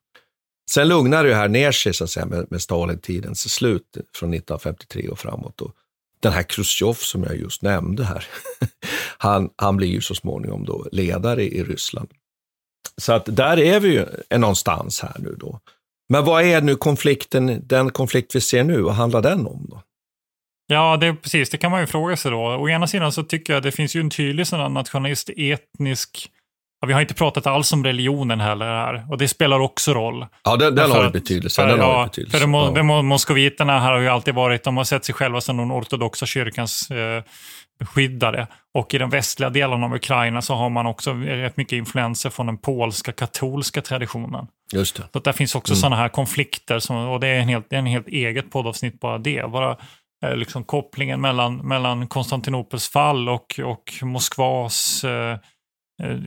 Sen 0.69 0.87
lugnade 0.87 1.29
det 1.29 1.35
här 1.35 1.47
ner 1.47 1.71
sig 1.71 1.93
så 1.93 2.03
att 2.03 2.09
säga 2.09 2.25
med, 2.25 2.45
med 2.49 2.61
Stalintidens 2.61 3.53
slut 3.53 3.97
från 4.15 4.33
1953 4.33 5.07
och 5.07 5.19
framåt. 5.19 5.61
Och 5.61 5.71
den 6.19 6.33
här 6.33 6.43
Khrushchev 6.43 6.93
som 6.93 7.23
jag 7.23 7.37
just 7.37 7.61
nämnde 7.61 8.03
här, 8.03 8.25
han, 9.17 9.49
han 9.55 9.77
blir 9.77 9.87
ju 9.87 10.01
så 10.01 10.15
småningom 10.15 10.65
då 10.65 10.87
ledare 10.91 11.43
i 11.43 11.63
Ryssland. 11.63 12.09
Så 12.97 13.13
att 13.13 13.25
där 13.25 13.59
är 13.59 13.79
vi 13.79 13.89
ju 13.89 14.05
någonstans 14.37 15.01
här 15.01 15.15
nu 15.19 15.35
då. 15.39 15.59
Men 16.09 16.25
vad 16.25 16.43
är 16.43 16.61
nu 16.61 16.75
konflikten, 16.75 17.67
den 17.67 17.91
konflikt 17.91 18.35
vi 18.35 18.41
ser 18.41 18.63
nu, 18.63 18.81
vad 18.81 18.93
handlar 18.93 19.21
den 19.21 19.47
om 19.47 19.67
då? 19.69 19.83
Ja, 20.67 20.97
det 20.97 21.13
precis. 21.13 21.49
Det 21.49 21.57
kan 21.57 21.71
man 21.71 21.81
ju 21.81 21.87
fråga 21.87 22.17
sig 22.17 22.31
då. 22.31 22.37
Å 22.37 22.69
ena 22.69 22.87
sidan 22.87 23.11
så 23.11 23.23
tycker 23.23 23.53
jag 23.53 23.63
det 23.63 23.71
finns 23.71 23.95
ju 23.95 23.99
en 23.99 24.09
tydlig 24.09 24.47
sådan 24.47 24.73
nationalist 24.73 25.29
etnisk 25.37 26.31
Ja, 26.81 26.87
vi 26.87 26.93
har 26.93 27.01
inte 27.01 27.13
pratat 27.13 27.47
alls 27.47 27.73
om 27.73 27.83
religionen 27.83 28.39
heller 28.39 28.65
här 28.65 29.05
och 29.09 29.17
det 29.17 29.27
spelar 29.27 29.59
också 29.59 29.93
roll. 29.93 30.25
Ja, 30.43 30.55
den, 30.55 30.75
den 30.75 30.91
har 30.91 31.09
betydelse. 31.09 31.61
För, 31.61 31.67
den 31.69 31.79
ja, 31.79 32.05
betydelse. 32.05 32.37
för 32.37 32.45
de, 32.45 32.53
ja. 32.53 32.71
de 32.71 33.05
moskoviterna 33.05 33.79
här 33.79 33.91
har 33.91 33.99
ju 33.99 34.07
alltid 34.07 34.33
varit, 34.33 34.63
de 34.63 34.77
har 34.77 34.83
sett 34.83 35.05
sig 35.05 35.15
själva 35.15 35.41
som 35.41 35.57
den 35.57 35.71
ortodoxa 35.71 36.25
kyrkans 36.25 36.91
eh, 36.91 37.23
beskyddare. 37.79 38.47
Och 38.73 38.93
i 38.93 38.97
den 38.97 39.09
västliga 39.09 39.49
delen 39.49 39.83
av 39.83 39.95
Ukraina 39.95 40.41
så 40.41 40.53
har 40.53 40.69
man 40.69 40.85
också 40.85 41.13
rätt 41.13 41.57
mycket 41.57 41.77
influenser 41.77 42.29
från 42.29 42.45
den 42.45 42.57
polska 42.57 43.11
katolska 43.11 43.81
traditionen. 43.81 44.47
Just 44.73 44.95
det. 44.95 45.03
Så 45.13 45.19
där 45.19 45.31
finns 45.31 45.55
också 45.55 45.73
mm. 45.73 45.79
sådana 45.79 45.95
här 45.95 46.09
konflikter 46.09 46.79
som, 46.79 46.97
och 46.97 47.19
det 47.19 47.27
är 47.27 47.39
en 47.39 47.49
helt, 47.49 47.73
en 47.73 47.85
helt 47.85 48.07
eget 48.07 48.51
poddavsnitt 48.51 48.99
bara 48.99 49.17
det. 49.17 49.51
Bara, 49.51 49.77
eh, 50.25 50.35
liksom 50.35 50.63
kopplingen 50.63 51.21
mellan, 51.21 51.57
mellan 51.57 52.07
Konstantinopels 52.07 52.89
fall 52.89 53.29
och, 53.29 53.59
och 53.63 53.93
Moskvas 54.01 55.03
eh, 55.03 55.37
eh 56.03 56.17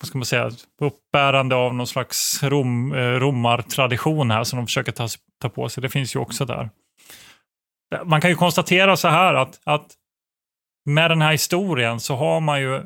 vad 0.00 0.08
ska 0.08 0.18
man 0.18 0.24
säga, 0.24 0.50
uppbärande 0.80 1.54
av 1.54 1.74
någon 1.74 1.86
slags 1.86 2.42
rom, 2.42 2.92
eh, 2.92 2.98
romartradition 2.98 4.30
här 4.30 4.44
som 4.44 4.56
de 4.56 4.66
försöker 4.66 4.92
ta, 4.92 5.08
ta 5.40 5.48
på 5.48 5.68
sig. 5.68 5.82
Det 5.82 5.88
finns 5.88 6.16
ju 6.16 6.20
också 6.20 6.44
där. 6.44 6.70
Man 8.04 8.20
kan 8.20 8.30
ju 8.30 8.36
konstatera 8.36 8.96
så 8.96 9.08
här 9.08 9.34
att, 9.34 9.60
att 9.64 9.86
med 10.90 11.10
den 11.10 11.22
här 11.22 11.32
historien 11.32 12.00
så 12.00 12.16
har 12.16 12.40
man 12.40 12.60
ju 12.60 12.82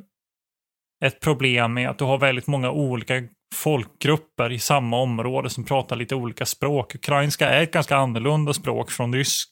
ett 1.04 1.20
problem 1.20 1.74
med 1.74 1.90
att 1.90 1.98
du 1.98 2.04
har 2.04 2.18
väldigt 2.18 2.46
många 2.46 2.70
olika 2.70 3.14
folkgrupper 3.54 4.52
i 4.52 4.58
samma 4.58 5.00
område 5.00 5.50
som 5.50 5.64
pratar 5.64 5.96
lite 5.96 6.14
olika 6.14 6.46
språk. 6.46 6.94
Ukrainska 6.94 7.48
är 7.48 7.62
ett 7.62 7.72
ganska 7.72 7.96
annorlunda 7.96 8.52
språk 8.52 8.90
från, 8.90 9.14
rysk, 9.14 9.48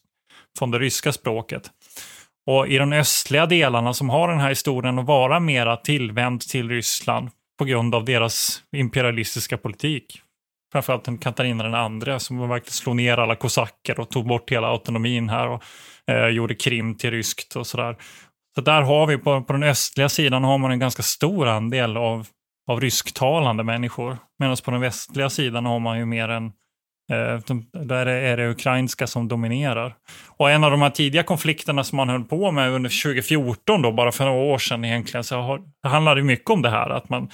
från 0.59 0.71
det 0.71 0.79
ryska 0.79 1.11
språket. 1.11 1.71
Och 2.47 2.67
i 2.67 2.77
de 2.77 2.93
östliga 2.93 3.45
delarna 3.45 3.93
som 3.93 4.09
har 4.09 4.27
den 4.27 4.39
här 4.39 4.49
historien 4.49 4.99
att 4.99 5.05
vara 5.05 5.39
mera 5.39 5.77
tillvänd 5.77 6.41
till 6.41 6.69
Ryssland 6.69 7.29
på 7.61 7.65
grund 7.65 7.95
av 7.95 8.05
deras 8.05 8.63
imperialistiska 8.75 9.57
politik. 9.57 10.21
Framförallt 10.71 11.03
den 11.03 11.17
Katarina 11.17 11.63
den 11.63 11.73
andra 11.73 12.19
som 12.19 12.49
verkligen 12.49 12.71
slog 12.71 12.95
ner 12.95 13.17
alla 13.17 13.35
kosacker 13.35 13.99
och 13.99 14.09
tog 14.09 14.27
bort 14.27 14.51
hela 14.51 14.67
autonomin 14.67 15.29
här 15.29 15.47
och 15.47 15.63
eh, 16.07 16.27
gjorde 16.27 16.55
Krim 16.55 16.95
till 16.95 17.11
ryskt 17.11 17.55
och 17.55 17.67
sådär. 17.67 17.97
Så 18.55 18.61
där 18.61 18.81
har 18.81 19.07
vi 19.07 19.17
på, 19.17 19.41
på 19.43 19.53
den 19.53 19.63
östliga 19.63 20.09
sidan 20.09 20.43
har 20.43 20.57
man 20.57 20.71
en 20.71 20.79
ganska 20.79 21.03
stor 21.03 21.47
andel 21.47 21.97
av, 21.97 22.27
av 22.71 22.81
rysktalande 22.81 23.63
människor. 23.63 24.17
Medan 24.39 24.57
på 24.65 24.71
den 24.71 24.81
västliga 24.81 25.29
sidan 25.29 25.65
har 25.65 25.79
man 25.79 25.97
ju 25.97 26.05
mer 26.05 26.29
en 26.29 26.51
Eh, 27.11 27.39
där 27.73 28.05
är 28.05 28.37
det 28.37 28.49
ukrainska 28.49 29.07
som 29.07 29.27
dominerar. 29.27 29.95
Och 30.27 30.51
en 30.51 30.63
av 30.63 30.71
de 30.71 30.81
här 30.81 30.89
tidiga 30.89 31.23
konflikterna 31.23 31.83
som 31.83 31.97
man 31.97 32.09
höll 32.09 32.23
på 32.23 32.51
med 32.51 32.71
under 32.71 33.03
2014, 33.03 33.81
då, 33.81 33.91
bara 33.91 34.11
för 34.11 34.25
några 34.25 34.39
år 34.39 34.57
sedan 34.57 34.85
egentligen, 34.85 35.23
så 35.23 35.35
har, 35.35 35.61
det 35.83 35.89
handlade 35.89 36.23
mycket 36.23 36.49
om 36.49 36.61
det 36.61 36.69
här. 36.69 36.89
Att 36.89 37.09
man 37.09 37.29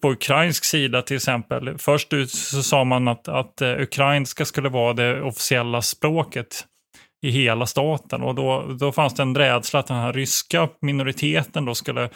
på 0.00 0.10
ukrainsk 0.10 0.64
sida 0.64 1.02
till 1.02 1.16
exempel, 1.16 1.78
först 1.78 2.12
ut 2.12 2.30
så 2.30 2.62
sa 2.62 2.84
man 2.84 3.08
att, 3.08 3.28
att 3.28 3.60
eh, 3.60 3.80
ukrainska 3.80 4.44
skulle 4.44 4.68
vara 4.68 4.92
det 4.92 5.22
officiella 5.22 5.82
språket 5.82 6.64
i 7.22 7.30
hela 7.30 7.66
staten. 7.66 8.22
Och 8.22 8.34
då, 8.34 8.76
då 8.80 8.92
fanns 8.92 9.14
det 9.14 9.22
en 9.22 9.36
rädsla 9.36 9.80
att 9.80 9.86
den 9.86 9.96
här 9.96 10.12
ryska 10.12 10.68
minoriteten 10.80 11.64
då 11.64 11.74
skulle 11.74 12.08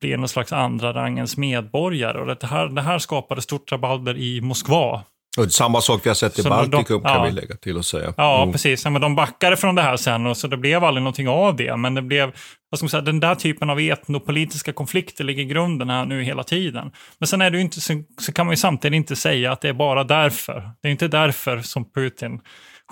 bli 0.00 0.16
någon 0.16 0.28
slags 0.28 0.52
andra 0.52 0.92
rangens 0.92 1.36
medborgare. 1.36 2.18
Och 2.18 2.26
det 2.26 2.46
här, 2.46 2.66
det 2.66 2.82
här 2.82 2.98
skapade 2.98 3.42
stort 3.42 3.72
rabalder 3.72 4.16
i 4.16 4.40
Moskva 4.40 5.04
och 5.36 5.52
samma 5.52 5.80
sak 5.80 6.00
vi 6.04 6.10
har 6.10 6.14
sett 6.14 6.38
i 6.38 6.42
så 6.42 6.48
Baltikum 6.48 7.02
de, 7.02 7.08
kan 7.08 7.14
ja. 7.14 7.24
vi 7.24 7.30
lägga 7.30 7.56
till 7.56 7.76
och 7.76 7.84
säga. 7.84 8.14
Ja, 8.16 8.42
mm. 8.42 8.52
precis. 8.52 8.84
Ja, 8.84 8.90
men 8.90 9.00
de 9.00 9.16
backade 9.16 9.56
från 9.56 9.74
det 9.74 9.82
här 9.82 9.96
sen 9.96 10.26
och 10.26 10.36
så 10.36 10.46
det 10.48 10.56
blev 10.56 10.84
aldrig 10.84 11.02
någonting 11.02 11.28
av 11.28 11.56
det. 11.56 11.76
Men 11.76 11.94
det 11.94 12.02
blev, 12.02 12.32
vad 12.70 12.78
ska 12.78 12.84
man 12.84 12.90
säga, 12.90 13.00
den 13.00 13.20
där 13.20 13.34
typen 13.34 13.70
av 13.70 13.80
etnopolitiska 13.80 14.72
konflikter 14.72 15.24
ligger 15.24 15.42
i 15.42 15.46
grunden 15.46 15.90
här 15.90 16.04
nu 16.04 16.22
hela 16.22 16.44
tiden. 16.44 16.92
Men 17.18 17.26
sen 17.26 17.40
är 17.40 17.50
det 17.50 17.60
inte, 17.60 17.80
så, 17.80 18.02
så, 18.20 18.32
kan 18.32 18.46
man 18.46 18.52
ju 18.52 18.56
samtidigt 18.56 18.96
inte 18.96 19.16
säga 19.16 19.52
att 19.52 19.60
det 19.60 19.68
är 19.68 19.72
bara 19.72 20.04
därför. 20.04 20.70
Det 20.82 20.88
är 20.88 20.92
inte 20.92 21.08
därför 21.08 21.60
som 21.60 21.92
Putin 21.92 22.40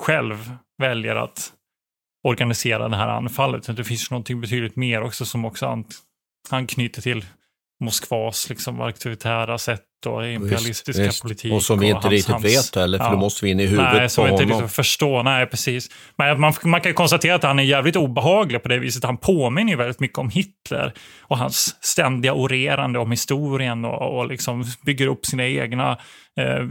själv 0.00 0.50
väljer 0.78 1.16
att 1.16 1.52
organisera 2.24 2.88
det 2.88 2.96
här 2.96 3.08
anfallet. 3.08 3.76
Det 3.76 3.84
finns 3.84 4.10
någonting 4.10 4.40
betydligt 4.40 4.76
mer 4.76 5.02
också 5.02 5.24
som 5.24 5.44
också 5.44 5.84
anknyter 6.50 7.02
till 7.02 7.24
Moskvas 7.84 8.48
liksom, 8.48 8.80
auktoritära 8.80 9.58
sätt 9.58 9.82
och 10.06 10.28
imperialistiska 10.28 11.02
visst, 11.02 11.22
politik. 11.22 11.52
Och 11.52 11.62
som 11.62 11.78
vi 11.78 11.86
inte 11.86 12.08
riktigt 12.08 12.32
hans, 12.32 12.44
vet 12.44 12.76
heller, 12.76 12.98
för 12.98 13.04
ja. 13.04 13.10
då 13.10 13.16
måste 13.16 13.44
vi 13.44 13.50
in 13.50 13.60
i 13.60 13.66
huvudet 13.66 13.92
Nej, 13.92 14.08
på 14.16 14.22
vi 14.22 14.30
inte 14.30 14.42
honom. 14.44 14.58
riktigt 14.58 14.76
förstå. 14.76 15.22
Nej, 15.22 15.46
precis. 15.46 15.90
Men 16.16 16.40
man, 16.40 16.54
man 16.64 16.80
kan 16.80 16.94
konstatera 16.94 17.34
att 17.34 17.42
han 17.42 17.58
är 17.58 17.62
jävligt 17.62 17.96
obehaglig 17.96 18.62
på 18.62 18.68
det 18.68 18.78
viset. 18.78 19.04
Han 19.04 19.16
påminner 19.16 19.70
ju 19.72 19.76
väldigt 19.76 20.00
mycket 20.00 20.18
om 20.18 20.30
Hitler 20.30 20.92
och 21.20 21.38
hans 21.38 21.76
ständiga 21.80 22.34
orerande 22.34 22.98
om 22.98 23.10
historien 23.10 23.84
och, 23.84 24.18
och 24.18 24.28
liksom 24.28 24.64
bygger 24.82 25.06
upp 25.06 25.26
sina 25.26 25.46
egna 25.46 25.98
eh, 26.40 26.66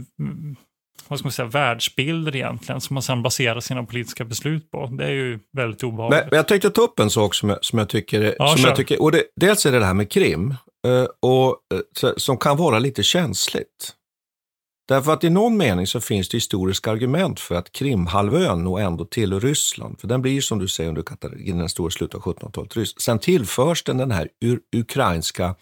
vad 1.08 1.18
ska 1.18 1.26
man 1.26 1.32
säga, 1.32 1.48
världsbilder 1.48 2.36
egentligen 2.36 2.80
som 2.80 2.94
man 2.94 3.02
sedan 3.02 3.22
baserar 3.22 3.60
sina 3.60 3.84
politiska 3.84 4.24
beslut 4.24 4.70
på. 4.70 4.86
Det 4.86 5.04
är 5.04 5.10
ju 5.10 5.38
väldigt 5.52 5.82
obehagligt. 5.82 6.24
Men 6.30 6.36
jag 6.36 6.48
tänkte 6.48 6.70
ta 6.70 6.82
upp 6.82 6.98
en 6.98 7.10
sak 7.10 7.34
som 7.34 7.48
jag, 7.48 7.64
som 7.64 7.78
jag 7.78 7.88
tycker, 7.88 8.34
ja, 8.38 8.56
som 8.56 8.64
jag 8.64 8.76
tycker 8.76 9.02
och 9.02 9.12
det, 9.12 9.22
dels 9.36 9.66
är 9.66 9.72
det 9.72 9.78
det 9.78 9.84
här 9.84 9.94
med 9.94 10.10
krim, 10.10 10.54
Eh, 10.84 11.06
och, 11.20 11.58
eh, 12.02 12.12
som 12.16 12.38
kan 12.38 12.56
vara 12.56 12.78
lite 12.78 13.02
känsligt. 13.02 13.94
Därför 14.88 15.12
att 15.12 15.24
i 15.24 15.30
någon 15.30 15.56
mening 15.56 15.86
så 15.86 16.00
finns 16.00 16.28
det 16.28 16.36
historiska 16.36 16.90
argument 16.90 17.40
för 17.40 17.54
att 17.54 17.72
Krimhalvön 17.72 18.64
nog 18.64 18.80
ändå 18.80 19.04
tillhör 19.04 19.40
Ryssland. 19.40 20.00
För 20.00 20.08
den 20.08 20.22
blir 20.22 20.40
som 20.40 20.58
du 20.58 20.68
säger 20.68 20.88
under 20.88 21.02
Katarina 21.02 21.58
den 21.58 21.68
stora 21.68 21.90
slutet 21.90 22.14
av 22.14 22.22
1700-talet 22.22 22.88
Sen 23.00 23.18
tillförs 23.18 23.82
den 23.84 23.96
den 23.96 24.10
här 24.10 24.28
ukrainska 24.76 25.54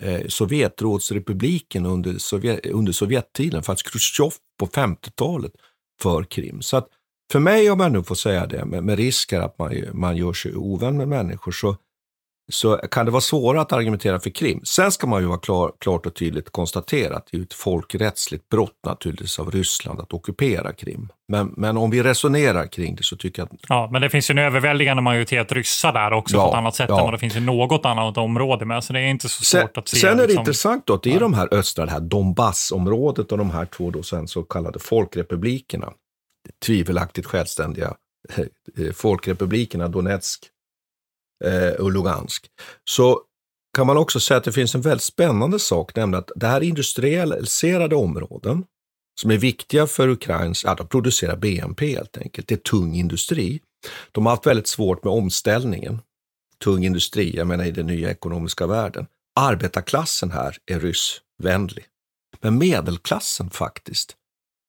eh, 0.00 0.26
Sovjetrådsrepubliken 0.28 1.86
under, 1.86 2.18
Sovjet, 2.18 2.66
under 2.66 2.92
Sovjettiden 2.92 3.62
för 3.62 3.72
att 3.72 3.80
på 4.58 4.66
50-talet 4.66 5.52
för 6.02 6.24
Krim. 6.24 6.62
Så 6.62 6.76
att 6.76 6.88
för 7.32 7.38
mig, 7.38 7.70
om 7.70 7.80
jag 7.80 7.92
nu 7.92 8.02
får 8.02 8.14
säga 8.14 8.46
det, 8.46 8.64
med, 8.64 8.84
med 8.84 8.98
risker 8.98 9.40
att 9.40 9.58
man, 9.58 9.74
man 9.92 10.16
gör 10.16 10.32
sig 10.32 10.56
ovän 10.56 10.96
med 10.96 11.08
människor, 11.08 11.52
så 11.52 11.76
så 12.50 12.76
kan 12.76 13.06
det 13.06 13.12
vara 13.12 13.20
svårare 13.20 13.60
att 13.60 13.72
argumentera 13.72 14.20
för 14.20 14.30
Krim. 14.30 14.60
Sen 14.64 14.92
ska 14.92 15.06
man 15.06 15.22
ju 15.22 15.28
vara 15.28 15.38
klar, 15.38 15.72
klart 15.78 16.06
och 16.06 16.14
tydligt 16.14 16.50
konstatera 16.50 17.16
att 17.16 17.28
det 17.32 17.38
är 17.38 17.42
ett 17.42 17.54
folkrättsligt 17.54 18.48
brott 18.48 18.78
naturligtvis 18.86 19.38
av 19.38 19.50
Ryssland 19.50 20.00
att 20.00 20.12
ockupera 20.12 20.72
Krim. 20.72 21.08
Men, 21.28 21.54
men 21.56 21.76
om 21.76 21.90
vi 21.90 22.02
resonerar 22.02 22.66
kring 22.66 22.96
det 22.96 23.02
så 23.02 23.16
tycker 23.16 23.42
jag 23.42 23.46
att... 23.46 23.60
Ja, 23.68 23.88
men 23.92 24.02
det 24.02 24.10
finns 24.10 24.30
ju 24.30 24.32
en 24.32 24.38
överväldigande 24.38 25.02
majoritet 25.02 25.52
ryssar 25.52 25.92
där 25.92 26.12
också 26.12 26.36
ja, 26.36 26.44
på 26.44 26.50
ett 26.50 26.58
annat 26.58 26.74
sätt 26.74 26.88
ja. 26.88 26.98
än 26.98 27.04
vad 27.04 27.14
det 27.14 27.18
finns 27.18 27.36
i 27.36 27.40
något 27.40 27.86
annat 27.86 28.16
område 28.16 28.64
med. 28.64 28.84
Så 28.84 28.92
det 28.92 29.00
är 29.00 29.06
inte 29.06 29.28
så 29.28 29.44
svårt 29.44 29.60
sen, 29.60 29.68
att 29.74 29.88
se. 29.88 29.96
Sen 29.96 30.10
är 30.10 30.16
det 30.16 30.22
liksom... 30.22 30.40
intressant 30.40 30.86
då 30.86 30.94
att 30.94 31.06
i 31.06 31.18
de 31.18 31.34
här 31.34 31.48
östra, 31.54 31.84
det 31.84 31.92
här 31.92 32.00
Donbassområdet 32.00 33.32
och 33.32 33.38
de 33.38 33.50
här 33.50 33.66
två 33.66 33.90
då 33.90 34.02
sen 34.02 34.28
så 34.28 34.42
kallade 34.42 34.78
folkrepublikerna, 34.78 35.92
tvivelaktigt 36.66 37.26
självständiga 37.26 37.94
eh, 38.36 38.92
folkrepublikerna 38.92 39.88
Donetsk 39.88 40.44
eh, 40.44 40.59
Eh, 41.44 41.72
och 41.80 41.92
Lugansk, 41.92 42.46
så 42.84 43.20
kan 43.76 43.86
man 43.86 43.96
också 43.96 44.20
säga 44.20 44.38
att 44.38 44.44
det 44.44 44.52
finns 44.52 44.74
en 44.74 44.80
väldigt 44.80 45.02
spännande 45.02 45.58
sak, 45.58 45.96
nämligen 45.96 46.18
att 46.18 46.30
det 46.36 46.46
här 46.46 46.60
industrialiserade 46.60 47.96
områden 47.96 48.64
som 49.20 49.30
är 49.30 49.36
viktiga 49.36 49.86
för 49.86 50.08
Ukrains, 50.08 50.64
att 50.64 50.88
producerar 50.88 51.36
BNP 51.36 51.86
helt 51.86 52.18
enkelt, 52.18 52.48
det 52.48 52.54
är 52.54 52.58
tung 52.58 52.94
industri. 52.94 53.60
De 54.12 54.26
har 54.26 54.32
haft 54.32 54.46
väldigt 54.46 54.68
svårt 54.68 55.04
med 55.04 55.12
omställningen. 55.12 56.00
Tung 56.64 56.84
industri, 56.84 57.36
jag 57.36 57.46
menar 57.46 57.64
i 57.64 57.70
den 57.70 57.86
nya 57.86 58.10
ekonomiska 58.10 58.66
världen. 58.66 59.06
Arbetarklassen 59.40 60.30
här 60.30 60.56
är 60.66 60.80
ryssvänlig. 60.80 61.84
Men 62.40 62.58
medelklassen 62.58 63.50
faktiskt 63.50 64.16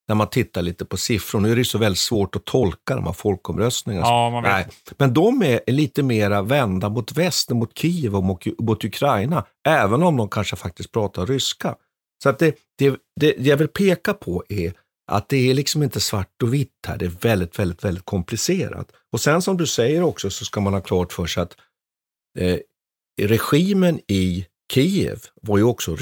när 0.08 0.16
man 0.16 0.30
tittar 0.30 0.62
lite 0.62 0.86
på 0.86 0.98
siffror. 0.98 1.40
Nu 1.40 1.52
är 1.52 1.56
det 1.56 1.66
så 1.66 1.78
väldigt 1.78 2.00
svårt 2.00 2.36
att 2.36 2.46
tolka 2.46 2.96
de 2.96 3.06
här 3.06 3.14
folkomröstningarna. 3.14 4.08
Ja. 4.08 4.42
Nej. 4.44 4.68
Men 4.98 5.14
de 5.14 5.44
är 5.44 5.72
lite 5.72 6.04
mera 6.04 6.42
vända 6.42 6.90
mot 6.90 7.12
väst, 7.12 7.50
mot 7.50 7.78
Kiev 7.78 8.16
och 8.16 8.24
mot, 8.24 8.60
mot 8.60 8.84
Ukraina, 8.84 9.46
även 9.68 10.04
om 10.04 10.18
de 10.18 10.30
kanske 10.30 10.56
faktiskt 10.56 10.92
pratar 10.92 11.26
ryska. 11.26 11.76
Så 12.24 12.30
att 12.30 12.40
det, 12.40 12.56
det, 12.78 12.96
det 13.20 13.36
jag 13.38 13.58
vill 13.58 13.68
peka 13.68 14.14
på 14.14 14.44
är 14.50 14.74
att 15.12 15.30
det 15.30 15.50
är 15.50 15.54
liksom 15.54 15.84
inte 15.84 16.00
svart 16.00 16.44
och 16.44 16.54
vitt 16.54 16.70
här, 16.88 16.98
det 16.98 17.06
är 17.06 17.14
väldigt, 17.22 17.60
väldigt, 17.60 17.84
väldigt 17.84 18.06
komplicerat. 18.06 18.92
Och 19.12 19.22
sen 19.22 19.42
som 19.42 19.58
du 19.58 19.68
säger 19.68 20.04
också 20.04 20.30
så 20.30 20.46
ska 20.46 20.62
man 20.62 20.74
ha 20.74 20.82
klart 20.82 21.14
för 21.14 21.26
sig 21.26 21.44
att 21.44 21.56
eh, 22.40 22.58
regimen 23.22 24.00
i 24.08 24.46
Kiev 24.74 25.20
var 25.42 25.58
ju 25.58 25.64
också 25.64 25.96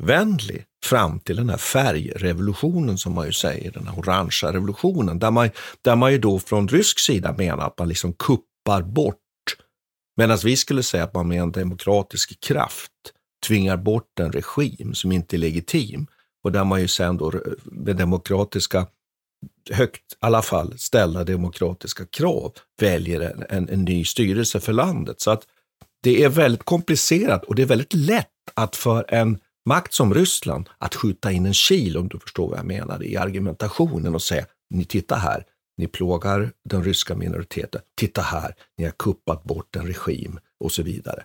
vänlig 0.00 0.64
fram 0.84 1.20
till 1.20 1.36
den 1.36 1.50
här 1.50 1.56
färgrevolutionen 1.56 2.98
som 2.98 3.14
man 3.14 3.26
ju 3.26 3.32
säger, 3.32 3.72
den 3.72 3.86
här 3.86 3.98
orangea 3.98 4.52
revolutionen, 4.52 5.18
där 5.18 5.30
man, 5.30 5.50
där 5.82 5.96
man 5.96 6.12
ju 6.12 6.18
då 6.18 6.38
från 6.38 6.68
rysk 6.68 6.98
sida 6.98 7.34
menar 7.38 7.66
att 7.66 7.78
man 7.78 7.88
liksom 7.88 8.12
kuppar 8.12 8.82
bort, 8.82 9.16
medan 10.16 10.38
vi 10.44 10.56
skulle 10.56 10.82
säga 10.82 11.04
att 11.04 11.14
man 11.14 11.28
med 11.28 11.42
en 11.42 11.52
demokratisk 11.52 12.40
kraft 12.40 12.92
tvingar 13.46 13.76
bort 13.76 14.20
en 14.20 14.32
regim 14.32 14.94
som 14.94 15.12
inte 15.12 15.36
är 15.36 15.38
legitim 15.38 16.06
och 16.44 16.52
där 16.52 16.64
man 16.64 16.80
ju 16.80 16.88
sen 16.88 17.16
då 17.16 17.32
med 17.64 17.96
demokratiska 17.96 18.86
högt, 19.70 20.12
i 20.12 20.16
alla 20.20 20.42
fall 20.42 20.78
ställda 20.78 21.24
demokratiska 21.24 22.06
krav, 22.06 22.52
väljer 22.80 23.20
en, 23.20 23.44
en, 23.48 23.68
en, 23.68 23.84
ny 23.84 24.04
styrelse 24.04 24.60
för 24.60 24.72
landet. 24.72 25.20
Så 25.20 25.30
att 25.30 25.46
det 26.02 26.24
är 26.24 26.28
väldigt 26.28 26.64
komplicerat 26.64 27.44
och 27.44 27.54
det 27.54 27.62
är 27.62 27.66
väldigt 27.66 27.94
lätt 27.94 28.26
att 28.54 28.76
för 28.76 29.04
en 29.08 29.38
makt 29.68 29.94
som 29.94 30.14
Ryssland 30.14 30.68
att 30.78 30.94
skjuta 30.94 31.32
in 31.32 31.46
en 31.46 31.54
kil, 31.54 31.96
om 31.96 32.08
du 32.08 32.18
förstår 32.18 32.48
vad 32.48 32.58
jag 32.58 32.66
menar, 32.66 33.02
i 33.02 33.16
argumentationen 33.16 34.14
och 34.14 34.22
säga, 34.22 34.44
ni 34.74 34.84
titta 34.84 35.16
här, 35.16 35.44
ni 35.78 35.86
plågar 35.86 36.50
den 36.70 36.84
ryska 36.84 37.14
minoriteten, 37.14 37.80
titta 37.96 38.22
här, 38.22 38.54
ni 38.78 38.84
har 38.84 38.92
kuppat 38.92 39.44
bort 39.44 39.76
en 39.76 39.86
regim 39.86 40.38
och 40.64 40.72
så 40.72 40.82
vidare. 40.82 41.22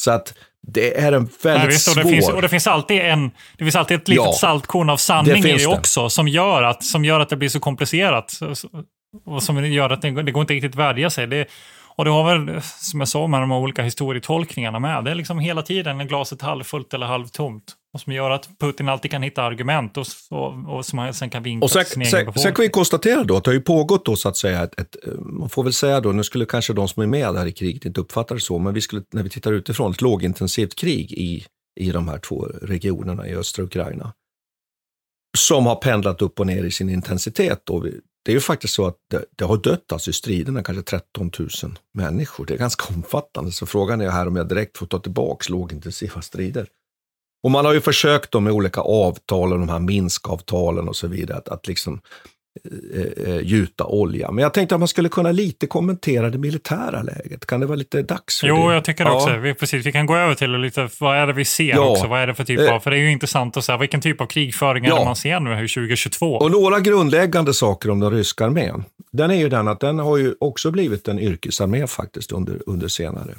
Så 0.00 0.10
att 0.10 0.34
det 0.66 0.98
är 0.98 1.12
en 1.12 1.24
väldigt 1.24 1.42
Nej, 1.42 1.66
visst, 1.66 1.88
och 1.88 1.94
det 1.94 2.02
svår... 2.02 2.10
Finns, 2.10 2.28
och 2.28 2.42
det 2.42 2.48
finns 2.48 2.66
alltid, 2.66 3.00
en, 3.00 3.30
det 3.58 3.64
finns 3.64 3.76
alltid 3.76 3.96
ett 3.96 4.08
litet 4.08 4.24
ja, 4.24 4.32
saltkorn 4.32 4.90
av 4.90 4.96
sanning 4.96 5.44
i 5.44 5.56
det 5.56 5.66
också, 5.66 6.10
som 6.10 6.28
gör, 6.28 6.62
att, 6.62 6.84
som 6.84 7.04
gör 7.04 7.20
att 7.20 7.28
det 7.28 7.36
blir 7.36 7.48
så 7.48 7.60
komplicerat. 7.60 8.40
Och 9.24 9.42
som 9.42 9.64
gör 9.64 9.90
att 9.90 10.02
det, 10.02 10.22
det 10.22 10.32
går 10.32 10.40
inte 10.40 10.54
riktigt 10.54 10.74
värja 10.74 11.10
sig. 11.10 11.26
Det, 11.26 11.48
och 12.00 12.04
det 12.04 12.10
har 12.10 12.36
väl, 12.36 12.62
som 12.62 13.00
jag 13.00 13.08
sa, 13.08 13.26
med 13.26 13.40
de 13.40 13.52
olika 13.52 13.82
historietolkningarna 13.82 14.78
med. 14.78 15.04
Det 15.04 15.10
är 15.10 15.14
liksom 15.14 15.38
hela 15.38 15.62
tiden 15.62 16.06
glaset 16.06 16.42
halvfullt 16.42 16.94
eller 16.94 17.06
halvtomt. 17.06 17.74
Och 17.94 18.00
som 18.00 18.12
gör 18.12 18.30
att 18.30 18.48
Putin 18.60 18.88
alltid 18.88 19.10
kan 19.10 19.22
hitta 19.22 19.42
argument 19.42 19.96
och, 19.96 20.06
och, 20.30 20.76
och 20.76 20.86
som 20.86 20.98
han 20.98 21.14
sen 21.14 21.30
kan 21.30 21.42
vinkla 21.42 21.64
och 21.64 21.70
sen, 21.70 21.84
sin 21.84 22.06
sen, 22.06 22.32
sen 22.32 22.54
kan 22.54 22.62
vi 22.62 22.68
konstatera 22.68 23.24
då 23.24 23.36
att 23.36 23.44
det 23.44 23.50
har 23.50 23.54
ju 23.54 23.60
pågått 23.60 24.04
då 24.04 24.16
så 24.16 24.28
att 24.28 24.36
säga 24.36 24.62
ett, 24.62 24.80
ett, 24.80 24.96
man 25.18 25.48
får 25.48 25.64
väl 25.64 25.72
säga 25.72 26.00
då, 26.00 26.12
nu 26.12 26.24
skulle 26.24 26.46
kanske 26.46 26.72
de 26.72 26.88
som 26.88 27.02
är 27.02 27.06
med 27.06 27.34
där 27.34 27.46
i 27.46 27.52
kriget 27.52 27.84
inte 27.84 28.00
uppfatta 28.00 28.34
det 28.34 28.40
så, 28.40 28.58
men 28.58 28.74
vi 28.74 28.80
skulle, 28.80 29.02
när 29.12 29.22
vi 29.22 29.30
tittar 29.30 29.52
utifrån, 29.52 29.92
ett 29.92 30.02
lågintensivt 30.02 30.74
krig 30.74 31.12
i, 31.12 31.44
i 31.80 31.90
de 31.90 32.08
här 32.08 32.18
två 32.18 32.46
regionerna 32.62 33.28
i 33.28 33.34
östra 33.34 33.64
Ukraina. 33.64 34.12
Som 35.38 35.66
har 35.66 35.76
pendlat 35.76 36.22
upp 36.22 36.40
och 36.40 36.46
ner 36.46 36.64
i 36.64 36.70
sin 36.70 36.88
intensitet. 36.88 37.70
Och 37.70 37.86
vi, 37.86 38.00
det 38.22 38.32
är 38.32 38.34
ju 38.34 38.40
faktiskt 38.40 38.74
så 38.74 38.86
att 38.86 38.96
det, 39.10 39.24
det, 39.36 39.44
har 39.44 39.56
dött 39.56 39.92
alltså 39.92 40.10
i 40.10 40.12
striderna 40.12 40.62
kanske 40.62 40.82
13 40.82 41.30
000 41.38 41.48
människor. 41.94 42.46
Det 42.46 42.54
är 42.54 42.58
ganska 42.58 42.94
omfattande, 42.94 43.52
så 43.52 43.66
frågan 43.66 44.00
är 44.00 44.10
här 44.10 44.28
om 44.28 44.36
jag 44.36 44.48
direkt 44.48 44.78
får 44.78 44.86
ta 44.86 44.98
tillbaka 44.98 45.52
lågintensiva 45.52 46.22
strider. 46.22 46.68
Och 47.42 47.50
man 47.50 47.64
har 47.64 47.72
ju 47.72 47.80
försökt 47.80 48.30
då 48.30 48.40
med 48.40 48.52
olika 48.52 48.80
avtal 48.80 49.52
och 49.52 49.58
de 49.58 49.68
här 49.68 49.78
Minskavtalen 49.78 50.88
och 50.88 50.96
så 50.96 51.06
vidare 51.06 51.38
att, 51.38 51.48
att 51.48 51.66
liksom 51.66 52.00
eh, 52.94 53.34
eh, 53.34 53.40
gjuta 53.42 53.84
olja. 53.84 54.30
Men 54.30 54.42
jag 54.42 54.54
tänkte 54.54 54.74
att 54.74 54.78
man 54.78 54.88
skulle 54.88 55.08
kunna 55.08 55.32
lite 55.32 55.66
kommentera 55.66 56.30
det 56.30 56.38
militära 56.38 57.02
läget. 57.02 57.46
Kan 57.46 57.60
det 57.60 57.66
vara 57.66 57.76
lite 57.76 58.02
dags 58.02 58.40
för 58.40 58.46
jo, 58.46 58.54
det? 58.54 58.62
Jo, 58.62 58.72
jag 58.72 58.84
tycker 58.84 59.04
det 59.04 59.10
också. 59.10 59.36
Vi, 59.36 59.54
precis, 59.54 59.86
vi 59.86 59.92
kan 59.92 60.06
gå 60.06 60.16
över 60.16 60.34
till 60.34 60.52
lite, 60.52 60.88
vad 61.00 61.16
är 61.16 61.26
det 61.26 61.32
vi 61.32 61.44
ser 61.44 61.74
ja. 61.74 61.90
också? 61.90 62.06
Vad 62.06 62.20
är 62.20 62.26
det 62.26 62.34
för 62.34 62.44
typ 62.44 62.60
av, 62.60 62.66
eh. 62.66 62.80
för 62.80 62.90
det 62.90 62.96
är 62.96 63.00
ju 63.00 63.10
intressant 63.10 63.56
att 63.56 63.64
säga, 63.64 63.78
vilken 63.78 64.00
typ 64.00 64.20
av 64.20 64.26
krigföring 64.26 64.84
ja. 64.84 64.94
är 64.94 64.98
det 64.98 65.04
man 65.04 65.16
ser 65.16 65.40
nu 65.40 65.50
2022? 65.50 66.34
Och 66.34 66.50
några 66.50 66.80
grundläggande 66.80 67.54
saker 67.54 67.90
om 67.90 68.00
den 68.00 68.10
ryska 68.10 68.44
armén. 68.44 68.84
Den 69.12 69.30
är 69.30 69.34
ju 69.34 69.48
den 69.48 69.68
att 69.68 69.80
den 69.80 69.98
har 69.98 70.16
ju 70.16 70.34
också 70.40 70.70
blivit 70.70 71.08
en 71.08 71.18
yrkesarmé 71.18 71.86
faktiskt 71.86 72.32
under, 72.32 72.62
under 72.66 72.88
senare 72.88 73.34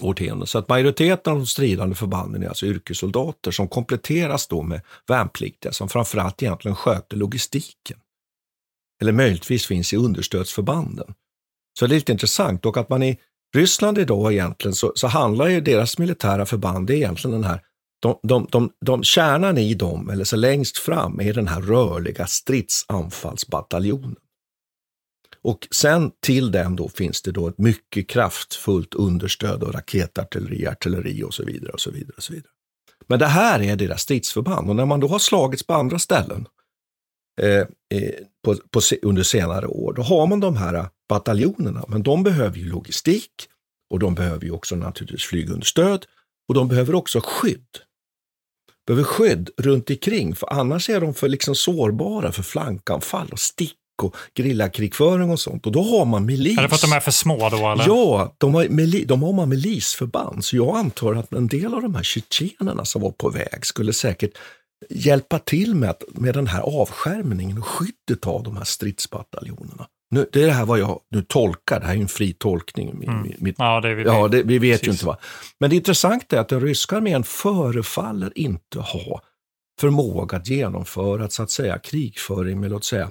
årtionden. 0.00 0.46
Så 0.46 0.58
att 0.58 0.68
majoriteten 0.68 1.32
av 1.32 1.38
de 1.38 1.46
stridande 1.46 1.94
förbanden 1.94 2.42
är 2.42 2.48
alltså 2.48 2.66
yrkessoldater 2.66 3.50
som 3.50 3.68
kompletteras 3.68 4.46
då 4.46 4.62
med 4.62 4.80
värnpliktiga 5.06 5.72
som 5.72 5.88
framförallt 5.88 6.42
egentligen 6.42 6.76
sköter 6.76 7.16
logistiken. 7.16 7.98
Eller 9.00 9.12
möjligtvis 9.12 9.66
finns 9.66 9.92
i 9.92 9.96
understödsförbanden. 9.96 11.14
Så 11.78 11.86
det 11.86 11.94
är 11.94 11.96
lite 11.98 12.12
intressant 12.12 12.66
och 12.66 12.76
att 12.76 12.88
man 12.88 13.02
i 13.02 13.18
Ryssland 13.54 13.98
idag 13.98 14.32
egentligen 14.32 14.74
så, 14.74 14.92
så 14.94 15.06
handlar 15.06 15.48
ju 15.48 15.60
deras 15.60 15.98
militära 15.98 16.46
förband, 16.46 16.86
det 16.86 16.94
är 16.94 16.96
egentligen 16.96 17.32
den 17.32 17.50
här 17.50 17.60
de, 18.00 18.18
de, 18.22 18.46
de, 18.50 18.70
de, 18.80 19.02
kärnan 19.02 19.58
i 19.58 19.74
dem, 19.74 20.10
eller 20.10 20.24
så 20.24 20.36
längst 20.36 20.78
fram, 20.78 21.20
är 21.20 21.34
den 21.34 21.48
här 21.48 21.60
rörliga 21.60 22.26
stridsanfallsbataljonen. 22.26 24.16
Och 25.42 25.68
sen 25.70 26.10
till 26.20 26.50
den 26.50 26.76
då 26.76 26.88
finns 26.88 27.22
det 27.22 27.32
då 27.32 27.48
ett 27.48 27.58
mycket 27.58 28.08
kraftfullt 28.08 28.94
understöd 28.94 29.62
och 29.62 29.74
raketartilleri, 29.74 30.66
artilleri 30.66 31.22
och 31.22 31.34
så 31.34 31.44
vidare. 31.44 31.72
och 31.72 31.80
så 31.80 31.90
vidare 31.90 32.14
och 32.16 32.22
så 32.22 32.32
vidare. 32.32 32.52
Men 33.06 33.18
det 33.18 33.26
här 33.26 33.62
är 33.62 33.76
deras 33.76 34.02
stridsförband 34.02 34.70
och 34.70 34.76
när 34.76 34.86
man 34.86 35.00
då 35.00 35.08
har 35.08 35.18
slagits 35.18 35.66
på 35.66 35.74
andra 35.74 35.98
ställen 35.98 36.46
eh, 37.38 37.66
eh 37.94 38.12
på, 38.44 38.56
på, 38.70 38.80
under 39.02 39.22
senare 39.22 39.66
år, 39.66 39.92
då 39.92 40.02
har 40.02 40.26
man 40.26 40.40
de 40.40 40.56
här 40.56 40.86
bataljonerna, 41.08 41.84
men 41.88 42.02
de 42.02 42.22
behöver 42.22 42.58
ju 42.58 42.68
logistik 42.68 43.32
och 43.90 43.98
de 43.98 44.14
behöver 44.14 44.44
ju 44.44 44.50
också 44.50 44.76
naturligtvis 44.76 45.24
flygunderstöd 45.24 46.06
och 46.48 46.54
de 46.54 46.68
behöver 46.68 46.94
också 46.94 47.20
skydd. 47.24 47.66
Behöver 48.86 49.04
skydd 49.04 49.50
runt 49.56 49.90
omkring, 49.90 50.34
för 50.34 50.52
annars 50.52 50.90
är 50.90 51.00
de 51.00 51.14
för 51.14 51.28
liksom 51.28 51.54
sårbara 51.54 52.32
för 52.32 52.42
flankanfall 52.42 53.28
och 53.32 53.40
stick 53.40 53.74
och 54.02 54.16
grillakrigföring 54.34 55.30
och 55.30 55.40
sånt. 55.40 55.66
Och 55.66 55.72
då 55.72 55.82
har 55.82 56.04
man 56.04 56.26
milis. 56.26 56.58
Är 56.58 56.62
det 56.62 56.68
för 56.68 56.74
att 56.74 56.82
de 56.82 56.92
är 56.92 57.00
för 57.00 57.10
små 57.10 57.48
då? 57.48 57.56
Eller? 57.56 57.84
Ja, 57.86 58.34
de 58.38 58.54
har, 58.54 58.68
mili, 58.68 59.04
de 59.04 59.22
har 59.22 59.32
man 59.32 59.48
milisförband. 59.48 60.44
Så 60.44 60.56
jag 60.56 60.76
antar 60.76 61.14
att 61.14 61.32
en 61.32 61.46
del 61.46 61.74
av 61.74 61.82
de 61.82 61.94
här 61.94 62.02
tjetjenerna 62.02 62.84
som 62.84 63.02
var 63.02 63.10
på 63.10 63.30
väg 63.30 63.66
skulle 63.66 63.92
säkert 63.92 64.30
hjälpa 64.90 65.38
till 65.38 65.74
med, 65.74 65.90
att, 65.90 66.02
med 66.12 66.34
den 66.34 66.46
här 66.46 66.60
avskärmningen 66.60 67.58
och 67.58 67.66
skyddet 67.66 68.26
av 68.26 68.42
de 68.42 68.56
här 68.56 68.64
stridsbataljonerna. 68.64 69.88
Nu, 70.10 70.28
det 70.32 70.42
är 70.42 70.46
det 70.46 70.52
här 70.52 70.64
vad 70.64 70.78
jag 70.78 71.00
nu 71.10 71.22
tolkar, 71.22 71.80
det 71.80 71.86
här 71.86 71.94
är 71.94 72.00
en 72.00 72.08
fri 72.08 72.32
tolkning. 72.32 72.90
Mm. 72.90 73.32
Mitt, 73.38 73.54
ja, 73.58 73.80
det 73.80 73.94
vi, 73.94 74.02
ja 74.02 74.28
det, 74.28 74.42
vi 74.42 74.58
vet 74.58 74.80
precis. 74.80 74.88
ju 74.88 74.92
inte 74.92 75.06
vad. 75.06 75.16
Men 75.58 75.70
det 75.70 75.76
intressanta 75.76 76.36
är 76.36 76.40
att 76.40 76.48
den 76.48 76.60
ryska 76.60 76.96
armén 76.96 77.24
förefaller 77.24 78.38
inte 78.38 78.80
ha 78.80 79.22
förmåga 79.80 80.36
att 80.36 80.48
genomföra 80.48 81.30
så 81.30 81.42
att 81.42 81.50
säga 81.50 81.78
krigföring 81.78 82.60
med 82.60 82.70
låt 82.70 82.84
säga 82.84 83.10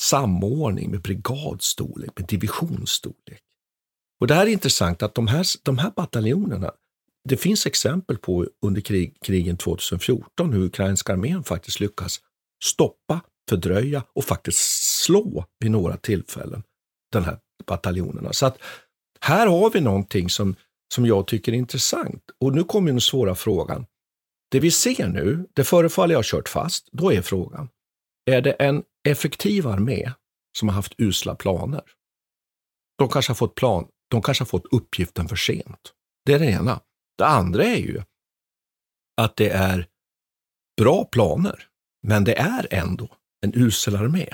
samordning 0.00 0.90
med 0.90 1.00
brigadstorlek, 1.00 2.10
med 2.16 2.26
divisionsstorlek. 2.26 3.42
Och 4.20 4.26
det 4.26 4.34
här 4.34 4.46
är 4.46 4.50
intressant 4.50 5.02
att 5.02 5.14
de 5.14 5.26
här, 5.26 5.46
de 5.62 5.78
här 5.78 5.90
bataljonerna, 5.96 6.72
det 7.28 7.36
finns 7.36 7.66
exempel 7.66 8.18
på 8.18 8.46
under 8.66 8.80
krig, 8.80 9.16
krigen 9.22 9.56
2014 9.56 10.52
hur 10.52 10.64
ukrainska 10.64 11.12
armén 11.12 11.44
faktiskt 11.44 11.80
lyckas 11.80 12.20
stoppa, 12.64 13.20
fördröja 13.48 14.04
och 14.14 14.24
faktiskt 14.24 14.58
slå 15.04 15.44
vid 15.60 15.70
några 15.70 15.96
tillfällen 15.96 16.62
de 17.12 17.24
här 17.24 17.38
bataljonerna. 17.66 18.32
Så 18.32 18.46
att 18.46 18.58
här 19.20 19.46
har 19.46 19.70
vi 19.70 19.80
någonting 19.80 20.30
som, 20.30 20.56
som 20.94 21.06
jag 21.06 21.26
tycker 21.26 21.52
är 21.52 21.56
intressant. 21.56 22.22
Och 22.40 22.54
nu 22.54 22.64
kommer 22.64 22.90
den 22.90 23.00
svåra 23.00 23.34
frågan. 23.34 23.86
Det 24.50 24.60
vi 24.60 24.70
ser 24.70 25.08
nu, 25.08 25.46
det 25.52 25.64
förefaller 25.64 26.14
ha 26.14 26.22
kört 26.24 26.48
fast. 26.48 26.88
Då 26.92 27.12
är 27.12 27.22
frågan, 27.22 27.68
är 28.26 28.40
det 28.40 28.52
en 28.52 28.82
effektiv 29.08 29.66
armé 29.66 30.12
som 30.58 30.68
har 30.68 30.74
haft 30.76 30.94
usla 30.98 31.34
planer? 31.34 31.82
De 32.98 33.08
kanske 33.08 33.30
har 33.30 33.34
fått, 33.34 33.54
plan, 33.54 33.86
de 34.10 34.22
kanske 34.22 34.42
har 34.42 34.46
fått 34.46 34.66
uppgiften 34.72 35.28
för 35.28 35.36
sent. 35.36 35.92
Det 36.24 36.32
är 36.32 36.38
det 36.38 36.50
ena. 36.50 36.80
Det 37.18 37.26
andra 37.26 37.64
är 37.64 37.76
ju 37.76 38.02
att 39.20 39.36
det 39.36 39.50
är 39.50 39.86
bra 40.80 41.04
planer, 41.04 41.56
men 42.06 42.24
det 42.24 42.38
är 42.38 42.66
ändå 42.70 43.08
en 43.46 43.52
usel 43.54 43.96
armé. 43.96 44.26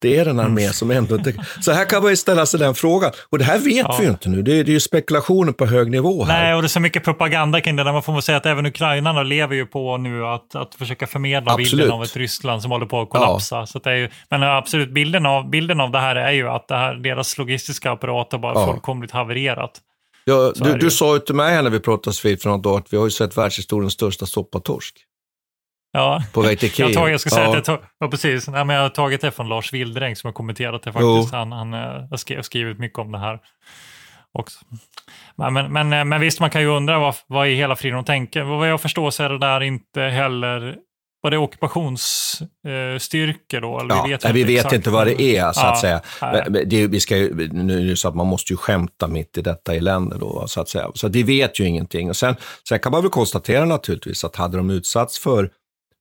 Det 0.00 0.18
är 0.18 0.26
en 0.26 0.40
armé 0.40 0.62
mm. 0.62 0.72
som 0.72 0.90
ändå 0.90 1.14
inte... 1.14 1.34
Så 1.60 1.72
här 1.72 1.84
kan 1.84 2.02
man 2.02 2.10
ju 2.10 2.16
ställa 2.16 2.46
sig 2.46 2.60
den 2.60 2.74
frågan. 2.74 3.12
Och 3.30 3.38
det 3.38 3.44
här 3.44 3.58
vet 3.58 3.76
ja. 3.76 3.96
vi 3.98 4.04
ju 4.04 4.10
inte 4.10 4.28
nu. 4.28 4.42
Det 4.42 4.52
är, 4.52 4.64
det 4.64 4.70
är 4.70 4.74
ju 4.74 4.80
spekulationer 4.80 5.52
på 5.52 5.66
hög 5.66 5.90
nivå 5.90 6.24
här. 6.24 6.42
Nej, 6.42 6.54
och 6.54 6.62
det 6.62 6.66
är 6.66 6.68
så 6.68 6.80
mycket 6.80 7.04
propaganda 7.04 7.60
kring 7.60 7.76
det. 7.76 7.84
Där 7.84 7.92
man 7.92 8.02
får 8.02 8.20
säga 8.20 8.38
att 8.38 8.46
även 8.46 8.66
ukrainarna 8.66 9.22
lever 9.22 9.54
ju 9.54 9.66
på 9.66 9.96
nu 9.96 10.26
att, 10.26 10.54
att 10.54 10.74
försöka 10.74 11.06
förmedla 11.06 11.52
absolut. 11.52 11.70
bilden 11.70 11.90
av 11.90 12.02
ett 12.02 12.16
Ryssland 12.16 12.62
som 12.62 12.70
håller 12.70 12.86
på 12.86 13.00
att 13.00 13.10
kollapsa. 13.10 13.56
Ja. 13.56 13.66
Så 13.66 13.78
det 13.78 13.90
är 13.90 13.96
ju, 13.96 14.08
men 14.30 14.42
absolut, 14.42 14.94
bilden 14.94 15.26
av, 15.26 15.50
bilden 15.50 15.80
av 15.80 15.90
det 15.90 15.98
här 15.98 16.16
är 16.16 16.32
ju 16.32 16.48
att 16.48 16.68
det 16.68 16.76
här, 16.76 16.94
deras 16.94 17.38
logistiska 17.38 17.90
apparat 17.90 18.32
har 18.32 18.38
bara 18.38 18.54
ja. 18.54 18.66
fullkomligt 18.66 19.10
havererat. 19.10 19.80
Ja, 20.24 20.52
du, 20.54 20.78
du 20.78 20.90
sa 20.90 21.14
ju 21.14 21.20
till 21.20 21.34
mig 21.34 21.54
här 21.54 21.62
när 21.62 21.70
vi 21.70 21.80
pratade 21.80 22.16
vid 22.24 22.42
för 22.42 22.50
något 22.50 22.66
år 22.66 22.78
att 22.78 22.92
vi 22.92 22.96
har 22.96 23.04
ju 23.04 23.10
sett 23.10 23.38
världshistoriens 23.38 23.92
största 23.92 24.26
soppatorsk. 24.26 25.04
Ja. 25.92 26.22
På 26.32 26.40
väg 26.40 26.58
till 26.58 26.70
Kiev. 26.70 26.88
Jag, 26.88 26.96
tog, 26.96 27.10
jag 27.10 27.20
ska 27.20 27.30
säga 27.30 27.44
ja. 27.44 27.58
att 27.58 27.68
jag, 27.68 27.78
ja, 27.98 28.08
precis. 28.08 28.48
Nej, 28.48 28.64
men 28.64 28.76
jag 28.76 28.82
har 28.82 28.88
tagit 28.90 29.20
det 29.20 29.30
från 29.30 29.48
Lars 29.48 29.72
Wildräng 29.72 30.16
som 30.16 30.28
har 30.28 30.32
kommenterat 30.32 30.82
det 30.82 30.92
faktiskt. 30.92 31.32
Jo. 31.32 31.38
Han, 31.38 31.52
han 31.52 31.74
eh, 31.74 31.80
har 31.80 32.42
skrivit 32.42 32.78
mycket 32.78 32.98
om 32.98 33.12
det 33.12 33.18
här 33.18 33.40
också. 34.32 34.58
Men, 35.36 35.54
men, 35.54 35.72
men, 35.72 35.92
eh, 35.92 36.04
men 36.04 36.20
visst, 36.20 36.40
man 36.40 36.50
kan 36.50 36.60
ju 36.60 36.68
undra 36.68 36.98
vad, 36.98 37.14
vad 37.26 37.48
i 37.48 37.54
hela 37.54 37.76
friden 37.76 37.96
de 37.96 38.04
tänker. 38.04 38.42
Vad 38.42 38.68
jag 38.68 38.80
förstår 38.80 39.10
så 39.10 39.22
är 39.22 39.28
det 39.28 39.38
där 39.38 39.62
inte 39.62 40.00
heller 40.02 40.76
var 41.20 41.30
det 41.30 41.38
ockupationsstyrkor 41.38 43.60
då? 43.60 43.80
Eller 43.80 43.94
Ja, 43.94 44.02
vi 44.04 44.10
vet, 44.12 44.24
nej, 44.24 44.32
vi 44.32 44.44
vet 44.44 44.72
inte 44.72 44.90
vad 44.90 45.06
det 45.06 45.22
är, 45.22 45.52
så 45.52 45.60
Ja, 45.60 45.72
att 45.72 45.80
säga. 45.80 46.00
Men- 46.20 46.52
Det, 46.68 46.86
vi 46.86 47.00
ska, 47.00 47.16
ju- 47.16 47.48
nu 47.52 47.80
är 47.80 47.84
det 47.86 47.96
så 47.96 48.08
att 48.08 48.14
man 48.14 48.26
måste 48.26 48.52
ju 48.52 48.56
skämta 48.56 49.08
mitt 49.08 49.38
i 49.38 49.42
detta 49.42 49.74
elände 49.74 50.18
då, 50.18 50.44
så 50.48 50.60
att 50.60 50.68
säga. 50.68 50.90
Så 50.94 51.08
vi 51.08 51.22
vet 51.22 51.60
ju 51.60 51.64
ingenting. 51.64 52.08
Och 52.08 52.16
sen, 52.16 52.34
sen 52.68 52.78
kan 52.78 52.92
man 52.92 53.02
väl 53.02 53.10
konstatera 53.10 53.64
naturligtvis 53.64 54.24
att 54.24 54.36
hade 54.36 54.56
de 54.56 54.70
utsatts 54.70 55.18
för, 55.18 55.50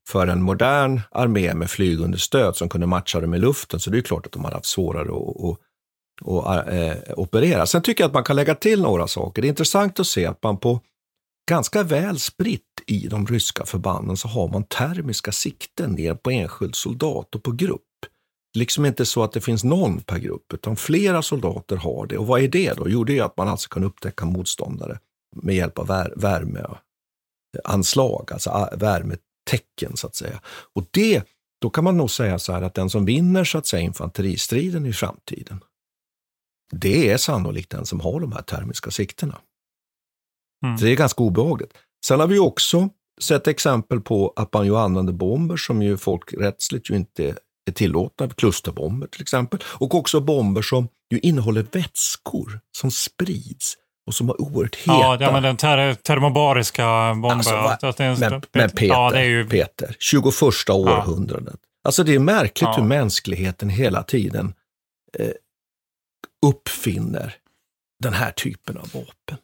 för 0.10 0.28
en 0.28 0.42
modern 0.42 1.02
armé 1.12 1.54
med 1.54 1.70
flygunderstöd 1.70 2.56
som 2.56 2.70
kunde 2.70 2.88
matcha 2.88 3.20
dem 3.20 3.34
i 3.34 3.40
luften, 3.40 3.80
så 3.80 3.90
det 3.90 3.96
är 3.96 4.00
ju 4.00 4.04
klart 4.04 4.26
att 4.26 4.32
de 4.32 4.44
hade 4.44 4.56
haft 4.56 4.66
svårare 4.66 5.10
att, 5.10 5.44
att, 5.44 5.58
att 6.48 6.68
eh, 6.74 6.94
operera. 7.20 7.66
Sen 7.66 7.82
tycker 7.82 8.04
jag 8.04 8.08
att 8.08 8.14
man 8.14 8.24
kan 8.24 8.36
lägga 8.36 8.56
till 8.56 8.82
några 8.82 9.08
saker. 9.08 9.42
Det 9.42 9.48
är 9.48 9.50
intressant 9.50 10.00
att 10.00 10.08
se 10.08 10.26
att 10.26 10.44
man 10.44 10.58
på 10.58 10.80
ganska 11.50 11.84
väl 11.84 12.20
spritt 12.20 12.62
i 12.88 13.08
de 13.08 13.28
ryska 13.28 13.66
förbanden 13.66 14.18
så 14.18 14.28
har 14.28 14.48
man 14.48 14.64
termiska 14.64 15.32
sikten 15.32 15.92
ner 15.92 16.16
på 16.16 16.32
enskild 16.32 16.76
soldat 16.76 17.36
och 17.36 17.44
på 17.44 17.52
grupp. 17.52 17.82
Liksom 18.58 18.86
inte 18.86 19.06
så 19.06 19.24
att 19.24 19.32
det 19.32 19.42
finns 19.42 19.64
någon 19.64 20.02
per 20.02 20.20
grupp, 20.20 20.54
utan 20.54 20.76
flera 20.76 21.22
soldater 21.22 21.76
har 21.76 22.08
det. 22.08 22.18
Och 22.18 22.28
vad 22.28 22.42
är 22.42 22.48
det 22.48 22.74
då? 22.74 22.90
Jo, 22.90 23.04
det 23.04 23.18
är 23.18 23.24
att 23.24 23.38
man 23.38 23.48
alltså 23.48 23.70
kan 23.70 23.84
upptäcka 23.84 24.26
motståndare 24.26 25.00
med 25.36 25.56
hjälp 25.56 25.80
av 25.80 25.88
vär, 25.88 26.14
värmeanslag, 26.16 28.30
alltså 28.34 28.70
värmetecken 28.78 29.98
så 29.98 30.08
att 30.08 30.16
säga. 30.16 30.42
Och 30.74 30.86
det, 30.92 31.24
då 31.62 31.70
kan 31.70 31.84
man 31.84 31.98
nog 31.98 32.12
säga 32.12 32.40
så 32.40 32.54
här 32.54 32.62
att 32.62 32.74
den 32.74 32.90
som 32.90 33.06
vinner 33.06 33.44
så 33.44 33.58
att 33.58 33.68
säga 33.68 33.82
infanteristriden 33.82 34.86
i 34.86 34.94
framtiden, 34.94 35.64
det 36.72 37.12
är 37.12 37.18
sannolikt 37.18 37.70
den 37.70 37.86
som 37.86 38.00
har 38.00 38.20
de 38.20 38.32
här 38.32 38.42
termiska 38.42 38.92
siktena. 38.92 39.42
Mm. 40.66 40.78
Så 40.78 40.86
det 40.86 40.92
är 40.92 40.96
ganska 40.96 41.24
obehagligt. 41.24 41.74
Sen 42.06 42.20
har 42.20 42.28
vi 42.28 42.40
också 42.40 42.90
sett 43.22 43.48
exempel 43.48 44.02
på 44.02 44.34
att 44.36 44.54
man 44.54 44.66
ju 44.66 44.78
använder 44.78 45.14
bomber 45.14 45.58
som 45.58 45.82
ju 45.82 45.98
folkrättsligt 45.98 46.90
ju 46.90 46.96
inte 46.96 47.36
är 47.70 47.72
tillåtna, 47.74 48.30
klusterbomber 48.30 49.08
till 49.08 49.22
exempel, 49.22 49.60
och 49.66 49.96
också 49.96 50.20
bomber 50.20 50.62
som 50.62 50.88
ju 51.14 51.20
innehåller 51.20 51.66
vätskor 51.72 52.60
som 52.78 52.92
sprids 52.92 53.76
och 54.08 54.14
som 54.16 54.30
är 54.30 54.42
oerhört 54.42 54.76
heta. 54.76 54.92
Ja, 54.92 55.18
ja, 55.20 55.32
men 55.32 55.44
den 55.44 55.58
ter 55.58 55.94
termobariska 55.94 56.86
bomben. 57.14 57.32
Alltså, 57.32 57.56
vad- 57.56 57.84
att 57.84 57.98
det 57.98 58.04
är 58.04 58.10
en- 58.12 58.20
Men, 58.20 58.42
men 58.54 58.70
Peter, 58.70 58.86
ja, 58.88 59.10
det 59.12 59.20
är 59.20 59.24
ju, 59.24 59.46
Peter, 59.50 59.96
21 60.00 60.70
århundradet. 60.70 61.60
Alltså 61.84 62.04
det 62.04 62.16
är 62.16 62.20
märkligt 62.20 62.62
Ja. 62.68 62.74
hur 62.78 62.84
mänskligheten 62.84 63.70
hela 63.70 64.04
tiden 64.04 64.54
eh, 65.20 65.32
uppfinner 66.46 67.36
den 68.04 68.14
här 68.14 68.32
typen 68.32 68.78
av 68.78 68.90
vapen. 68.94 69.38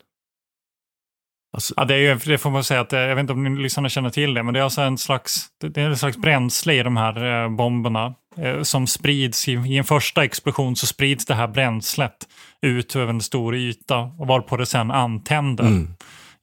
Alltså, 1.53 1.73
ja, 1.77 1.85
det, 1.85 1.93
är 1.95 1.97
ju, 1.97 2.15
det 2.25 2.37
får 2.37 2.49
man 2.49 2.63
säga 2.63 2.81
att, 2.81 2.89
det- 2.89 3.07
jag 3.07 3.15
vet 3.15 3.21
inte 3.21 3.33
om 3.33 3.43
ni 3.43 3.61
lyssnarna 3.63 3.89
känner 3.89 4.09
till 4.09 4.33
det, 4.33 4.43
men 4.43 4.53
det 4.53 4.59
är 4.59 4.63
alltså 4.63 4.81
en 4.81 4.97
slags, 4.97 5.47
det 5.61 5.81
är 5.81 5.89
en 5.89 5.97
slags 5.97 6.17
bränsle 6.17 6.73
i 6.73 6.83
de 6.83 6.97
här 6.97 7.43
eh, 7.43 7.49
bomberna 7.49 8.13
eh, 8.37 8.61
som 8.61 8.87
sprids 8.87 9.47
i, 9.47 9.51
i 9.51 9.77
en 9.77 9.83
första 9.83 10.23
explosion 10.23 10.75
så 10.75 10.87
sprids 10.87 11.25
det 11.25 11.35
här 11.35 11.47
bränslet 11.47 12.15
ut 12.61 12.95
över 12.95 13.07
en 13.13 13.21
stor 13.21 13.55
yta 13.55 13.97
och 13.97 14.27
varpå 14.27 14.57
det 14.57 14.65
sen 14.65 14.91
antänder 14.91 15.63
Mm. 15.63 15.87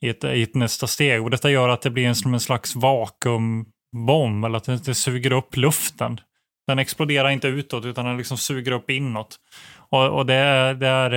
i, 0.01 0.09
ett, 0.09 0.25
i 0.25 0.43
ett 0.43 0.55
nästa 0.55 0.87
steg. 0.87 1.23
Och 1.23 1.31
detta 1.31 1.51
gör 1.51 1.69
att 1.69 1.83
det 1.83 1.91
blir 1.91 2.07
en, 2.07 2.15
som 2.15 2.35
en 2.35 2.41
slags 2.41 2.77
vakuumbomb, 2.77 4.45
eller 4.45 4.57
att 4.57 4.65
det, 4.65 4.85
det 4.85 4.95
suger 4.95 5.33
upp 5.33 5.57
luften. 5.57 6.21
Den 6.71 6.79
exploderar 6.79 7.29
inte 7.31 7.49
utåt 7.49 7.85
utan 7.85 8.05
den 8.05 8.17
liksom 8.17 8.37
suger 8.39 8.73
upp 8.73 8.91
inåt. 8.91 9.37
Och, 9.93 10.09
och 10.09 10.27
det, 10.27 10.35
är, 10.35 10.75
det 10.75 10.87
är 10.87 11.11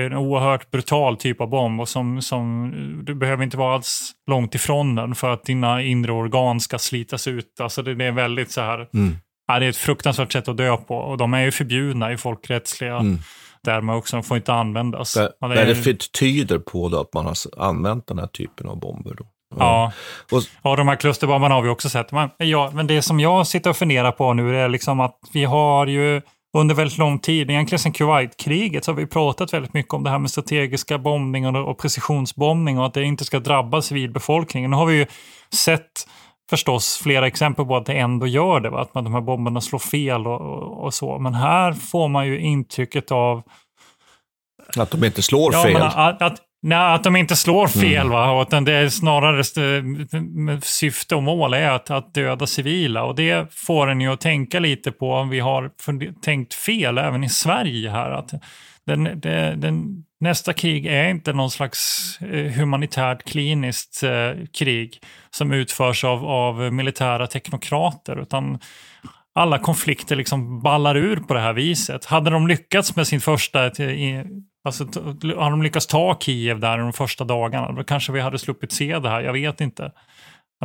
eh, 0.00 0.06
en 0.06 0.14
oerhört 0.14 0.70
brutal 0.70 1.16
typ 1.16 1.40
av 1.40 1.48
bomb 1.48 1.80
och 1.80 1.88
som, 1.88 2.22
som 2.22 2.72
du 3.06 3.14
behöver 3.14 3.44
inte 3.44 3.56
vara 3.56 3.74
alls 3.74 4.12
långt 4.30 4.54
ifrån 4.54 4.94
den 4.94 5.14
för 5.14 5.30
att 5.32 5.44
dina 5.44 5.82
inre 5.82 6.12
organ 6.12 6.60
ska 6.60 6.78
slitas 6.78 7.28
ut. 7.28 7.60
Alltså 7.60 7.82
det, 7.82 7.94
det 7.94 8.04
är 8.04 8.12
väldigt 8.12 8.50
så 8.50 8.60
här, 8.60 8.88
Mm. 8.94 9.16
ja, 9.46 9.58
det 9.58 9.64
är 9.66 9.70
ett 9.70 9.76
fruktansvärt 9.76 10.32
sätt 10.32 10.48
att 10.48 10.56
dö 10.56 10.76
på 10.76 10.96
och 10.96 11.16
de 11.18 11.34
är 11.34 11.40
ju 11.44 11.50
förbjudna 11.50 12.12
i 12.12 12.16
folkrättsliga 12.16 12.96
Mm. 12.96 13.18
därmed 13.62 13.96
också, 13.96 14.16
de 14.16 14.22
får 14.22 14.36
inte 14.36 14.52
användas. 14.52 15.14
Där, 15.14 15.30
Ja, 15.40 15.48
det 15.48 15.54
där 15.54 15.66
är- 15.66 15.84
det 15.84 16.12
tyder 16.12 16.58
på 16.58 16.86
att 16.86 17.14
man 17.14 17.26
har 17.26 17.34
använt 17.58 18.06
den 18.06 18.18
här 18.18 18.26
typen 18.26 18.68
av 18.68 18.80
bomber. 18.80 19.14
Då. 19.18 19.24
Ja. 19.58 19.92
Och, 20.32 20.42
Ja, 20.62 20.76
de 20.76 20.88
här 20.88 20.96
klusterbomberna 20.96 21.54
har 21.54 21.62
vi 21.62 21.68
också 21.68 21.88
sett. 21.88 22.12
Men, 22.12 22.30
ja, 22.36 22.70
men 22.74 22.86
det 22.86 23.02
som 23.02 23.20
jag 23.20 23.46
sitter 23.46 23.70
och 23.70 23.76
funderar 23.76 24.12
på 24.12 24.32
nu 24.32 24.56
är 24.56 24.68
liksom 24.68 25.00
att 25.00 25.18
vi 25.32 25.44
har 25.44 25.86
ju 25.86 26.22
under 26.58 26.74
väldigt 26.74 26.98
lång 26.98 27.18
tid, 27.18 27.50
egentligen 27.50 27.78
sedan 27.78 27.92
Kuwaitkriget, 27.92 28.84
så 28.84 28.90
har 28.90 28.96
vi 28.96 29.06
pratat 29.06 29.52
väldigt 29.52 29.74
mycket 29.74 29.94
om 29.94 30.04
det 30.04 30.10
här 30.10 30.18
med 30.18 30.30
strategiska 30.30 30.98
bombningar 30.98 31.56
och, 31.56 31.70
och 31.70 31.78
precisionsbombning 31.78 32.78
och 32.78 32.86
att 32.86 32.94
det 32.94 33.02
inte 33.02 33.24
ska 33.24 33.38
drabba 33.38 33.82
civilbefolkningen. 33.82 34.70
Nu 34.70 34.76
har 34.76 34.86
vi 34.86 34.94
ju 34.96 35.06
sett 35.54 36.06
förstås 36.50 36.98
flera 37.02 37.26
exempel 37.26 37.64
på 37.64 37.76
att 37.76 37.86
det 37.86 37.92
ändå 37.98 38.26
gör 38.26 38.60
det, 38.60 38.70
va? 38.70 38.80
att 38.80 38.94
man, 38.94 39.04
de 39.04 39.14
här 39.14 39.20
bomberna 39.20 39.60
slår 39.60 39.78
fel 39.78 40.26
och, 40.26 40.40
och, 40.40 40.84
och 40.84 40.94
så. 40.94 41.18
Men 41.18 41.34
här 41.34 41.72
får 41.72 42.08
man 42.08 42.26
ju 42.26 42.40
intrycket 42.40 43.12
av 43.12 43.42
att 44.76 44.90
de 44.90 45.04
inte 45.04 45.22
slår 45.22 45.52
Ja, 45.52 45.62
fel. 45.62 45.72
men 45.72 45.82
att, 45.82 46.22
att, 46.22 46.38
nej, 46.62 46.94
att 46.94 47.04
de 47.04 47.16
inte 47.16 47.36
slår 47.36 47.68
fel, 47.68 48.06
Mm. 48.06 48.08
va? 48.08 48.42
Att 48.42 48.50
det 48.66 48.72
är 48.72 48.88
snarare 48.88 49.44
syfte 50.62 51.14
och 51.14 51.22
mål 51.22 51.54
är 51.54 51.70
att, 51.70 51.90
att 51.90 52.14
döda 52.14 52.46
civila. 52.46 53.04
Och 53.04 53.14
det 53.14 53.54
får 53.54 53.90
en 53.90 54.00
ju 54.00 54.12
att 54.12 54.20
tänka 54.20 54.60
lite 54.60 54.92
på 54.92 55.12
om 55.12 55.28
vi 55.28 55.40
har 55.40 55.70
tänkt 56.20 56.54
fel 56.54 56.98
även 56.98 57.24
i 57.24 57.28
Sverige 57.28 57.90
här. 57.90 58.10
Att 58.10 58.30
den, 58.86 59.04
det, 59.20 59.54
den, 59.56 60.04
nästa 60.20 60.52
krig 60.52 60.86
är 60.86 61.08
inte 61.08 61.32
någon 61.32 61.50
slags 61.50 61.98
eh, 62.20 62.52
humanitärt 62.52 63.22
kliniskt 63.30 64.02
eh, 64.02 64.44
krig 64.58 64.98
som 65.30 65.52
utförs 65.52 66.04
av, 66.04 66.24
av 66.24 66.72
militära 66.72 67.26
teknokrater, 67.26 68.22
utan 68.22 68.58
alla 69.34 69.58
konflikter 69.58 70.16
liksom 70.16 70.62
ballar 70.62 70.96
ur 70.96 71.16
på 71.16 71.34
det 71.34 71.40
här 71.40 71.52
viset. 71.52 72.04
Hade 72.04 72.30
de 72.30 72.46
lyckats 72.48 72.96
med 72.96 73.06
sin 73.06 73.20
första, 73.20 73.66
i- 73.66 74.24
alltså, 74.64 74.84
hade 75.22 75.50
de 75.50 75.62
lyckats 75.62 75.86
ta 75.86 76.16
Kiev 76.20 76.60
där 76.60 76.78
de 76.78 76.92
första 76.92 77.24
dagarna, 77.24 77.72
då 77.72 77.84
kanske 77.84 78.12
vi 78.12 78.20
hade 78.20 78.38
sluppit 78.38 78.72
se 78.72 78.98
det 78.98 79.08
här, 79.08 79.20
jag 79.20 79.32
vet 79.32 79.60
inte. 79.60 79.92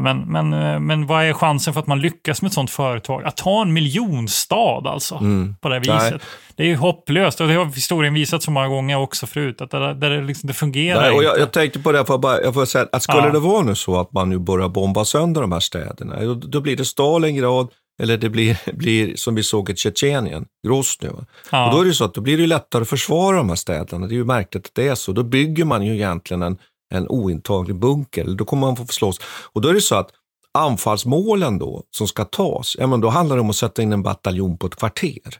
Men, 0.02 0.20
men, 0.32 0.54
eh, 0.54 0.80
men 0.80 1.08
vad 1.08 1.24
är 1.24 1.34
chansen 1.34 1.74
för 1.74 1.80
att 1.82 1.88
man 1.88 2.00
lyckas 2.00 2.42
med 2.42 2.50
ett 2.50 2.54
sånt 2.54 2.72
företag? 2.72 3.24
Att 3.26 3.38
ta 3.38 3.62
en 3.62 3.74
miljonstad 3.74 4.90
alltså, 4.90 5.16
Mm. 5.16 5.56
på 5.62 5.70
det 5.70 5.76
här 5.76 5.84
Nej. 5.88 6.04
viset. 6.06 6.22
Det 6.56 6.64
är 6.64 6.68
ju 6.68 6.76
hopplöst 6.76 7.42
och 7.42 7.48
det 7.48 7.54
har 7.54 7.66
historien 7.66 8.14
visat 8.14 8.44
så 8.44 8.52
många 8.52 8.68
gånger 8.68 8.98
också 9.00 9.28
förut, 9.28 9.62
att 9.62 9.72
det, 9.72 9.94
det, 9.94 10.22
liksom, 10.22 10.48
det 10.48 10.54
fungerar 10.54 11.02
Nej, 11.02 11.12
och 11.12 11.24
jag, 11.24 11.32
inte. 11.32 11.40
jag 11.40 11.52
tänkte 11.52 11.80
på 11.80 11.92
det, 11.92 12.06
för 12.06 12.18
bara, 12.18 12.42
jag 12.42 12.54
får 12.54 12.66
säga, 12.66 12.88
att 12.92 13.04
skulle 13.04 13.18
Ja. 13.18 13.30
det 13.30 13.40
vara 13.40 13.64
nu 13.64 13.76
så 13.76 14.00
att 14.00 14.12
man 14.14 14.30
nu 14.30 14.40
börjar 14.40 14.70
bomba 14.70 15.06
sönder 15.06 15.42
de 15.42 15.52
här 15.52 15.60
städerna, 15.60 16.22
då, 16.22 16.34
då 16.34 16.62
blir 16.62 16.78
det 16.78 16.86
Stalingrad, 16.86 17.68
eller 18.04 18.18
det 18.18 18.30
blir, 18.30 18.60
blir 18.74 19.16
som 19.16 19.36
vi 19.36 19.44
såg 19.44 19.70
i 19.70 19.76
Tjetjenien, 19.76 20.46
Grozny. 20.68 21.10
Ja. 21.52 21.68
Och 21.68 21.76
då 21.76 21.82
är 21.82 21.86
det 21.86 21.94
så 21.94 22.06
att 22.06 22.14
då 22.14 22.22
blir 22.22 22.38
det 22.38 22.48
lättare 22.48 22.82
att 22.82 22.90
försvara 22.90 23.38
de 23.38 23.50
här 23.50 23.56
städerna. 23.56 24.08
Det 24.08 24.14
är 24.14 24.18
ju 24.18 24.26
märkligt 24.26 24.66
att 24.66 24.76
det 24.76 24.88
är 24.88 24.96
så. 24.96 25.12
Då 25.12 25.24
bygger 25.24 25.66
man 25.66 25.86
ju 25.86 25.94
egentligen 25.94 26.42
en, 26.42 26.58
en 26.94 27.08
ointaglig 27.08 27.76
bunker, 27.76 28.26
då 28.26 28.46
kommer 28.46 28.68
man 28.68 28.76
få 28.76 28.86
slåss. 28.86 29.20
Och 29.54 29.62
då 29.62 29.70
är 29.70 29.74
det 29.74 29.82
så 29.82 29.96
att 29.96 30.12
anfallsmålen 30.54 31.60
då, 31.60 31.84
som 31.98 32.08
ska 32.08 32.26
tas, 32.26 32.76
ja 32.80 32.88
men 32.88 33.02
då 33.02 33.10
handlar 33.10 33.36
det 33.36 33.42
om 33.42 33.50
att 33.50 33.56
sätta 33.56 33.82
in 33.82 33.94
en 33.94 34.04
bataljon 34.04 34.58
på 34.58 34.68
ett 34.68 34.76
kvarter. 34.76 35.40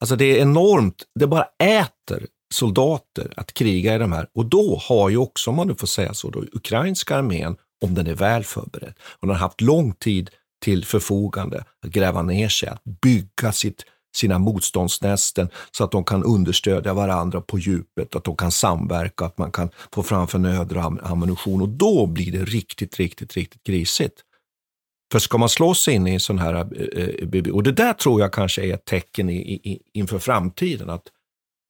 Alltså 0.00 0.16
det 0.16 0.24
är 0.24 0.42
enormt, 0.42 1.04
det 1.20 1.26
bara 1.26 1.46
äter 1.58 2.26
soldater 2.54 3.32
att 3.36 3.54
kriga 3.54 3.94
i 3.94 3.98
de 3.98 4.12
här. 4.12 4.28
Och 4.34 4.46
då 4.46 4.80
har 4.88 5.08
ju 5.08 5.16
också, 5.16 5.50
om 5.50 5.56
man 5.56 5.68
nu 5.68 5.74
får 5.74 5.86
säga 5.86 6.14
så, 6.14 6.30
då, 6.30 6.44
ukrainska 6.52 7.16
armén, 7.16 7.56
om 7.84 7.94
den 7.94 8.06
är 8.06 8.14
väl 8.14 8.44
förberedd, 8.44 8.94
och 9.20 9.26
den 9.26 9.36
har 9.36 9.42
haft 9.42 9.60
lång 9.60 9.92
tid 9.92 10.30
till 10.60 10.84
förfogande 10.84 11.64
att 11.84 11.90
gräva 11.90 12.22
ner 12.22 12.48
sig, 12.48 12.68
att 12.68 12.84
bygga 12.84 13.52
sitt, 13.52 13.84
sina 14.16 14.38
motståndsnästen 14.38 15.48
så 15.70 15.84
att 15.84 15.90
de 15.90 16.04
kan 16.04 16.24
understödja 16.24 16.94
varandra 16.94 17.40
på 17.40 17.58
djupet, 17.58 18.16
att 18.16 18.24
de 18.24 18.36
kan 18.36 18.50
samverka, 18.50 19.24
att 19.24 19.38
man 19.38 19.52
kan 19.52 19.70
få 19.92 20.02
fram 20.02 20.26
förnöder 20.26 20.78
och 20.78 21.10
ammunition. 21.10 21.62
Och 21.62 21.68
då 21.68 22.06
blir 22.06 22.32
det 22.32 22.44
riktigt, 22.44 22.96
riktigt, 22.96 23.36
riktigt 23.36 23.62
grisigt. 23.62 24.24
För 25.12 25.18
ska 25.18 25.38
man 25.38 25.48
slå 25.48 25.74
sig 25.74 25.94
in 25.94 26.06
i 26.06 26.14
en 26.14 26.20
sån 26.20 26.38
här, 26.38 26.54
eh, 26.54 27.44
eh, 27.44 27.54
och 27.54 27.62
det 27.62 27.72
där 27.72 27.92
tror 27.92 28.20
jag 28.20 28.32
kanske 28.32 28.64
är 28.64 28.74
ett 28.74 28.84
tecken 28.84 29.28
i, 29.28 29.36
i, 29.36 29.82
inför 29.92 30.18
framtiden, 30.18 30.90
att, 30.90 31.08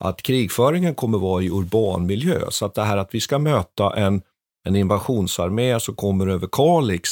att 0.05 0.23
krigföringen 0.23 0.95
kommer 0.95 1.19
vara 1.19 1.43
i 1.43 1.51
urban 1.51 2.07
miljö. 2.07 2.41
Så 2.51 2.67
att 2.67 2.75
det 2.75 2.83
här 2.83 2.97
att 2.97 3.15
vi 3.15 3.21
ska 3.21 3.39
möta 3.39 3.97
en, 3.97 4.23
en 4.65 4.77
invasionsarmé 4.77 5.81
som 5.81 5.95
kommer 5.95 6.27
över 6.27 6.49
Kalix 6.53 7.11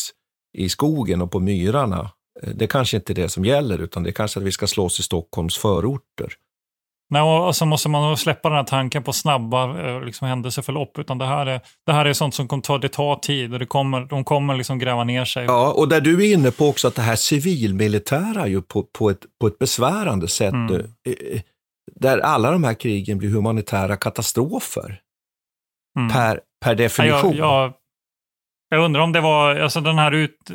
i 0.57 0.68
skogen 0.68 1.22
och 1.22 1.30
på 1.32 1.40
myrarna, 1.40 2.11
eh, 2.42 2.48
det 2.54 2.66
kanske 2.66 2.96
inte 2.96 3.12
är 3.12 3.14
det 3.14 3.28
som 3.28 3.44
gäller, 3.44 3.78
utan 3.78 4.02
det 4.02 4.11
är 4.11 4.12
kanske 4.12 4.40
att 4.40 4.46
vi 4.46 4.52
ska 4.52 4.66
slås 4.66 5.00
i 5.00 5.02
Stockholms 5.02 5.59
förorter. 5.59 6.32
Nej, 7.11 7.22
och 7.22 7.57
så 7.57 7.66
måste 7.66 7.88
man 7.88 8.16
släppa 8.16 8.48
den 8.48 8.57
här 8.57 8.64
tanken 8.64 9.02
på 9.02 9.12
snabba 9.12 9.88
eh, 9.88 10.04
liksom, 10.04 10.28
händelseförlopp. 10.28 10.98
Utan 10.98 11.18
det 11.18 11.26
här, 11.26 11.46
är, 11.46 11.61
det 11.86 11.92
här 11.92 12.04
är 12.04 12.12
sånt 12.12 12.34
som 12.34 12.48
kommer 12.48 12.62
ta, 12.62 12.78
det 12.78 12.88
tar 12.88 13.16
tid 13.16 13.52
och 13.52 13.59
det 13.59 13.66
kommer, 13.66 14.00
de 14.00 14.24
kommer 14.24 14.57
liksom 14.57 14.78
gräva 14.78 15.04
ner 15.04 15.24
sig. 15.24 15.44
Ja, 15.44 15.72
och 15.72 15.88
där 15.88 16.00
du 16.00 16.26
är 16.26 16.34
inne 16.34 16.50
på 16.50 16.68
också 16.68 16.88
att 16.88 16.94
det 16.94 17.02
här 17.02 17.16
civilmilitära 17.16 18.46
ju 18.48 18.62
på, 18.62 18.82
på, 18.82 19.11
ett, 19.11 19.20
på 19.40 19.46
ett 19.46 19.59
besvärande 19.59 20.28
sätt 20.28 20.52
Mm. 20.52 20.66
nu, 20.66 20.90
eh, 21.09 21.40
där 21.94 22.18
alla 22.18 22.50
de 22.50 22.64
här 22.64 22.74
krigen 22.74 23.18
blir 23.18 23.30
humanitära 23.30 23.96
katastrofer 23.96 25.00
Mm. 25.98 26.12
per, 26.12 26.40
per 26.64 26.70
Ja, 26.70 26.74
definition. 26.74 27.36
Jag, 27.36 27.64
jag, 27.64 27.72
jag 28.68 28.84
undrar 28.84 29.00
om 29.00 29.12
det 29.12 29.20
var, 29.20 29.56
alltså 29.56 29.80
den 29.80 29.98
här 29.98 30.12
ut, 30.12 30.50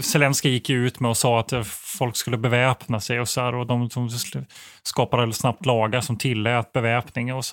Zelenskyj 0.00 0.52
gick 0.52 0.68
ju 0.68 0.86
ut 0.86 1.00
med 1.00 1.08
och 1.08 1.16
sa 1.16 1.40
att 1.40 1.52
folk 1.66 2.16
skulle 2.16 2.36
beväpna 2.36 3.00
sig 3.00 3.20
och 3.20 3.28
så 3.28 3.40
här, 3.40 3.54
och 3.54 3.66
de, 3.66 3.90
som 3.90 4.10
skapade 4.84 5.32
snabbt 5.32 5.66
lagar 5.66 6.00
som 6.00 6.18
tillät 6.18 6.72
beväpning 6.72 7.34
och, 7.34 7.44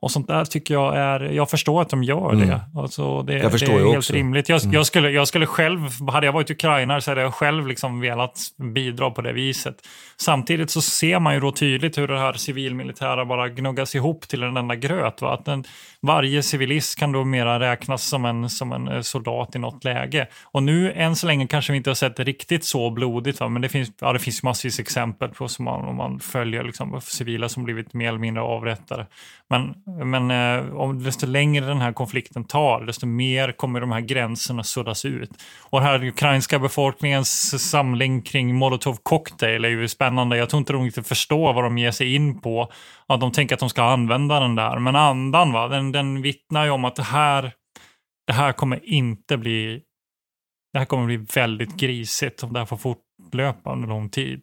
och 0.00 0.10
sånt 0.10 0.28
där 0.28 0.44
tycker 0.44 0.74
jag 0.74 0.96
är, 0.96 1.20
jag 1.20 1.50
förstår 1.50 1.82
att 1.82 1.88
de 1.88 2.02
gör 2.02 2.32
det. 2.32 2.44
Mm. 2.44 2.60
Alltså 2.76 3.22
det, 3.22 3.38
jag 3.38 3.52
förstår 3.52 3.74
det 3.74 3.80
är 3.80 3.84
helt 3.84 3.96
också. 3.96 4.12
rimligt. 4.12 4.48
Jag, 4.48 4.62
mm. 4.62 4.74
jag, 4.74 4.86
skulle, 4.86 5.10
jag 5.10 5.28
skulle 5.28 5.46
själv, 5.46 5.80
hade 6.12 6.26
jag 6.26 6.32
varit 6.32 6.50
ukrainare 6.50 7.00
så 7.00 7.10
hade 7.10 7.20
jag 7.20 7.34
själv 7.34 7.66
liksom 7.66 8.00
velat 8.00 8.38
bidra 8.74 9.10
på 9.10 9.22
det 9.22 9.32
viset. 9.32 9.76
Samtidigt 10.16 10.70
så 10.70 10.82
ser 10.82 11.18
man 11.18 11.34
ju 11.34 11.40
då 11.40 11.52
tydligt 11.52 11.98
hur 11.98 12.08
det 12.08 12.18
här 12.18 12.32
civilmilitära 12.32 13.24
bara 13.24 13.48
gnuggas 13.48 13.94
ihop 13.94 14.28
till 14.28 14.42
en 14.42 14.56
enda 14.56 14.74
gröt. 14.74 15.22
Va? 15.22 15.34
Att 15.34 15.44
den, 15.44 15.64
varje 16.00 16.42
civilist 16.42 16.98
kan 16.98 17.12
då 17.12 17.24
mera 17.24 17.60
räknas 17.60 18.04
som 18.04 18.24
en, 18.24 18.50
som 18.50 18.72
en 18.72 18.88
eh, 18.88 19.00
soldat 19.00 19.56
i 19.56 19.58
något 19.58 19.84
läge. 19.84 20.26
Och 20.44 20.62
nu 20.62 20.92
än 20.92 21.16
så 21.16 21.26
länge 21.26 21.46
kanske 21.46 21.72
vi 21.72 21.76
inte 21.76 21.90
har 21.90 21.94
sett 21.94 22.20
riktigt 22.20 22.64
så 22.64 22.90
blodigt, 22.90 23.40
va? 23.40 23.48
men 23.48 23.62
det 23.62 23.68
finns, 23.68 23.92
ja, 24.00 24.12
det 24.12 24.18
finns 24.18 24.42
massvis 24.42 24.80
exempel 24.80 25.28
på 25.28 25.48
som 25.48 25.64
man, 25.64 25.84
om 25.84 25.96
man 25.96 26.20
följer 26.20 26.64
liksom, 26.74 27.00
civila 27.00 27.48
som 27.48 27.64
blivit 27.64 27.94
mer 27.94 28.08
eller 28.08 28.18
mindre 28.18 28.42
avrättade. 28.42 29.06
Men, 29.50 29.74
men 30.10 30.30
eh, 30.30 30.74
om 30.76 31.02
desto 31.02 31.26
längre 31.26 31.66
den 31.66 31.80
här 31.80 31.92
konflikten 31.92 32.44
tar, 32.44 32.80
desto 32.86 33.06
mer 33.06 33.52
kommer 33.52 33.80
de 33.80 33.92
här 33.92 34.00
gränserna 34.00 34.62
suddas 34.64 35.04
ut. 35.04 35.30
Och 35.60 35.80
den 35.80 35.88
här 35.88 36.04
ukrainska 36.04 36.58
befolkningens 36.58 37.62
samling 37.70 38.22
kring 38.22 38.54
Molotov 38.54 38.98
cocktail 39.02 39.64
är 39.64 39.68
ju 39.68 39.88
spännande. 39.88 40.36
Jag 40.36 40.50
tror 40.50 40.58
inte 40.58 40.72
de 40.72 40.84
riktigt 40.84 41.08
förstår 41.08 41.52
vad 41.52 41.64
de 41.64 41.78
ger 41.78 41.90
sig 41.90 42.14
in 42.14 42.40
på. 42.40 42.72
Ja, 43.08 43.16
de 43.16 43.32
tänker 43.32 43.54
att 43.54 43.60
de 43.60 43.70
ska 43.70 43.82
använda 43.82 44.40
den 44.40 44.54
där, 44.54 44.78
men 44.78 44.96
andan 44.96 45.52
va, 45.52 45.68
den, 45.68 45.92
den 45.92 46.22
vittnar 46.22 46.64
ju 46.64 46.70
om 46.70 46.84
att 46.84 46.96
det 46.96 47.02
här, 47.02 47.52
det 48.26 48.32
här 48.32 48.52
kommer 48.52 48.88
inte 48.88 49.36
bli 49.36 49.82
det 50.72 50.78
här 50.78 50.86
kommer 50.86 51.06
bli 51.06 51.16
väldigt 51.16 51.76
grisigt 51.76 52.42
om 52.42 52.52
det 52.52 52.58
här 52.58 52.66
får 52.66 52.76
fortlöpa 52.76 53.72
under 53.72 53.88
lång 53.88 54.08
tid. 54.08 54.42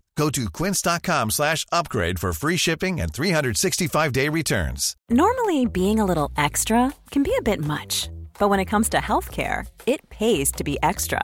Go 0.21 0.29
to 0.29 0.51
quince.com 0.51 1.31
slash 1.31 1.65
upgrade 1.71 2.19
for 2.19 2.31
free 2.31 2.57
shipping 2.57 3.01
and 3.01 3.11
365-day 3.11 4.29
returns. 4.29 4.95
Normally, 5.09 5.65
being 5.65 5.99
a 5.99 6.05
little 6.05 6.31
extra 6.37 6.93
can 7.09 7.23
be 7.23 7.33
a 7.39 7.41
bit 7.41 7.59
much, 7.59 8.07
but 8.37 8.47
when 8.47 8.59
it 8.59 8.65
comes 8.65 8.87
to 8.89 8.97
healthcare, 8.97 9.65
it 9.87 10.07
pays 10.11 10.51
to 10.51 10.63
be 10.63 10.77
extra. 10.83 11.23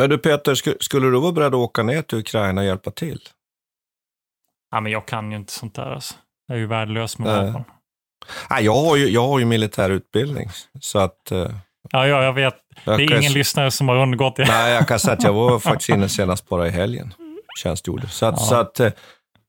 Men 0.00 0.10
du 0.10 0.18
Peter, 0.18 0.82
skulle 0.82 1.06
du 1.06 1.20
vara 1.20 1.32
beredd 1.32 1.46
att 1.46 1.54
åka 1.54 1.82
ner 1.82 2.02
till 2.02 2.18
Ukraina 2.18 2.60
och 2.60 2.66
hjälpa 2.66 2.90
till? 2.90 3.20
Ja, 4.70 4.80
men 4.80 4.92
jag 4.92 5.06
kan 5.06 5.30
ju 5.30 5.36
inte 5.36 5.52
sånt 5.52 5.74
där. 5.74 5.90
Alltså. 5.90 6.14
Jag 6.46 6.56
är 6.56 6.60
ju 6.60 6.66
värdelös 6.66 7.18
med 7.18 7.46
vapen. 7.46 7.64
Nej, 8.50 8.64
jag, 8.64 8.74
har 8.74 8.96
ju, 8.96 9.08
jag 9.08 9.26
har 9.26 9.38
ju 9.38 9.44
militär 9.44 9.90
utbildning, 9.90 10.48
så 10.80 10.98
att... 10.98 11.32
Uh, 11.32 11.38
ja, 11.90 12.06
ja, 12.06 12.24
jag 12.24 12.32
vet. 12.32 12.54
Det 12.84 12.90
är 12.90 12.98
jag 12.98 13.20
ingen 13.20 13.32
lyssnare 13.32 13.70
som 13.70 13.88
har 13.88 13.96
undgått 13.96 14.36
det. 14.36 14.44
Nej, 14.48 14.74
jag 14.74 14.88
kan 14.88 14.98
säga 14.98 15.12
att 15.12 15.22
jag 15.22 15.32
var 15.32 15.58
faktiskt 15.70 15.88
inne 15.88 16.08
senast 16.08 16.48
bara 16.48 16.66
i 16.66 16.70
helgen. 16.70 17.14
Tjänstgjorde. 17.58 18.08
Så 18.08 18.26
att, 18.26 18.34
ja. 18.38 18.44
så 18.44 18.54
att 18.54 18.80
uh, 18.80 18.90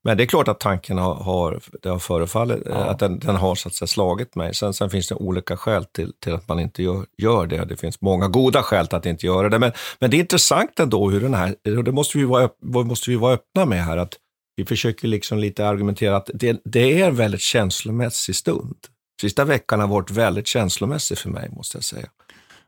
men 0.04 0.18
det 0.18 0.24
är 0.24 0.26
klart 0.26 0.48
att 0.48 0.60
tanken 0.60 0.98
har, 0.98 1.16
har 1.16 1.60
det 1.82 1.90
har 1.90 2.00
förefallit, 2.00 2.64
ja. 2.66 2.76
att 2.76 3.00
den, 3.00 3.20
den, 3.20 3.36
har 3.36 3.56
så 3.56 3.68
att 3.68 3.76
säga, 3.76 3.88
slagit 3.88 4.36
mig. 4.36 4.54
Sen, 4.54 4.74
sen 4.74 4.90
finns 4.90 5.08
det 5.08 5.16
olika 5.16 5.58
skäl 5.58 5.86
till, 5.86 6.14
till 6.20 6.34
att 6.34 6.48
man 6.48 6.60
inte 6.60 6.84
gör, 6.84 7.06
gör, 7.18 7.48
det. 7.48 7.66
Det 7.66 7.78
finns 7.78 8.02
många 8.02 8.28
goda 8.28 8.64
skäl 8.64 8.88
till 8.88 8.98
att 8.98 9.06
inte 9.06 9.26
göra 9.26 9.50
det. 9.50 9.60
Men, 9.60 9.72
men 10.00 10.10
det 10.10 10.18
är 10.18 10.20
intressant 10.20 10.80
ändå 10.80 11.10
hur 11.10 11.22
den 11.22 11.34
här, 11.34 11.56
och 11.78 11.84
det 11.84 11.92
måste 11.92 12.18
vi 12.18 12.24
vara, 12.24 12.50
måste 12.62 13.10
vi 13.10 13.16
vara 13.16 13.34
öppna 13.34 13.66
med 13.66 13.84
här, 13.84 13.98
att 13.98 14.18
vi 14.56 14.66
försöker 14.66 15.08
liksom 15.08 15.40
lite 15.40 15.68
argumentera 15.68 16.18
att 16.18 16.30
det, 16.34 16.62
det 16.66 17.02
är 17.02 17.08
en 17.08 17.16
väldigt 17.16 17.42
känslomässig 17.42 18.36
stund. 18.36 18.78
Sista 19.22 19.46
veckan 19.46 19.80
har 19.80 19.88
varit 19.88 20.12
väldigt 20.12 20.48
känslomässig 20.48 21.18
för 21.18 21.30
mig, 21.30 21.50
måste 21.50 21.78
jag 21.78 21.84
säga. 21.84 22.08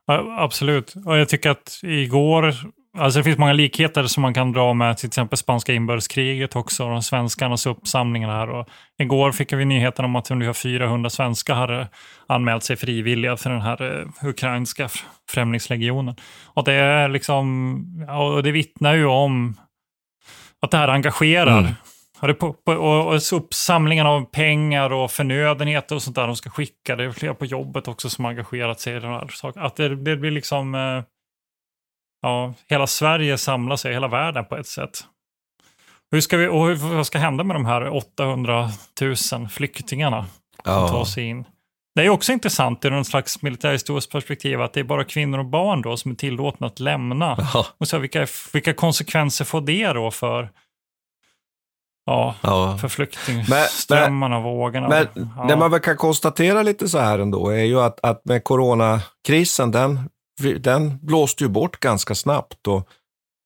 Ja, 0.07 0.37
absolut. 0.39 0.93
Och 1.05 1.17
jag 1.17 1.29
tycker 1.29 1.49
att 1.49 1.79
igår 1.83 2.55
Alltså 2.97 3.19
det 3.19 3.23
finns 3.23 3.37
många 3.37 3.53
likheter 3.53 4.03
som 4.03 4.21
man 4.21 4.33
kan 4.33 4.51
dra 4.51 4.73
med 4.73 4.97
till 4.97 5.07
exempel 5.07 5.37
spanska 5.37 5.73
inbördeskriget 5.73 6.55
också, 6.55 6.85
och 6.85 7.03
svenskarnas 7.03 7.65
uppsamlingar 7.65 8.29
här. 8.29 8.49
Och 8.49 8.67
igår 8.99 9.31
fick 9.31 9.53
vi 9.53 9.65
nyheten 9.65 10.05
om 10.05 10.15
att 10.15 10.31
ungefär 10.31 10.53
400 10.53 11.09
svenskar 11.09 11.55
hade 11.55 11.87
anmält 12.27 12.63
sig 12.63 12.75
frivilliga 12.75 13.37
för 13.37 13.49
den 13.49 13.61
här 13.61 13.81
uh, 13.81 14.29
ukrainska 14.29 14.89
främlingslegionen. 15.29 16.15
Och 16.45 16.63
det, 16.63 16.73
är 16.73 17.09
liksom, 17.09 18.07
och 18.09 18.43
det 18.43 18.51
vittnar 18.51 18.93
ju 18.93 19.05
om 19.05 19.55
att 20.61 20.71
det 20.71 20.77
här 20.77 20.87
engagerar. 20.87 21.59
Mm. 21.59 21.71
Och, 22.19 22.27
det 22.27 22.33
på, 22.33 22.55
och, 22.65 23.13
och 23.13 23.21
uppsamlingen 23.33 24.07
av 24.07 24.25
pengar 24.25 24.93
och 24.93 25.11
förnödenheter 25.11 25.95
och 25.95 26.01
sånt 26.01 26.15
där 26.15 26.27
de 26.27 26.35
ska 26.35 26.49
skicka. 26.49 26.95
Det 26.95 27.03
är 27.03 27.11
flera 27.11 27.33
på 27.33 27.45
jobbet 27.45 27.87
också 27.87 28.09
som 28.09 28.25
engagerat 28.25 28.79
sig 28.79 28.95
i 28.95 28.99
den 28.99 29.11
här 29.11 29.27
saken. 29.27 29.63
Att 29.63 29.75
det, 29.75 29.95
det 29.95 30.15
blir 30.15 30.31
liksom... 30.31 30.75
Ja, 32.23 32.53
hela 32.69 32.87
Sverige 32.87 33.37
samlar 33.37 33.75
sig, 33.75 33.93
hela 33.93 34.07
världen 34.07 34.45
på 34.45 34.57
ett 34.57 34.67
sätt. 34.67 35.03
Hur 36.11 36.21
ska 36.21 36.37
vi, 36.37 36.47
och 36.47 36.77
vad 36.77 37.07
ska 37.07 37.17
hända 37.17 37.43
med 37.43 37.55
de 37.55 37.65
här 37.65 37.89
800 37.89 38.69
000 39.01 39.49
flyktingarna 39.49 40.25
som 40.63 40.73
ja. 40.73 40.87
tar 40.87 41.05
sig 41.05 41.23
in? 41.23 41.45
Det 41.95 42.05
är 42.05 42.09
också 42.09 42.31
intressant 42.31 42.85
ur 42.85 42.91
någon 42.91 43.05
slags 43.05 43.41
militärhistoriskt 43.41 44.11
perspektiv 44.11 44.61
att 44.61 44.73
det 44.73 44.79
är 44.79 44.83
bara 44.83 45.03
kvinnor 45.03 45.39
och 45.39 45.45
barn 45.45 45.81
då 45.81 45.97
som 45.97 46.11
är 46.11 46.15
tillåtna 46.15 46.67
att 46.67 46.79
lämna. 46.79 47.37
Ja. 47.53 47.65
Och 47.77 47.87
så 47.87 47.97
vilka, 47.97 48.27
vilka 48.53 48.73
konsekvenser 48.73 49.45
får 49.45 49.61
det 49.61 49.93
då 49.93 50.11
för 50.11 50.49
Ja, 52.05 52.35
ja. 52.41 52.77
för 52.81 52.87
flyktingströmmarna, 52.87 54.39
vågorna. 54.39 54.87
Men 54.89 55.07
ja. 55.37 55.45
det 55.47 55.55
man 55.55 55.71
väl 55.71 55.79
kan 55.79 55.97
konstatera 55.97 56.63
lite 56.63 56.89
så 56.89 56.97
här 56.97 57.19
ändå 57.19 57.49
är 57.49 57.63
ju 57.63 57.81
att, 57.81 57.99
att 58.03 58.25
med 58.25 58.43
coronakrisen, 58.43 59.71
den 59.71 60.09
den 60.59 60.99
blåste 61.01 61.43
ju 61.43 61.49
bort 61.49 61.79
ganska 61.79 62.15
snabbt. 62.15 62.67
Och 62.67 62.89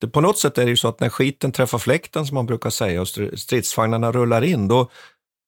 det, 0.02 0.08
på 0.08 0.22
något 0.22 0.38
sätt 0.38 0.58
är 0.58 0.64
det 0.64 0.70
ju 0.70 0.78
så 0.78 0.88
att 0.88 1.00
när 1.00 1.10
skiten 1.10 1.52
träffar 1.52 1.78
fläkten, 1.78 2.26
som 2.26 2.36
man 2.36 2.46
brukar 2.46 2.70
säga, 2.70 3.02
och 3.02 3.08
stridsvagnarna 3.40 4.12
rullar 4.12 4.44
in, 4.44 4.68
då, 4.68 4.90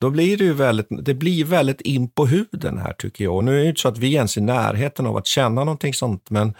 då 0.01 0.09
blir 0.09 0.37
det 0.37 0.43
ju 0.43 0.53
väldigt, 0.53 0.87
det 0.89 1.13
blir 1.13 1.45
väldigt 1.45 1.81
in 1.81 2.09
på 2.09 2.25
huden 2.25 2.77
här 2.77 2.93
tycker 2.93 3.23
jag. 3.23 3.35
Och 3.35 3.43
nu 3.43 3.51
är 3.51 3.57
det 3.57 3.63
ju 3.63 3.69
inte 3.69 3.81
så 3.81 3.87
att 3.87 3.97
vi 3.97 4.13
ens 4.13 4.37
är 4.37 4.41
i 4.41 4.43
närheten 4.43 5.05
av 5.05 5.17
att 5.17 5.27
känna 5.27 5.63
någonting 5.63 5.93
sånt, 5.93 6.29
men 6.29 6.55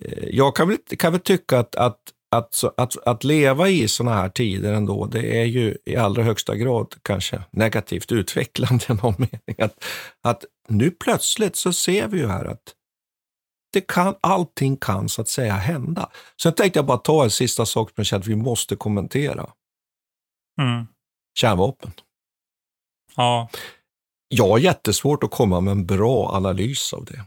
eh, 0.00 0.24
jag 0.30 0.56
kan 0.56 0.68
väl, 0.68 0.78
kan 0.98 1.12
väl 1.12 1.20
tycka 1.20 1.58
att, 1.58 1.76
att, 1.76 1.98
att, 2.30 2.64
att, 2.76 2.96
att 3.06 3.24
leva 3.24 3.68
i 3.68 3.88
sådana 3.88 4.16
här 4.16 4.28
tider 4.28 4.72
ändå, 4.72 5.06
det 5.06 5.40
är 5.40 5.44
ju 5.44 5.76
i 5.84 5.96
allra 5.96 6.22
högsta 6.22 6.56
grad 6.56 6.94
kanske 7.02 7.42
negativt 7.50 8.12
utvecklande 8.12 8.84
i 8.88 8.92
någon 8.94 9.14
mening. 9.18 9.56
Att, 9.58 9.84
att 10.22 10.44
nu 10.68 10.90
plötsligt 10.90 11.56
så 11.56 11.72
ser 11.72 12.08
vi 12.08 12.18
ju 12.18 12.26
här 12.26 12.44
att 12.44 12.74
det 13.72 13.80
kan, 13.80 14.14
allting 14.20 14.76
kan 14.76 15.08
så 15.08 15.22
att 15.22 15.28
säga 15.28 15.54
hända. 15.54 16.10
Sen 16.42 16.54
tänkte 16.54 16.78
jag 16.78 16.86
bara 16.86 16.98
ta 16.98 17.24
en 17.24 17.30
sista 17.30 17.66
sak 17.66 17.88
som 17.88 17.94
jag 17.96 18.06
känner 18.06 18.20
att 18.20 18.26
vi 18.26 18.36
måste 18.36 18.76
kommentera. 18.76 19.50
Mm. 20.60 20.86
Kärnvapen. 21.34 21.92
Ja. 23.16 23.48
Jag 24.28 24.48
har 24.48 24.58
jättesvårt 24.58 25.24
att 25.24 25.30
komma 25.30 25.60
med 25.60 25.72
en 25.72 25.86
bra 25.86 26.30
analys 26.34 26.92
av 26.92 27.04
det. 27.04 27.24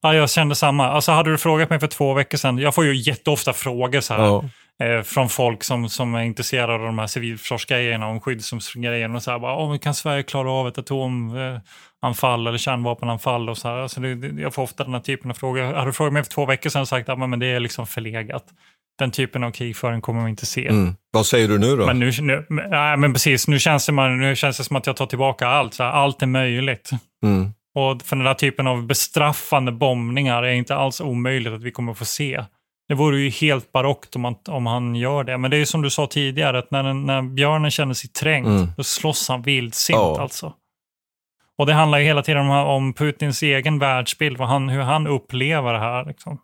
Ja, 0.00 0.14
jag 0.14 0.30
kände 0.30 0.54
samma. 0.54 0.88
Alltså 0.88 1.12
hade 1.12 1.30
du 1.30 1.38
frågat 1.38 1.70
mig 1.70 1.80
för 1.80 1.86
två 1.86 2.14
veckor 2.14 2.38
sedan, 2.38 2.58
jag 2.58 2.74
får 2.74 2.84
ju 2.84 2.96
jätteofta 2.96 3.52
frågor 3.52 4.00
så 4.00 4.14
här, 4.14 4.24
Ja. 4.24 4.44
Eh, 4.82 5.02
från 5.02 5.28
folk 5.28 5.64
som, 5.64 5.88
som 5.88 6.14
är 6.14 6.22
intresserade 6.22 6.72
av 6.72 6.80
de 6.80 6.98
här 6.98 7.06
civilförsvarsgrejerna, 7.06 8.06
om 8.06 8.20
skyddsrumsgrejerna 8.20 9.16
och 9.16 9.22
så 9.22 9.30
här, 9.30 9.38
bara, 9.38 9.56
oh, 9.56 9.78
kan 9.78 9.94
Sverige 9.94 10.22
klara 10.22 10.50
av 10.50 10.68
ett 10.68 10.78
atomanfall 10.78 12.46
eller 12.46 12.58
kärnvapenanfall 12.58 13.48
och 13.48 13.58
så 13.58 13.68
här. 13.68 13.76
Alltså 13.76 14.00
det, 14.00 14.42
jag 14.42 14.54
får 14.54 14.62
ofta 14.62 14.84
den 14.84 14.94
här 14.94 15.00
typen 15.00 15.30
av 15.30 15.34
frågor. 15.34 15.62
Hade 15.62 15.88
du 15.88 15.92
frågat 15.92 16.12
mig 16.12 16.22
för 16.22 16.30
två 16.30 16.46
veckor 16.46 16.70
sedan 16.70 16.82
och 16.82 16.88
sagt 16.88 17.08
att 17.08 17.18
men 17.18 17.38
det 17.38 17.46
är 17.46 17.60
liksom 17.60 17.86
förlegat. 17.86 18.44
Den 18.98 19.10
typen 19.10 19.44
av 19.44 19.50
krigföring 19.50 20.00
kommer 20.00 20.24
vi 20.24 20.30
inte 20.30 20.46
se. 20.46 20.68
Mm. 20.68 20.94
Vad 21.10 21.26
säger 21.26 21.48
du 21.48 21.58
nu 21.58 21.76
då? 21.76 21.86
Men 21.86 21.98
nu, 21.98 22.10
nu, 22.20 22.46
nej, 22.48 22.96
men 22.96 23.12
precis, 23.12 23.48
nu 23.48 23.58
känns, 23.58 23.86
det, 23.86 23.92
man, 23.92 24.18
nu 24.18 24.36
känns 24.36 24.58
det 24.58 24.64
som 24.64 24.76
att 24.76 24.86
jag 24.86 24.96
tar 24.96 25.06
tillbaka 25.06 25.48
allt. 25.48 25.74
Så 25.74 25.82
här, 25.82 25.90
allt 25.90 26.22
är 26.22 26.26
möjligt. 26.26 26.90
Mm. 27.24 27.52
Och 27.74 28.02
för 28.02 28.16
den 28.16 28.26
här 28.26 28.34
typen 28.34 28.66
av 28.66 28.86
bestraffande 28.86 29.72
bombningar 29.72 30.42
är 30.42 30.52
inte 30.52 30.74
alls 30.74 31.00
omöjligt 31.00 31.52
att 31.52 31.62
vi 31.62 31.70
kommer 31.70 31.94
få 31.94 32.04
se. 32.04 32.44
Det 32.88 32.94
vore 32.94 33.20
ju 33.20 33.30
helt 33.30 33.72
barockt 33.72 34.16
om, 34.16 34.22
man, 34.22 34.34
om 34.48 34.66
han 34.66 34.94
gör 34.94 35.24
det. 35.24 35.38
Men 35.38 35.50
det 35.50 35.56
är 35.56 35.58
ju 35.58 35.66
som 35.66 35.82
du 35.82 35.90
sa 35.90 36.06
tidigare, 36.06 36.58
att 36.58 36.70
när, 36.70 36.82
den- 36.82 37.06
när 37.06 37.22
björnen 37.22 37.70
känner 37.70 37.94
sig 37.94 38.10
trängd, 38.10 38.46
Mm. 38.46 38.68
då 38.76 38.84
slåss 38.84 39.28
han 39.28 39.42
vildsint 39.42 39.96
Ja. 39.98 40.20
alltså. 40.22 40.52
Och 41.58 41.66
det 41.66 41.72
handlar 41.72 41.98
ju 41.98 42.04
hela 42.04 42.22
tiden 42.22 42.42
om, 42.42 42.50
om 42.50 42.94
Putins 42.94 43.42
egen 43.42 43.78
världsbild, 43.78 44.36
vad 44.38 44.48
han, 44.48 44.68
hur 44.68 44.80
han 44.82 45.06
upplever 45.06 45.72
det 45.72 45.78
här. 45.78 46.04
Liksom. 46.04 46.38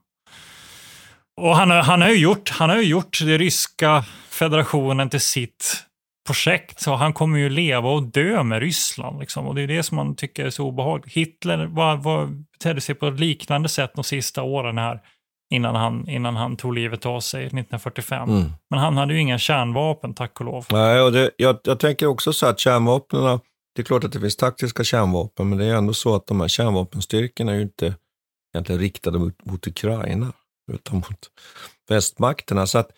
Och 1.41 1.57
han, 1.57 1.71
har- 1.71 1.83
han, 1.83 2.01
har 2.03 2.09
ju 2.09 2.19
gjort, 2.19 2.51
han 2.51 2.71
har 2.71 2.77
ju 2.77 2.83
gjort 2.89 3.19
det 3.21 3.39
ryska 3.39 4.05
federationen 4.31 5.11
till 5.11 5.21
sitt 5.21 5.85
projekt. 6.27 6.81
Så 6.81 6.95
han 6.95 7.13
kommer 7.13 7.39
ju 7.39 7.49
leva 7.51 7.89
och 7.91 8.03
dö 8.03 8.43
med 8.43 8.61
Ryssland. 8.61 9.21
Liksom. 9.21 9.47
Och 9.47 9.55
det 9.55 9.63
är 9.63 9.67
det 9.67 9.83
som 9.83 9.97
man 9.97 10.17
tycker 10.17 10.47
är 10.47 10.51
så 10.51 10.65
obehagligt. 10.67 11.15
Hitler 11.17 11.67
var, 11.67 11.97
var, 11.97 12.27
betedde 12.53 12.81
sig 12.81 12.95
på 12.95 13.07
ett 13.09 13.21
liknande 13.21 13.69
sätt 13.69 13.93
de 13.95 14.05
sista 14.05 14.43
åren 14.43 14.79
här. 14.79 15.01
Innan 15.53 15.75
han, 15.75 16.09
innan 16.09 16.37
han 16.37 16.57
tog 16.57 16.75
livet 16.75 17.07
av 17.07 17.21
sig 17.21 17.41
1945. 17.45 18.31
Mm. 18.31 18.53
Men 18.71 18.79
han 18.79 18.97
hade 18.97 19.15
ju 19.15 19.21
inga 19.21 19.39
kärnvapen, 19.39 20.15
tack 20.15 20.41
och 20.41 20.47
lov. 20.47 20.67
Nej, 20.71 21.01
och 21.01 21.13
det, 21.13 21.31
jag, 21.37 21.59
jag 21.63 21.81
tänker 21.81 22.07
också 22.07 22.33
så 22.33 22.47
att 22.47 22.59
kärnvapnen, 22.59 23.41
det 23.75 23.83
är 23.83 23.85
klart 23.85 24.05
att 24.05 24.13
det 24.13 24.21
finns 24.21 24.37
taktiska 24.37 24.85
kärnvapen, 24.85 25.49
men 25.49 25.59
det 25.59 25.65
är 25.65 25.75
ändå 25.75 25.95
så 25.95 26.15
att 26.15 26.27
de 26.27 26.41
här 26.41 26.49
kärnvapenstyrkorna 26.49 27.53
är 27.53 27.57
ju 27.57 27.63
inte 27.63 27.95
egentligen 28.55 28.81
riktade 28.81 29.19
mot, 29.19 29.45
mot 29.45 29.67
Ukraina, 29.67 30.33
utan 30.73 30.97
mot 30.97 31.31
västmakterna. 31.89 32.67
Så 32.67 32.79
att, 32.79 32.91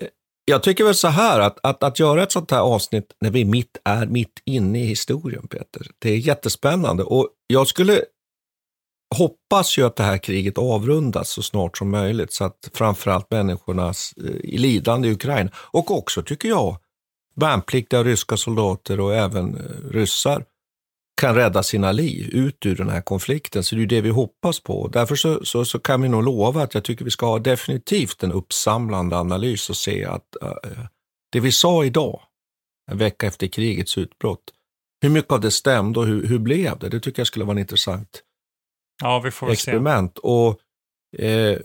eh, 0.00 0.08
jag 0.44 0.62
tycker 0.62 0.84
väl 0.84 0.94
så 0.94 1.08
här, 1.08 1.40
att, 1.40 1.58
att, 1.62 1.82
att 1.82 1.98
göra 1.98 2.22
ett 2.22 2.32
sånt 2.32 2.50
här 2.50 2.60
avsnitt 2.60 3.12
när 3.20 3.30
vi 3.30 3.44
mitt 3.44 3.78
är 3.84 4.06
mitt 4.06 4.42
inne 4.44 4.82
i 4.82 4.86
historien, 4.86 5.48
Peter, 5.48 5.86
det 5.98 6.10
är 6.10 6.16
jättespännande. 6.16 7.02
Och 7.02 7.28
jag 7.46 7.66
skulle 7.66 8.02
hoppas 9.12 9.78
ju 9.78 9.86
att 9.86 9.96
det 9.96 10.02
här 10.02 10.18
kriget 10.18 10.58
avrundas 10.58 11.28
så 11.28 11.42
snart 11.42 11.78
som 11.78 11.90
möjligt, 11.90 12.32
så 12.32 12.44
att 12.44 12.70
framförallt 12.74 13.30
människornas 13.30 14.14
eh, 14.16 14.60
lidande 14.60 15.08
i 15.08 15.12
Ukraina, 15.12 15.50
och 15.54 15.90
också, 15.90 16.22
tycker 16.22 16.48
jag, 16.48 16.76
värnpliktiga 17.34 18.04
ryska 18.04 18.36
soldater 18.36 19.00
och 19.00 19.14
även 19.14 19.56
eh, 19.56 19.90
ryssar 19.90 20.44
kan 21.20 21.34
rädda 21.34 21.62
sina 21.62 21.92
liv 21.92 22.28
ut 22.32 22.66
ur 22.66 22.76
den 22.76 22.88
här 22.88 23.00
konflikten. 23.00 23.64
Så 23.64 23.74
det 23.74 23.78
är 23.78 23.80
ju 23.80 23.86
det 23.86 24.00
vi 24.00 24.10
hoppas 24.10 24.60
på. 24.60 24.88
Därför 24.88 25.16
så, 25.16 25.44
så, 25.44 25.64
så 25.64 25.78
kan 25.78 26.02
vi 26.02 26.08
nog 26.08 26.24
lova 26.24 26.62
att 26.62 26.74
jag 26.74 26.84
tycker 26.84 27.04
vi 27.04 27.10
ska 27.10 27.26
ha 27.26 27.38
definitivt 27.38 28.22
en 28.22 28.32
uppsamlande 28.32 29.16
analys 29.16 29.70
och 29.70 29.76
se 29.76 30.04
att 30.04 30.36
eh, 30.42 30.84
det 31.32 31.40
vi 31.40 31.52
sa 31.52 31.84
idag, 31.84 32.20
en 32.90 32.98
vecka 32.98 33.26
efter 33.26 33.46
krigets 33.46 33.98
utbrott, 33.98 34.42
hur 35.02 35.10
mycket 35.10 35.32
av 35.32 35.40
det 35.40 35.50
stämde 35.50 36.00
och 36.00 36.06
hur, 36.06 36.26
hur 36.26 36.38
blev 36.38 36.78
det? 36.78 36.88
Det 36.88 37.00
tycker 37.00 37.20
jag 37.20 37.26
skulle 37.26 37.44
vara 37.44 37.54
en 37.54 37.58
intressant 37.58 38.22
Ja, 39.02 39.20
vi 39.20 39.30
får 39.30 39.46
väl 39.46 39.56
se. 39.56 39.70
experiment. 39.70 40.18
Och 40.18 40.60
eh, 41.18 41.58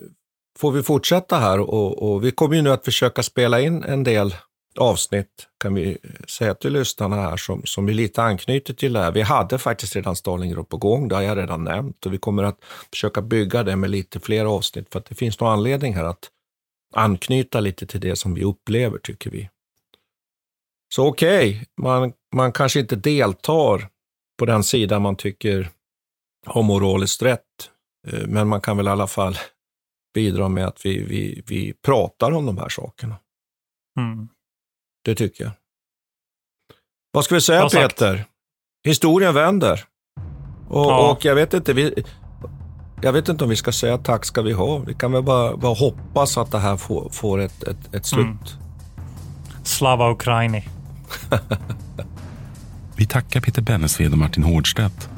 får 0.59 0.71
vi 0.71 0.83
fortsätta 0.83 1.37
här 1.37 1.59
och, 1.59 2.11
och 2.11 2.23
vi 2.23 2.31
kommer 2.31 2.55
ju 2.55 2.61
nu 2.61 2.71
att 2.71 2.85
försöka 2.85 3.23
spela 3.23 3.61
in 3.61 3.83
en 3.83 4.03
del 4.03 4.35
avsnitt, 4.77 5.47
kan 5.57 5.73
vi 5.73 5.97
säga 6.27 6.55
till 6.55 6.73
lyssnarna 6.73 7.15
här, 7.15 7.37
som, 7.37 7.61
som 7.65 7.89
är 7.89 7.93
lite 7.93 8.23
anknyter 8.23 8.73
till 8.73 8.93
det 8.93 8.99
här. 8.99 9.11
Vi 9.11 9.21
hade 9.21 9.57
faktiskt 9.57 9.95
redan 9.95 10.15
Stalingrad 10.15 10.69
på 10.69 10.77
gång, 10.77 11.07
det 11.07 11.15
har 11.15 11.21
jag 11.21 11.37
redan 11.37 11.63
nämnt, 11.63 12.05
och 12.05 12.13
vi 12.13 12.17
kommer 12.17 12.43
att 12.43 12.59
försöka 12.91 13.21
bygga 13.21 13.63
det 13.63 13.75
med 13.75 13.89
lite 13.89 14.19
fler 14.19 14.45
avsnitt, 14.45 14.87
för 14.91 14.99
att 14.99 15.05
det 15.05 15.15
finns 15.15 15.39
någon 15.39 15.53
anledning 15.53 15.95
här 15.95 16.03
att 16.03 16.29
anknyta 16.95 17.59
lite 17.59 17.87
till 17.87 17.99
det 17.99 18.15
som 18.15 18.33
vi 18.33 18.43
upplever, 18.43 18.97
tycker 18.97 19.29
vi. 19.29 19.49
Så 20.93 21.07
okej, 21.07 21.65
man, 21.77 22.13
man 22.35 22.51
kanske 22.51 22.79
inte 22.79 22.95
deltar 22.95 23.89
på 24.39 24.45
den 24.45 24.63
sidan 24.63 25.01
man 25.01 25.15
tycker 25.15 25.69
har 26.47 26.63
moraliskt 26.63 27.21
rätt, 27.21 27.41
eh, 28.07 28.27
men 28.27 28.47
man 28.47 28.61
kan 28.61 28.77
väl 28.77 28.87
i 28.87 28.89
alla 28.89 29.07
fall 29.07 29.37
bidra 30.13 30.49
med 30.49 30.65
att 30.67 30.85
vi, 30.85 31.03
vi, 31.03 31.43
vi 31.47 31.73
pratar 31.73 32.31
om 32.31 32.45
de 32.45 32.57
här 32.57 32.69
sakerna. 32.69 33.15
Mm. 33.99 34.27
Det 35.05 35.15
tycker 35.15 35.43
jag. 35.43 35.53
Vad 37.11 37.25
ska 37.25 37.35
vi 37.35 37.41
säga. 37.41 37.69
Peter? 37.69 38.25
Historien 38.85 39.33
vänder. 39.33 39.83
Och, 40.69 40.85
Ja. 40.85 41.11
och 41.11 41.25
jag 41.25 41.35
vet 41.35 41.53
inte, 41.53 41.73
vi, 41.73 42.03
jag 43.01 43.13
vet 43.13 43.29
inte 43.29 43.43
om 43.43 43.49
vi 43.49 43.55
ska 43.55 43.71
säga 43.71 43.97
tack 43.97 44.25
ska 44.25 44.41
vi 44.41 44.51
ha. 44.51 44.77
Vi 44.77 44.93
kan 44.93 45.11
väl 45.11 45.23
bara, 45.23 45.57
bara 45.57 45.73
hoppas 45.73 46.37
att 46.37 46.51
det 46.51 46.59
här 46.59 46.77
får, 46.77 47.09
får 47.09 47.39
ett, 47.39 47.63
ett, 47.63 47.93
ett 47.95 48.05
slut. 48.05 48.25
Mm. 48.25 48.37
Slava 49.63 50.11
Ukraini. 50.11 50.67
Vi 52.97 53.05
tackar 53.05 53.41
Peter 53.41 53.61
Bennesved 53.61 54.11
och 54.11 54.17
Martin 54.17 54.43
Hårdstedt. 54.43 55.09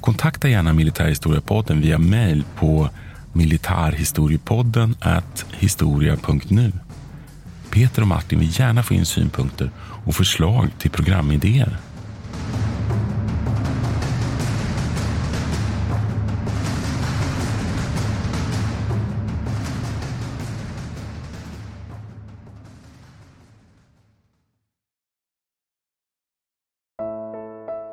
Kontakta 0.00 0.48
gärna 0.48 0.72
Militärhistoriepodden 0.72 1.80
via 1.80 1.98
mejl 1.98 2.44
på 2.56 2.88
militarhistoriepodden 3.32 4.94
historia.nu. 5.52 6.72
Peter 7.70 8.02
och 8.02 8.08
Martin 8.08 8.38
vill 8.38 8.60
gärna 8.60 8.82
få 8.82 8.94
in 8.94 9.06
synpunkter 9.06 9.70
och 10.04 10.14
förslag 10.14 10.68
till 10.78 10.90
programidéer. 10.90 11.76